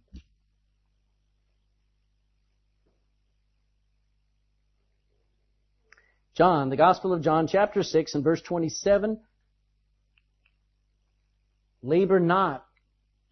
John, 6.36 6.70
the 6.70 6.76
Gospel 6.76 7.12
of 7.12 7.22
John 7.22 7.48
chapter 7.48 7.82
6 7.82 8.14
and 8.14 8.24
verse 8.24 8.40
27. 8.42 9.20
Labor 11.82 12.20
not. 12.20 12.64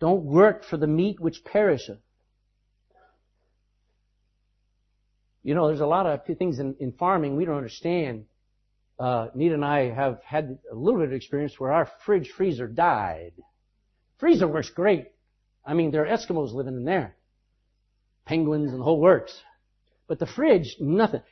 Don't 0.01 0.25
work 0.25 0.65
for 0.65 0.77
the 0.77 0.87
meat 0.87 1.21
which 1.21 1.45
perisheth. 1.45 2.01
You 5.43 5.55
know, 5.55 5.69
there's 5.69 5.81
a 5.81 5.87
lot 5.87 6.07
of 6.07 6.25
things 6.39 6.59
in, 6.59 6.77
in 6.81 6.93
farming 6.93 7.37
we 7.37 7.45
don't 7.45 7.57
understand 7.57 8.27
uh, 8.99 9.29
Nita 9.35 9.55
and 9.55 9.65
I 9.65 9.91
have 9.91 10.21
had 10.25 10.59
a 10.71 10.75
little 10.75 10.99
bit 11.01 11.09
of 11.09 11.15
experience 11.15 11.59
where 11.59 11.73
our 11.73 11.89
fridge 12.05 12.31
freezer 12.31 12.67
died. 12.67 13.33
Freezer 14.19 14.49
works 14.49 14.71
great. 14.71 15.07
I 15.65 15.75
mean, 15.75 15.91
there 15.91 16.05
are 16.07 16.17
Eskimos 16.17 16.53
living 16.53 16.77
in 16.77 16.85
there. 16.85 17.17
penguins 18.25 18.71
and 18.73 18.81
the 18.81 18.85
whole 18.85 19.01
works. 19.01 19.37
But 20.07 20.19
the 20.19 20.27
fridge, 20.27 20.77
nothing. 20.81 21.23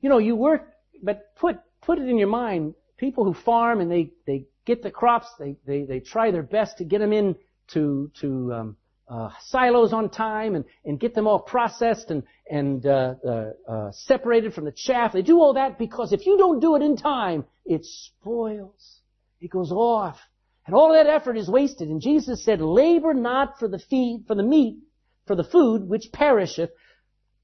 You 0.00 0.08
know, 0.08 0.18
you 0.18 0.36
work, 0.36 0.68
but 1.02 1.34
put, 1.36 1.56
put 1.82 1.98
it 1.98 2.08
in 2.08 2.18
your 2.18 2.28
mind, 2.28 2.74
people 2.96 3.24
who 3.24 3.34
farm 3.34 3.80
and 3.80 3.90
they, 3.90 4.12
they 4.26 4.46
get 4.64 4.82
the 4.82 4.90
crops, 4.90 5.26
they, 5.38 5.56
they, 5.66 5.84
they 5.84 6.00
try 6.00 6.30
their 6.30 6.42
best 6.42 6.78
to 6.78 6.84
get 6.84 6.98
them 6.98 7.12
in 7.12 7.36
to, 7.68 8.10
to, 8.20 8.52
um, 8.52 8.76
uh, 9.10 9.30
silos 9.46 9.92
on 9.92 10.08
time 10.08 10.54
and, 10.54 10.64
and 10.84 11.00
get 11.00 11.14
them 11.14 11.26
all 11.26 11.40
processed 11.40 12.10
and, 12.10 12.22
and 12.48 12.86
uh, 12.86 13.14
uh, 13.26 13.50
uh, 13.68 13.90
separated 13.90 14.54
from 14.54 14.64
the 14.64 14.72
chaff. 14.72 15.12
They 15.12 15.22
do 15.22 15.40
all 15.40 15.54
that 15.54 15.78
because 15.78 16.12
if 16.12 16.26
you 16.26 16.38
don't 16.38 16.60
do 16.60 16.76
it 16.76 16.82
in 16.82 16.96
time, 16.96 17.44
it 17.66 17.84
spoils. 17.84 19.00
It 19.40 19.50
goes 19.50 19.72
off. 19.72 20.18
And 20.66 20.74
all 20.76 20.92
that 20.92 21.08
effort 21.08 21.36
is 21.36 21.48
wasted. 21.48 21.88
And 21.88 22.00
Jesus 22.00 22.44
said, 22.44 22.60
labor 22.60 23.12
not 23.12 23.58
for 23.58 23.66
the 23.66 23.78
feed, 23.78 24.24
for 24.28 24.36
the 24.36 24.42
meat, 24.44 24.78
for 25.26 25.34
the 25.34 25.44
food 25.44 25.88
which 25.88 26.12
perisheth, 26.12 26.70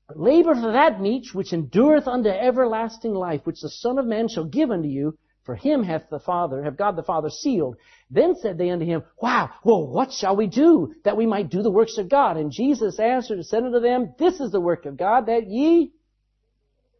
but 0.06 0.20
labor 0.20 0.54
for 0.54 0.72
that 0.72 1.00
meat 1.00 1.34
which 1.34 1.52
endureth 1.52 2.06
unto 2.06 2.28
everlasting 2.28 3.14
life, 3.14 3.40
which 3.44 3.60
the 3.60 3.68
Son 3.68 3.98
of 3.98 4.06
Man 4.06 4.28
shall 4.28 4.44
give 4.44 4.70
unto 4.70 4.88
you, 4.88 5.18
for 5.46 5.54
him 5.54 5.84
hath 5.84 6.10
the 6.10 6.18
Father, 6.18 6.64
have 6.64 6.76
God 6.76 6.96
the 6.96 7.02
Father 7.04 7.30
sealed. 7.30 7.76
Then 8.10 8.34
said 8.34 8.58
they 8.58 8.70
unto 8.70 8.84
him, 8.84 9.04
Wow, 9.22 9.50
well, 9.64 9.86
what 9.86 10.12
shall 10.12 10.36
we 10.36 10.48
do 10.48 10.92
that 11.04 11.16
we 11.16 11.24
might 11.24 11.48
do 11.48 11.62
the 11.62 11.70
works 11.70 11.96
of 11.96 12.08
God? 12.08 12.36
And 12.36 12.50
Jesus 12.50 12.98
answered 12.98 13.38
and 13.38 13.46
said 13.46 13.62
unto 13.62 13.80
them, 13.80 14.14
This 14.18 14.40
is 14.40 14.50
the 14.50 14.60
work 14.60 14.84
of 14.84 14.96
God, 14.96 15.26
that 15.26 15.46
ye 15.46 15.92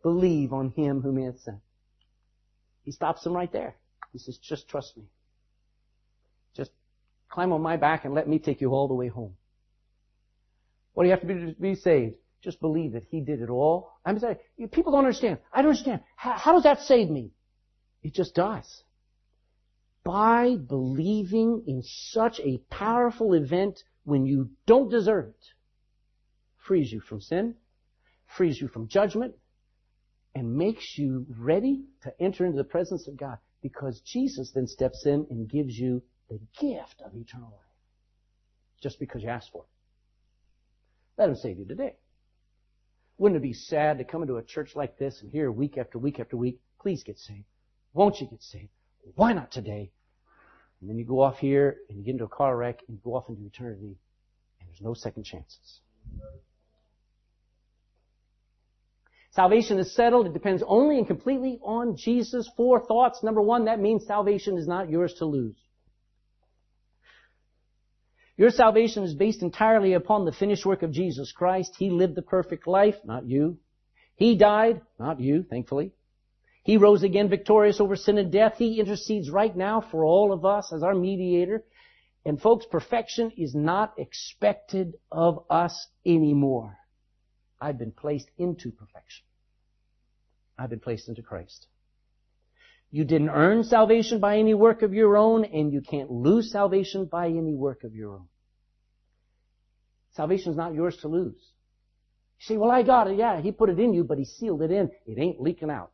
believe 0.03 0.53
on 0.53 0.71
him 0.71 1.03
whom 1.03 1.19
he 1.19 1.25
hath 1.25 1.41
sent. 1.41 1.59
He 2.85 2.93
stops 2.93 3.25
them 3.25 3.33
right 3.35 3.53
there. 3.53 3.75
He 4.13 4.21
says, 4.21 4.39
just 4.39 4.69
trust 4.69 4.97
me. 4.97 5.03
Just 6.57 6.71
climb 7.29 7.53
on 7.53 7.61
my 7.61 7.77
back 7.77 8.05
and 8.05 8.15
let 8.15 8.29
me 8.29 8.39
take 8.39 8.61
you 8.61 8.71
all 8.71 8.87
the 8.87 8.95
way 8.95 9.09
home. 9.09 9.35
What 10.95 11.03
do 11.03 11.09
you 11.09 11.13
have 11.13 11.21
to 11.21 11.27
be 11.27 11.35
to 11.35 11.61
be 11.61 11.75
saved? 11.75 12.15
Just 12.43 12.61
believe 12.61 12.93
that 12.93 13.03
he 13.11 13.21
did 13.21 13.43
it 13.43 13.51
all. 13.51 13.99
I'm 14.05 14.21
sorry, 14.21 14.37
people 14.71 14.93
don't 14.93 15.05
understand. 15.05 15.39
I 15.53 15.63
don't 15.63 15.73
understand. 15.73 16.01
How, 16.15 16.33
how 16.33 16.53
does 16.53 16.63
that 16.63 16.83
save 16.83 17.11
me? 17.11 17.33
It 18.07 18.15
just 18.15 18.37
does. 18.37 18.85
By 20.05 20.55
believing 20.55 21.65
in 21.67 21.83
such 21.83 22.39
a 22.39 22.59
powerful 22.71 23.35
event 23.35 23.83
when 24.05 24.25
you 24.25 24.51
don't 24.65 24.89
deserve 24.89 25.31
it, 25.31 25.47
frees 26.57 26.93
you 26.93 27.01
from 27.01 27.21
sin, 27.21 27.57
frees 28.37 28.61
you 28.61 28.69
from 28.69 28.87
judgment, 28.87 29.35
and 30.37 30.55
makes 30.55 30.97
you 30.97 31.27
ready 31.37 31.83
to 32.03 32.13
enter 32.23 32.47
into 32.47 32.57
the 32.57 32.63
presence 32.63 33.09
of 33.09 33.17
God 33.17 33.39
because 33.61 34.01
Jesus 34.03 34.53
then 34.53 34.69
steps 34.69 35.05
in 35.05 35.27
and 35.29 35.51
gives 35.51 35.77
you 35.77 36.01
the 36.29 36.39
gift 36.61 37.03
of 37.05 37.13
eternal 37.17 37.51
life 37.51 37.75
just 38.81 39.01
because 39.01 39.25
you 39.25 39.31
asked 39.31 39.51
for 39.51 39.65
it. 39.65 39.69
Let 41.19 41.29
him 41.29 41.35
save 41.35 41.59
you 41.59 41.65
today. 41.65 41.97
Wouldn't 43.19 43.39
it 43.41 43.43
be 43.43 43.53
sad 43.53 43.99
to 43.99 44.05
come 44.05 44.23
into 44.23 44.37
a 44.37 44.45
church 44.45 44.77
like 44.77 44.97
this 44.97 45.23
and 45.23 45.33
hear 45.33 45.51
week 45.51 45.77
after 45.77 45.99
week 45.99 46.21
after 46.21 46.37
week, 46.37 46.61
please 46.79 47.03
get 47.03 47.19
saved. 47.19 47.47
Won't 47.97 48.21
you 48.21 48.27
get 48.27 48.43
saved? 48.43 48.69
Why 49.15 49.33
not 49.33 49.51
today? 49.51 49.91
And 50.81 50.91
then 50.91 50.99
you 50.99 51.07
go 51.07 51.23
off 51.23 51.39
here 51.39 51.79
and 51.89 51.97
you 51.97 52.05
get 52.05 52.11
into 52.13 52.25
a 52.25 52.29
car 52.29 52.55
wreck 52.55 52.81
and 52.87 52.99
you 52.99 53.01
go 53.03 53.17
off 53.17 53.31
into 53.31 53.47
eternity 53.47 53.97
and 54.61 54.69
there's 54.69 54.83
no 54.83 54.93
second 54.93 55.25
chances. 55.25 55.81
Salvation 59.31 59.79
is 59.79 59.95
settled. 59.95 60.27
It 60.27 60.35
depends 60.35 60.63
only 60.67 60.99
and 60.99 61.07
completely 61.07 61.59
on 61.63 61.97
Jesus. 61.97 62.51
Four 62.55 62.85
thoughts. 62.85 63.23
Number 63.23 63.41
one, 63.41 63.65
that 63.65 63.81
means 63.81 64.05
salvation 64.05 64.59
is 64.59 64.69
not 64.69 64.91
yours 64.91 65.15
to 65.15 65.25
lose. 65.25 65.57
Your 68.37 68.51
salvation 68.51 69.05
is 69.05 69.15
based 69.15 69.41
entirely 69.41 69.95
upon 69.95 70.27
the 70.27 70.33
finished 70.33 70.67
work 70.67 70.83
of 70.83 70.93
Jesus 70.93 71.33
Christ. 71.33 71.73
He 71.79 71.89
lived 71.89 72.15
the 72.15 72.23
perfect 72.23 72.67
life, 72.67 72.97
not 73.07 73.25
you. 73.27 73.57
He 74.17 74.37
died, 74.37 74.83
not 74.99 75.19
you, 75.19 75.43
thankfully. 75.43 75.93
He 76.67 76.79
rose 76.79 77.05
again 77.05 77.29
victorious 77.29 77.81
over 77.81 77.95
sin 77.95 78.19
and 78.19 78.33
death. 78.33 78.55
He 78.59 78.81
intercedes 78.81 79.31
right 79.31 79.57
now 79.57 79.81
for 79.81 80.05
all 80.05 80.33
of 80.33 80.45
us 80.45 80.73
as 80.75 80.83
our 80.83 80.97
mediator. 80.97 81.63
And 82.25 82.43
folks, 82.43 82.67
perfection 82.69 83.31
is 83.37 83.55
not 83.55 83.95
expected 83.99 84.95
of 85.13 85.45
us 85.49 85.87
anymore. 86.05 86.77
I've 87.61 87.79
been 87.79 87.93
placed 87.93 88.29
into 88.37 88.73
perfection. 88.73 89.25
I've 90.59 90.71
been 90.71 90.81
placed 90.81 91.09
into 91.09 91.23
Christ. 91.23 91.69
You 92.91 93.05
didn't 93.05 93.31
earn 93.31 93.63
salvation 93.63 94.19
by 94.19 94.39
any 94.39 94.55
work 94.55 94.83
of 94.83 94.93
your 94.93 95.17
own, 95.17 95.45
and 95.45 95.73
you 95.73 95.83
can't 95.83 96.11
lose 96.11 96.51
salvation 96.51 97.05
by 97.05 97.29
any 97.29 97.55
work 97.55 97.85
of 97.85 97.95
your 97.95 98.15
own. 98.15 98.27
Salvation 100.15 100.51
is 100.51 100.57
not 100.57 100.75
yours 100.75 100.97
to 101.03 101.09
lose. 101.09 101.53
You 102.41 102.45
say, 102.45 102.57
well, 102.57 102.73
I 102.73 102.83
got 102.83 103.09
it. 103.09 103.19
Yeah, 103.19 103.41
He 103.41 103.53
put 103.53 103.71
it 103.71 103.79
in 103.79 103.95
you, 103.95 104.03
but 104.03 104.19
He 104.19 104.25
sealed 104.25 104.63
it 104.63 104.73
in. 104.73 104.91
It 105.07 105.21
ain't 105.21 105.41
leaking 105.41 105.71
out. 105.71 105.93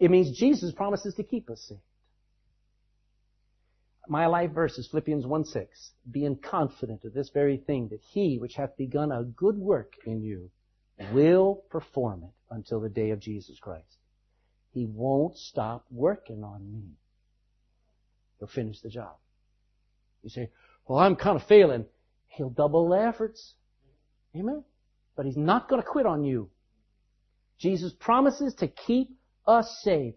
It 0.00 0.10
means 0.10 0.36
Jesus 0.36 0.72
promises 0.72 1.14
to 1.14 1.22
keep 1.22 1.50
us 1.50 1.62
saved. 1.68 1.80
My 4.08 4.26
life 4.26 4.50
verse 4.50 4.76
is 4.78 4.88
Philippians 4.88 5.26
1 5.26 5.44
6. 5.44 5.92
Being 6.10 6.36
confident 6.36 7.04
of 7.04 7.12
this 7.12 7.30
very 7.32 7.58
thing, 7.58 7.88
that 7.90 8.00
he 8.12 8.38
which 8.38 8.54
hath 8.54 8.76
begun 8.76 9.12
a 9.12 9.22
good 9.22 9.56
work 9.56 9.92
in 10.04 10.22
you 10.22 10.50
will 11.12 11.62
perform 11.70 12.24
it 12.24 12.32
until 12.50 12.80
the 12.80 12.88
day 12.88 13.10
of 13.10 13.20
Jesus 13.20 13.58
Christ. 13.60 13.98
He 14.72 14.86
won't 14.86 15.36
stop 15.36 15.84
working 15.90 16.42
on 16.42 16.72
me. 16.72 16.96
He'll 18.38 18.48
finish 18.48 18.80
the 18.80 18.88
job. 18.88 19.16
You 20.22 20.30
say, 20.30 20.50
well, 20.86 20.98
I'm 20.98 21.16
kind 21.16 21.36
of 21.40 21.46
failing. 21.46 21.86
He'll 22.28 22.50
double 22.50 22.88
the 22.88 22.98
efforts. 22.98 23.54
Amen. 24.34 24.64
But 25.16 25.26
he's 25.26 25.36
not 25.36 25.68
going 25.68 25.82
to 25.82 25.86
quit 25.86 26.06
on 26.06 26.24
you. 26.24 26.50
Jesus 27.58 27.92
promises 27.98 28.54
to 28.54 28.68
keep 28.68 29.10
us 29.46 29.80
saved. 29.82 30.16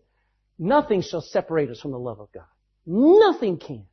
Nothing 0.59 1.01
shall 1.01 1.21
separate 1.21 1.69
us 1.69 1.79
from 1.79 1.91
the 1.91 1.99
love 1.99 2.19
of 2.19 2.31
God. 2.31 2.43
Nothing 2.85 3.57
can. 3.57 3.85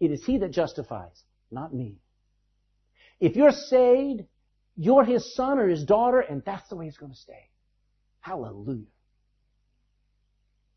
It 0.00 0.10
is 0.10 0.24
He 0.24 0.38
that 0.38 0.50
justifies, 0.50 1.22
not 1.50 1.74
me. 1.74 1.96
If 3.20 3.36
you're 3.36 3.52
saved, 3.52 4.22
you're 4.76 5.04
His 5.04 5.34
son 5.34 5.58
or 5.58 5.68
His 5.68 5.84
daughter, 5.84 6.20
and 6.20 6.42
that's 6.44 6.68
the 6.68 6.76
way 6.76 6.86
it's 6.86 6.96
going 6.96 7.12
to 7.12 7.18
stay. 7.18 7.50
Hallelujah. 8.20 8.86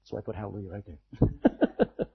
So 0.04 0.18
I 0.18 0.22
put 0.22 0.36
hallelujah 0.36 0.70
right 0.70 0.84
there. 0.86 1.30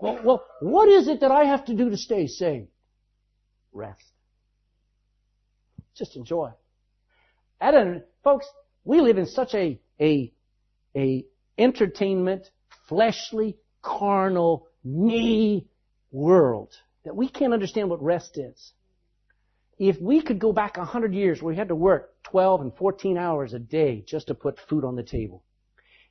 well, 0.00 0.20
well, 0.24 0.44
what 0.60 0.88
is 0.88 1.08
it 1.08 1.20
that 1.20 1.30
I 1.32 1.44
have 1.44 1.64
to 1.66 1.74
do 1.74 1.90
to 1.90 1.96
stay 1.96 2.26
saved? 2.26 2.68
Rest. 3.72 4.04
Just 5.96 6.16
enjoy. 6.16 6.50
And 7.60 8.02
folks, 8.22 8.46
we 8.84 9.00
live 9.00 9.18
in 9.18 9.26
such 9.26 9.54
a 9.54 9.80
a, 10.00 10.32
a 10.96 11.24
entertainment, 11.58 12.50
fleshly, 12.88 13.56
carnal, 13.82 14.66
me 14.84 15.66
world 16.10 16.74
that 17.04 17.16
we 17.16 17.28
can't 17.28 17.52
understand 17.52 17.90
what 17.90 18.02
rest 18.02 18.38
is. 18.38 18.72
If 19.78 20.00
we 20.00 20.22
could 20.22 20.38
go 20.38 20.52
back 20.52 20.76
a 20.76 20.84
hundred 20.84 21.14
years 21.14 21.42
where 21.42 21.52
we 21.52 21.58
had 21.58 21.68
to 21.68 21.74
work 21.74 22.14
12 22.24 22.60
and 22.60 22.76
14 22.76 23.18
hours 23.18 23.52
a 23.54 23.58
day 23.58 24.04
just 24.06 24.28
to 24.28 24.34
put 24.34 24.58
food 24.68 24.84
on 24.84 24.94
the 24.94 25.02
table, 25.02 25.42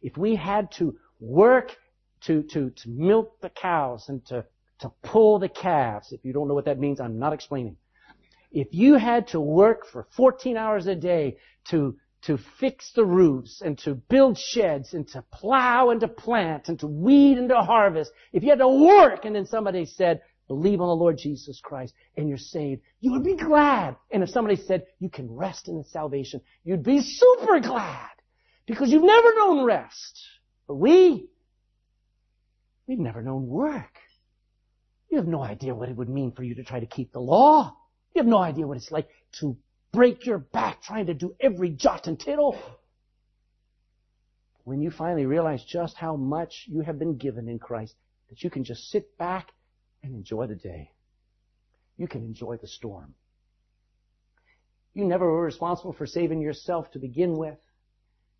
if 0.01 0.17
we 0.17 0.35
had 0.35 0.71
to 0.73 0.97
work 1.19 1.77
to, 2.21 2.43
to, 2.43 2.71
to 2.71 2.89
milk 2.89 3.39
the 3.41 3.49
cows 3.49 4.09
and 4.09 4.25
to, 4.25 4.45
to 4.79 4.91
pull 5.03 5.39
the 5.39 5.49
calves, 5.49 6.11
if 6.11 6.25
you 6.25 6.33
don't 6.33 6.47
know 6.47 6.53
what 6.53 6.65
that 6.65 6.79
means, 6.79 6.99
I'm 6.99 7.19
not 7.19 7.33
explaining. 7.33 7.77
If 8.51 8.67
you 8.71 8.95
had 8.95 9.27
to 9.29 9.39
work 9.39 9.85
for 9.85 10.07
14 10.11 10.57
hours 10.57 10.87
a 10.87 10.95
day 10.95 11.37
to, 11.69 11.95
to 12.23 12.37
fix 12.59 12.91
the 12.93 13.05
roofs 13.05 13.61
and 13.61 13.77
to 13.79 13.95
build 13.95 14.37
sheds 14.37 14.93
and 14.93 15.07
to 15.09 15.23
plow 15.31 15.89
and 15.89 16.01
to 16.01 16.07
plant 16.07 16.69
and 16.69 16.79
to 16.79 16.87
weed 16.87 17.37
and 17.37 17.49
to 17.49 17.57
harvest, 17.61 18.11
if 18.31 18.43
you 18.43 18.49
had 18.49 18.59
to 18.59 18.67
work 18.67 19.25
and 19.25 19.35
then 19.35 19.45
somebody 19.45 19.85
said, 19.85 20.21
believe 20.47 20.81
on 20.81 20.87
the 20.87 20.95
Lord 20.95 21.17
Jesus 21.17 21.59
Christ 21.61 21.93
and 22.15 22.29
you're 22.29 22.37
saved, 22.37 22.81
you 22.99 23.11
would 23.11 23.23
be 23.23 23.35
glad. 23.35 23.95
And 24.11 24.21
if 24.21 24.29
somebody 24.29 24.55
said, 24.55 24.83
you 24.99 25.09
can 25.09 25.31
rest 25.31 25.67
in 25.67 25.83
salvation, 25.85 26.41
you'd 26.63 26.83
be 26.83 27.01
super 27.01 27.59
glad 27.59 28.09
because 28.65 28.91
you've 28.91 29.03
never 29.03 29.33
known 29.35 29.63
rest. 29.65 30.21
But 30.67 30.75
we, 30.75 31.27
we've 32.85 32.99
never 32.99 33.21
known 33.21 33.47
work. 33.47 33.97
You 35.09 35.17
have 35.17 35.27
no 35.27 35.43
idea 35.43 35.73
what 35.73 35.89
it 35.89 35.95
would 35.95 36.09
mean 36.09 36.31
for 36.31 36.43
you 36.43 36.55
to 36.55 36.63
try 36.63 36.79
to 36.79 36.85
keep 36.85 37.11
the 37.11 37.19
law. 37.19 37.75
You 38.13 38.19
have 38.19 38.29
no 38.29 38.37
idea 38.37 38.67
what 38.67 38.77
it's 38.77 38.91
like 38.91 39.09
to 39.39 39.57
break 39.91 40.25
your 40.25 40.37
back 40.37 40.81
trying 40.81 41.07
to 41.07 41.13
do 41.13 41.35
every 41.39 41.69
jot 41.69 42.07
and 42.07 42.19
tittle. 42.19 42.57
When 44.63 44.81
you 44.81 44.91
finally 44.91 45.25
realize 45.25 45.63
just 45.63 45.97
how 45.97 46.15
much 46.15 46.65
you 46.67 46.81
have 46.81 46.99
been 46.99 47.17
given 47.17 47.49
in 47.49 47.59
Christ, 47.59 47.95
that 48.29 48.43
you 48.43 48.49
can 48.49 48.63
just 48.63 48.89
sit 48.89 49.17
back 49.17 49.49
and 50.03 50.15
enjoy 50.15 50.47
the 50.47 50.55
day. 50.55 50.91
You 51.97 52.07
can 52.07 52.23
enjoy 52.23 52.57
the 52.57 52.67
storm. 52.67 53.13
You 54.93 55.05
never 55.05 55.29
were 55.29 55.43
responsible 55.43 55.93
for 55.93 56.05
saving 56.05 56.41
yourself 56.41 56.91
to 56.91 56.99
begin 56.99 57.37
with, 57.37 57.57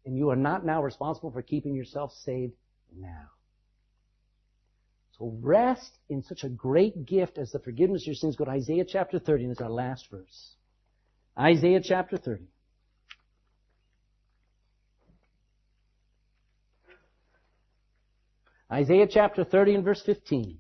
and 0.05 0.17
you 0.17 0.29
are 0.29 0.35
not 0.35 0.65
now 0.65 0.83
responsible 0.83 1.31
for 1.31 1.41
keeping 1.41 1.75
yourself 1.75 2.11
saved 2.23 2.53
now. 2.95 3.29
So 5.17 5.37
rest 5.41 5.99
in 6.09 6.23
such 6.23 6.43
a 6.43 6.49
great 6.49 7.05
gift 7.05 7.37
as 7.37 7.51
the 7.51 7.59
forgiveness 7.59 8.03
of 8.03 8.07
your 8.07 8.15
sins. 8.15 8.35
Go 8.35 8.45
to 8.45 8.51
Isaiah 8.51 8.85
chapter 8.85 9.19
30, 9.19 9.43
and 9.43 9.51
it's 9.51 9.61
our 9.61 9.69
last 9.69 10.09
verse. 10.09 10.55
Isaiah 11.38 11.82
chapter 11.84 12.17
30. 12.17 12.43
Isaiah 18.71 19.07
chapter 19.09 19.43
30 19.43 19.75
and 19.75 19.84
verse 19.84 20.01
15. 20.05 20.59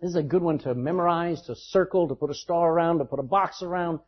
This 0.00 0.10
is 0.10 0.16
a 0.16 0.22
good 0.22 0.42
one 0.42 0.58
to 0.60 0.74
memorize, 0.74 1.42
to 1.42 1.54
circle, 1.54 2.08
to 2.08 2.14
put 2.14 2.30
a 2.30 2.34
star 2.34 2.72
around, 2.72 2.98
to 2.98 3.04
put 3.04 3.18
a 3.18 3.24
box 3.24 3.62
around. 3.62 4.00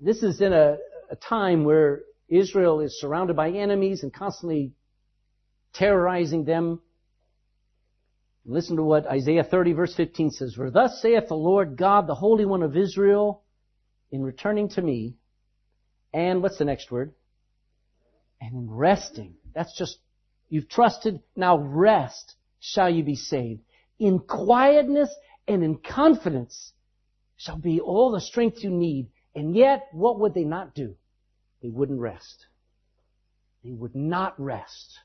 This 0.00 0.22
is 0.22 0.40
in 0.40 0.52
a, 0.52 0.76
a 1.10 1.16
time 1.16 1.64
where 1.64 2.02
Israel 2.28 2.80
is 2.80 3.00
surrounded 3.00 3.36
by 3.36 3.50
enemies 3.50 4.02
and 4.02 4.12
constantly 4.12 4.72
terrorizing 5.74 6.44
them. 6.44 6.80
Listen 8.48 8.76
to 8.76 8.82
what 8.84 9.06
Isaiah 9.06 9.42
30 9.42 9.72
verse 9.72 9.94
15 9.94 10.30
says. 10.30 10.54
For 10.54 10.70
thus 10.70 11.00
saith 11.02 11.28
the 11.28 11.34
Lord 11.34 11.76
God, 11.76 12.06
the 12.06 12.14
Holy 12.14 12.44
One 12.44 12.62
of 12.62 12.76
Israel, 12.76 13.42
in 14.12 14.22
returning 14.22 14.68
to 14.70 14.82
me, 14.82 15.16
and 16.14 16.42
what's 16.42 16.58
the 16.58 16.64
next 16.64 16.90
word? 16.90 17.12
And 18.40 18.54
in 18.54 18.70
resting. 18.70 19.34
That's 19.52 19.76
just, 19.76 19.98
you've 20.48 20.68
trusted, 20.68 21.20
now 21.34 21.58
rest 21.58 22.36
shall 22.60 22.88
you 22.88 23.02
be 23.02 23.16
saved. 23.16 23.62
In 23.98 24.20
quietness 24.20 25.10
and 25.48 25.64
in 25.64 25.78
confidence 25.78 26.72
shall 27.36 27.58
be 27.58 27.80
all 27.80 28.12
the 28.12 28.20
strength 28.20 28.62
you 28.62 28.70
need. 28.70 29.08
And 29.34 29.56
yet, 29.56 29.88
what 29.92 30.20
would 30.20 30.34
they 30.34 30.44
not 30.44 30.74
do? 30.74 30.94
They 31.62 31.68
wouldn't 31.68 32.00
rest. 32.00 32.46
They 33.64 33.72
would 33.72 33.96
not 33.96 34.38
rest. 34.40 34.98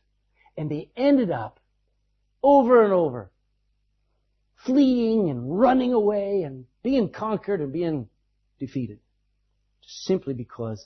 And 0.58 0.70
they 0.70 0.92
ended 0.96 1.32
up 1.32 1.60
over 2.44 2.84
and 2.84 2.94
over 2.94 3.32
fleeing 4.66 5.30
and 5.30 5.60
running 5.60 5.94
away 5.94 6.44
and 6.44 6.66
being 6.84 7.10
conquered 7.10 7.62
and 7.62 7.74
being 7.74 8.08
defeated. 8.60 9.00
Simply 9.82 10.34
because 10.34 10.86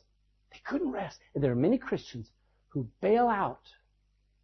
they 0.52 0.60
couldn't 0.66 0.92
rest. 0.92 1.20
And 1.34 1.44
there 1.44 1.52
are 1.52 1.56
many 1.56 1.78
Christians 1.78 2.30
who 2.70 2.88
bail 3.02 3.28
out 3.28 3.62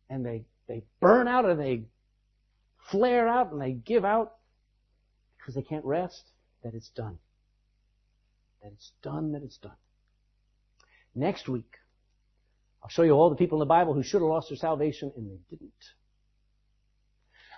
and 0.10 0.26
they, 0.26 0.46
they 0.68 0.84
burn 1.00 1.28
out 1.28 1.46
and 1.46 1.60
they 1.60 1.84
flare 2.90 3.28
out 3.28 3.52
and 3.52 3.62
they 3.62 3.72
give 3.72 4.04
out 4.04 4.34
because 5.38 5.56
they 5.56 5.62
can't 5.62 5.86
rest 5.86 6.24
that 6.64 6.74
it's 6.74 6.90
done. 6.90 7.18
That 8.62 8.74
it's 8.74 8.92
done, 9.02 9.32
that 9.32 9.44
it's 9.44 9.58
done. 9.58 9.72
Next 11.16 11.50
week, 11.50 11.78
I'll 12.84 12.90
show 12.90 13.04
you 13.04 13.12
all 13.12 13.30
the 13.30 13.36
people 13.36 13.58
in 13.58 13.60
the 13.60 13.66
Bible 13.66 13.94
who 13.94 14.04
should 14.04 14.22
have 14.22 14.30
lost 14.30 14.50
their 14.50 14.58
salvation 14.58 15.12
and 15.16 15.28
they 15.28 15.40
didn't. 15.50 15.72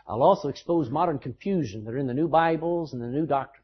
I'll 0.06 0.24
also 0.24 0.50
expose 0.50 0.90
modern 0.90 1.20
confusion 1.20 1.86
that 1.86 1.94
are 1.94 1.98
in 1.98 2.08
the 2.08 2.14
new 2.14 2.28
Bibles 2.28 2.94
and 2.94 3.02
the 3.02 3.08
new 3.08 3.26
doctrines. 3.26 3.64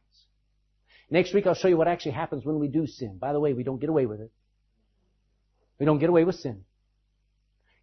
Next 1.10 1.34
week 1.34 1.48
I'll 1.48 1.56
show 1.56 1.68
you 1.68 1.78
what 1.78 1.88
actually 1.88 2.12
happens 2.14 2.46
when 2.46 2.60
we 2.60 2.68
do 2.68 2.88
sin. 2.88 3.18
By 3.18 3.34
the 3.34 3.40
way, 3.40 3.54
we 3.54 3.64
don't 3.64 3.80
get 3.80 3.90
away 3.90 4.06
with 4.06 4.22
it. 4.22 4.32
We 5.80 5.86
don't 5.86 6.00
get 6.00 6.10
away 6.10 6.24
with 6.24 6.36
sin. 6.36 6.64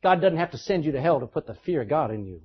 God 0.02 0.20
doesn't 0.20 0.38
have 0.38 0.52
to 0.52 0.58
send 0.58 0.84
you 0.84 0.92
to 0.92 1.00
hell 1.00 1.20
to 1.20 1.26
put 1.26 1.46
the 1.46 1.54
fear 1.54 1.82
of 1.82 1.88
God 1.88 2.10
in 2.10 2.24
you. 2.26 2.42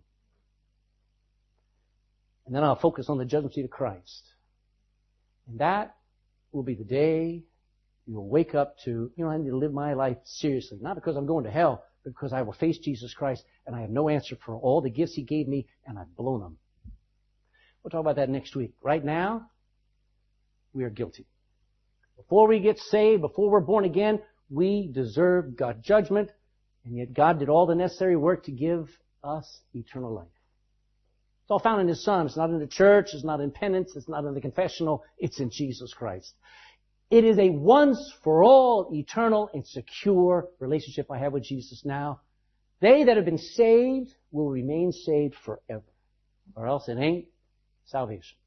And 2.45 2.55
then 2.55 2.63
I'll 2.63 2.79
focus 2.79 3.07
on 3.07 3.17
the 3.17 3.25
judgment 3.25 3.53
seat 3.53 3.65
of 3.65 3.69
Christ. 3.69 4.23
And 5.47 5.59
that 5.59 5.95
will 6.51 6.63
be 6.63 6.75
the 6.75 6.83
day 6.83 7.43
you 8.07 8.15
will 8.15 8.27
wake 8.27 8.55
up 8.55 8.77
to, 8.85 9.11
you 9.15 9.23
know, 9.23 9.29
I 9.29 9.37
need 9.37 9.49
to 9.49 9.57
live 9.57 9.73
my 9.73 9.93
life 9.93 10.17
seriously. 10.23 10.79
Not 10.81 10.95
because 10.95 11.15
I'm 11.15 11.27
going 11.27 11.45
to 11.45 11.51
hell, 11.51 11.83
because 12.03 12.33
I 12.33 12.41
will 12.41 12.53
face 12.53 12.77
Jesus 12.77 13.13
Christ 13.13 13.43
and 13.65 13.75
I 13.75 13.81
have 13.81 13.89
no 13.89 14.09
answer 14.09 14.35
for 14.43 14.55
all 14.55 14.81
the 14.81 14.89
gifts 14.89 15.13
He 15.13 15.23
gave 15.23 15.47
me 15.47 15.67
and 15.85 15.97
I've 15.97 16.15
blown 16.15 16.41
them. 16.41 16.57
We'll 17.83 17.91
talk 17.91 18.01
about 18.01 18.17
that 18.17 18.29
next 18.29 18.55
week. 18.55 18.73
Right 18.81 19.03
now, 19.03 19.49
we 20.73 20.83
are 20.83 20.89
guilty. 20.89 21.25
Before 22.17 22.47
we 22.47 22.59
get 22.59 22.77
saved, 22.77 23.21
before 23.21 23.49
we're 23.49 23.59
born 23.59 23.85
again, 23.85 24.19
we 24.49 24.89
deserve 24.93 25.55
God's 25.55 25.81
judgment, 25.81 26.29
and 26.85 26.95
yet 26.95 27.13
God 27.13 27.39
did 27.39 27.49
all 27.49 27.65
the 27.65 27.75
necessary 27.75 28.15
work 28.15 28.43
to 28.45 28.51
give 28.51 28.89
us 29.23 29.61
eternal 29.73 30.13
life. 30.13 30.27
It's 31.43 31.51
all 31.51 31.59
found 31.59 31.81
in 31.81 31.87
His 31.87 32.03
Son. 32.03 32.25
It's 32.25 32.37
not 32.37 32.49
in 32.49 32.59
the 32.59 32.67
church. 32.67 33.09
It's 33.13 33.23
not 33.23 33.41
in 33.41 33.51
penance. 33.51 33.95
It's 33.95 34.07
not 34.07 34.25
in 34.25 34.33
the 34.33 34.41
confessional. 34.41 35.03
It's 35.17 35.39
in 35.39 35.49
Jesus 35.49 35.93
Christ. 35.93 36.33
It 37.11 37.25
is 37.25 37.37
a 37.37 37.49
once 37.49 38.13
for 38.23 38.41
all 38.41 38.89
eternal 38.93 39.49
and 39.53 39.67
secure 39.67 40.47
relationship 40.59 41.11
I 41.11 41.17
have 41.17 41.33
with 41.33 41.43
Jesus 41.43 41.83
now. 41.83 42.21
They 42.79 43.03
that 43.03 43.17
have 43.17 43.25
been 43.25 43.37
saved 43.37 44.15
will 44.31 44.49
remain 44.49 44.93
saved 44.93 45.35
forever. 45.45 45.83
Or 46.55 46.67
else 46.67 46.87
it 46.87 46.97
ain't 46.97 47.25
salvation. 47.85 48.37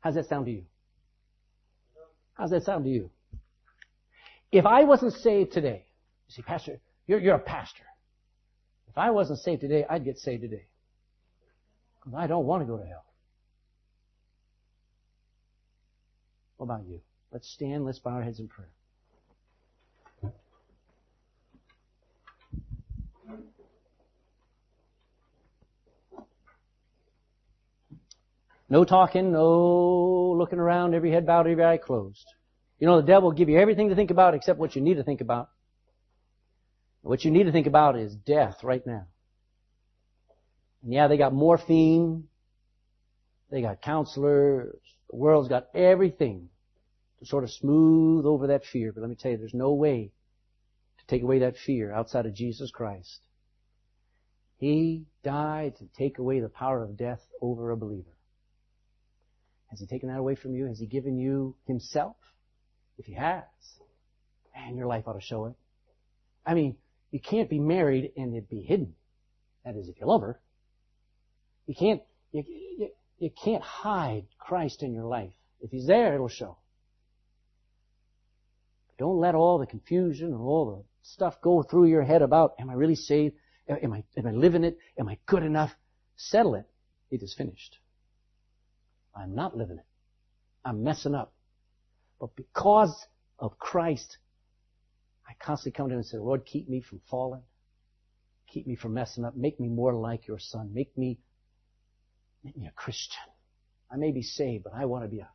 How's 0.00 0.14
that 0.14 0.28
sound 0.28 0.46
to 0.46 0.52
you? 0.52 0.64
How's 2.34 2.50
that 2.50 2.62
sound 2.62 2.84
to 2.84 2.90
you? 2.90 3.10
If 4.52 4.64
I 4.64 4.84
wasn't 4.84 5.12
saved 5.14 5.52
today, 5.52 5.84
you 6.28 6.34
see, 6.34 6.42
Pastor, 6.42 6.80
you're, 7.08 7.18
you're 7.18 7.34
a 7.34 7.40
pastor. 7.40 7.84
If 8.88 8.96
I 8.96 9.10
wasn't 9.10 9.40
saved 9.40 9.60
today, 9.60 9.84
I'd 9.88 10.04
get 10.04 10.18
saved 10.18 10.42
today. 10.42 10.66
I 12.16 12.26
don't 12.26 12.46
want 12.46 12.62
to 12.62 12.66
go 12.66 12.78
to 12.78 12.84
hell. 12.84 13.04
What 16.62 16.76
about 16.76 16.88
you? 16.88 17.00
Let's 17.32 17.48
stand, 17.48 17.84
let's 17.84 17.98
bow 17.98 18.12
our 18.12 18.22
heads 18.22 18.38
in 18.38 18.46
prayer. 18.46 18.70
No 28.70 28.84
talking, 28.84 29.32
no 29.32 30.36
looking 30.38 30.60
around, 30.60 30.94
every 30.94 31.10
head 31.10 31.26
bowed, 31.26 31.48
every 31.48 31.64
eye 31.64 31.78
closed. 31.78 32.24
You 32.78 32.86
know, 32.86 33.00
the 33.00 33.08
devil 33.08 33.30
will 33.30 33.36
give 33.36 33.48
you 33.48 33.58
everything 33.58 33.88
to 33.88 33.96
think 33.96 34.12
about 34.12 34.34
except 34.34 34.60
what 34.60 34.76
you 34.76 34.82
need 34.82 34.98
to 34.98 35.02
think 35.02 35.20
about. 35.20 35.50
What 37.00 37.24
you 37.24 37.32
need 37.32 37.46
to 37.46 37.52
think 37.52 37.66
about 37.66 37.98
is 37.98 38.14
death 38.14 38.62
right 38.62 38.86
now. 38.86 39.06
And 40.84 40.92
yeah, 40.92 41.08
they 41.08 41.16
got 41.16 41.34
morphine. 41.34 42.28
They 43.50 43.62
got 43.62 43.82
counselors. 43.82 44.76
The 45.10 45.16
world's 45.16 45.48
got 45.48 45.66
everything 45.74 46.50
to 47.22 47.28
sort 47.28 47.44
of 47.44 47.50
smooth 47.50 48.26
over 48.26 48.48
that 48.48 48.64
fear. 48.64 48.92
But 48.92 49.02
let 49.02 49.10
me 49.10 49.16
tell 49.16 49.30
you, 49.30 49.36
there's 49.36 49.54
no 49.54 49.72
way 49.74 50.10
to 50.98 51.06
take 51.06 51.22
away 51.22 51.38
that 51.40 51.56
fear 51.56 51.92
outside 51.92 52.26
of 52.26 52.34
Jesus 52.34 52.70
Christ. 52.70 53.20
He 54.56 55.04
died 55.22 55.76
to 55.78 55.84
take 55.96 56.18
away 56.18 56.40
the 56.40 56.48
power 56.48 56.82
of 56.82 56.96
death 56.96 57.20
over 57.40 57.70
a 57.70 57.76
believer. 57.76 58.16
Has 59.70 59.80
He 59.80 59.86
taken 59.86 60.08
that 60.08 60.18
away 60.18 60.34
from 60.34 60.54
you? 60.54 60.66
Has 60.66 60.80
He 60.80 60.86
given 60.86 61.16
you 61.16 61.54
Himself? 61.66 62.16
If 62.98 63.06
He 63.06 63.14
has, 63.14 63.44
man, 64.54 64.76
your 64.76 64.86
life 64.86 65.04
ought 65.06 65.14
to 65.14 65.20
show 65.20 65.46
it. 65.46 65.54
I 66.44 66.54
mean, 66.54 66.76
you 67.10 67.20
can't 67.20 67.48
be 67.48 67.60
married 67.60 68.12
and 68.16 68.34
it 68.34 68.48
be 68.48 68.62
hidden. 68.62 68.94
That 69.64 69.76
is, 69.76 69.88
if 69.88 70.00
you 70.00 70.06
love 70.06 70.22
her. 70.22 70.40
You 71.66 71.74
can't, 71.76 72.02
you, 72.32 72.44
you, 72.78 72.88
you 73.18 73.30
can't 73.44 73.62
hide 73.62 74.26
Christ 74.38 74.82
in 74.82 74.92
your 74.92 75.04
life. 75.04 75.32
If 75.60 75.70
He's 75.70 75.86
there, 75.86 76.14
it'll 76.14 76.28
show. 76.28 76.56
Don't 79.02 79.18
let 79.18 79.34
all 79.34 79.58
the 79.58 79.66
confusion 79.66 80.28
and 80.28 80.40
all 80.40 80.76
the 80.76 80.84
stuff 81.02 81.40
go 81.40 81.64
through 81.64 81.86
your 81.86 82.04
head 82.04 82.22
about, 82.22 82.54
am 82.60 82.70
I 82.70 82.74
really 82.74 82.94
saved? 82.94 83.34
Am 83.68 83.92
I, 83.92 84.04
am 84.16 84.28
I 84.28 84.30
living 84.30 84.62
it? 84.62 84.78
Am 84.96 85.08
I 85.08 85.18
good 85.26 85.42
enough? 85.42 85.72
Settle 86.14 86.54
it. 86.54 86.66
It 87.10 87.20
is 87.20 87.34
finished. 87.34 87.78
I'm 89.12 89.34
not 89.34 89.56
living 89.56 89.78
it. 89.78 89.84
I'm 90.64 90.84
messing 90.84 91.16
up. 91.16 91.32
But 92.20 92.36
because 92.36 92.94
of 93.40 93.58
Christ, 93.58 94.18
I 95.28 95.32
constantly 95.44 95.76
come 95.76 95.88
to 95.88 95.94
Him 95.94 95.98
and 95.98 96.06
say, 96.06 96.18
Lord, 96.18 96.46
keep 96.46 96.68
me 96.68 96.80
from 96.80 97.00
falling. 97.10 97.42
Keep 98.46 98.68
me 98.68 98.76
from 98.76 98.94
messing 98.94 99.24
up. 99.24 99.34
Make 99.34 99.58
me 99.58 99.66
more 99.66 99.94
like 99.94 100.28
your 100.28 100.38
Son. 100.38 100.70
Make 100.72 100.96
me 100.96 101.18
Make 102.44 102.56
me 102.56 102.68
a 102.68 102.72
Christian. 102.72 103.24
I 103.90 103.96
may 103.96 104.12
be 104.12 104.22
saved, 104.22 104.62
but 104.62 104.74
I 104.74 104.84
want 104.84 105.02
to 105.02 105.08
be 105.08 105.18
a 105.18 105.28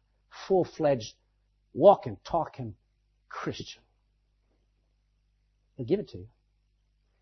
full-fledged, 0.48 1.16
walking, 1.74 2.18
talking 2.24 2.76
Christian. 3.30 3.82
He'll 5.76 5.86
give 5.86 6.00
it 6.00 6.10
to 6.10 6.18
you. 6.18 6.28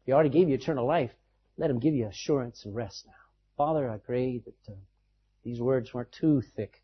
He 0.05 0.11
already 0.11 0.29
gave 0.29 0.49
you 0.49 0.55
eternal 0.55 0.87
life. 0.87 1.11
Let 1.57 1.69
him 1.69 1.79
give 1.79 1.93
you 1.93 2.07
assurance 2.07 2.63
and 2.65 2.75
rest 2.75 3.05
now. 3.05 3.13
Father, 3.57 3.89
I 3.89 3.97
pray 3.97 4.39
that 4.39 4.71
uh, 4.73 4.75
these 5.43 5.59
words 5.59 5.93
weren't 5.93 6.11
too 6.11 6.41
thick, 6.55 6.81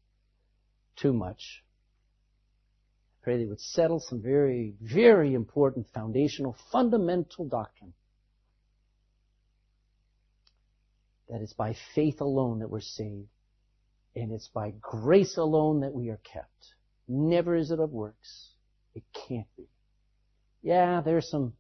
too 0.96 1.14
much. 1.14 1.64
I 3.22 3.24
pray 3.24 3.38
they 3.38 3.46
would 3.46 3.60
settle 3.60 4.00
some 4.00 4.22
very, 4.22 4.74
very 4.82 5.34
important 5.34 5.88
foundational, 5.94 6.56
fundamental 6.72 7.46
doctrine 7.48 7.94
that 11.32 11.42
it's 11.42 11.54
by 11.54 11.76
faith 11.96 12.20
alone 12.20 12.60
that 12.60 12.70
we're 12.70 12.82
saved. 12.82 13.30
And 14.16 14.34
it's 14.34 14.50
by 14.50 14.74
grace 14.82 15.38
alone 15.38 15.80
that 15.82 15.94
we 15.94 16.10
are 16.10 16.20
kept. 16.24 16.74
Never 17.08 17.56
is 17.56 17.72
it 17.72 17.80
of 17.80 17.92
works. 17.92 18.51
It 18.96 19.04
can't 19.28 19.48
be. 19.56 19.68
Yeah, 20.62 21.02
there's 21.02 21.30
some 21.30 21.54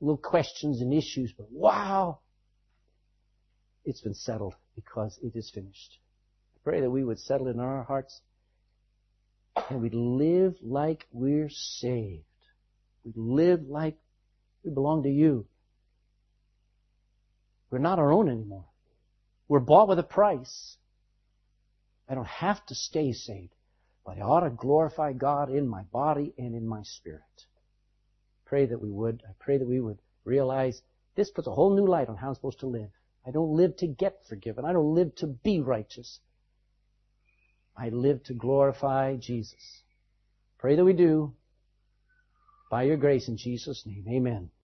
little 0.00 0.16
questions 0.16 0.80
and 0.80 0.92
issues, 0.92 1.32
but 1.36 1.46
wow, 1.50 2.18
it's 3.84 4.00
been 4.00 4.14
settled. 4.14 4.54
because 4.74 5.18
it 5.22 5.36
is 5.36 5.50
finished. 5.50 5.98
I 6.56 6.58
pray 6.64 6.80
that 6.80 6.90
we 6.90 7.04
would 7.04 7.18
settle 7.18 7.48
in 7.48 7.60
our 7.60 7.82
hearts 7.82 8.20
and 9.68 9.82
we'd 9.82 9.94
live 9.94 10.56
like 10.62 11.06
we're 11.12 11.50
saved. 11.50 12.24
We'd 13.04 13.16
live 13.16 13.62
like 13.68 13.98
we 14.64 14.70
belong 14.70 15.02
to 15.02 15.10
you. 15.10 15.46
We're 17.70 17.78
not 17.78 17.98
our 17.98 18.12
own 18.12 18.28
anymore. 18.28 18.64
We're 19.48 19.60
bought 19.60 19.88
with 19.88 19.98
a 19.98 20.04
price. 20.04 20.76
I 22.08 22.14
don't 22.14 22.26
have 22.26 22.64
to 22.66 22.74
stay 22.74 23.12
saved, 23.12 23.54
but 24.04 24.18
I 24.18 24.22
ought 24.22 24.40
to 24.40 24.50
glorify 24.50 25.12
God 25.12 25.50
in 25.50 25.68
my 25.68 25.82
body 25.84 26.32
and 26.36 26.54
in 26.54 26.66
my 26.66 26.82
spirit. 26.82 27.22
Pray 28.44 28.66
that 28.66 28.80
we 28.80 28.90
would. 28.90 29.22
I 29.28 29.32
pray 29.38 29.58
that 29.58 29.68
we 29.68 29.80
would 29.80 29.98
realize 30.24 30.82
this 31.14 31.30
puts 31.30 31.46
a 31.46 31.52
whole 31.52 31.74
new 31.74 31.86
light 31.86 32.08
on 32.08 32.16
how 32.16 32.28
I'm 32.28 32.34
supposed 32.34 32.60
to 32.60 32.66
live. 32.66 32.90
I 33.26 33.30
don't 33.30 33.56
live 33.56 33.76
to 33.76 33.86
get 33.86 34.26
forgiven. 34.28 34.64
I 34.64 34.72
don't 34.72 34.94
live 34.94 35.14
to 35.16 35.26
be 35.26 35.60
righteous. 35.60 36.20
I 37.76 37.88
live 37.88 38.22
to 38.24 38.34
glorify 38.34 39.16
Jesus. 39.16 39.82
Pray 40.58 40.76
that 40.76 40.84
we 40.84 40.92
do. 40.92 41.34
By 42.70 42.84
your 42.84 42.96
grace 42.96 43.28
in 43.28 43.36
Jesus' 43.36 43.84
name. 43.84 44.06
Amen. 44.08 44.50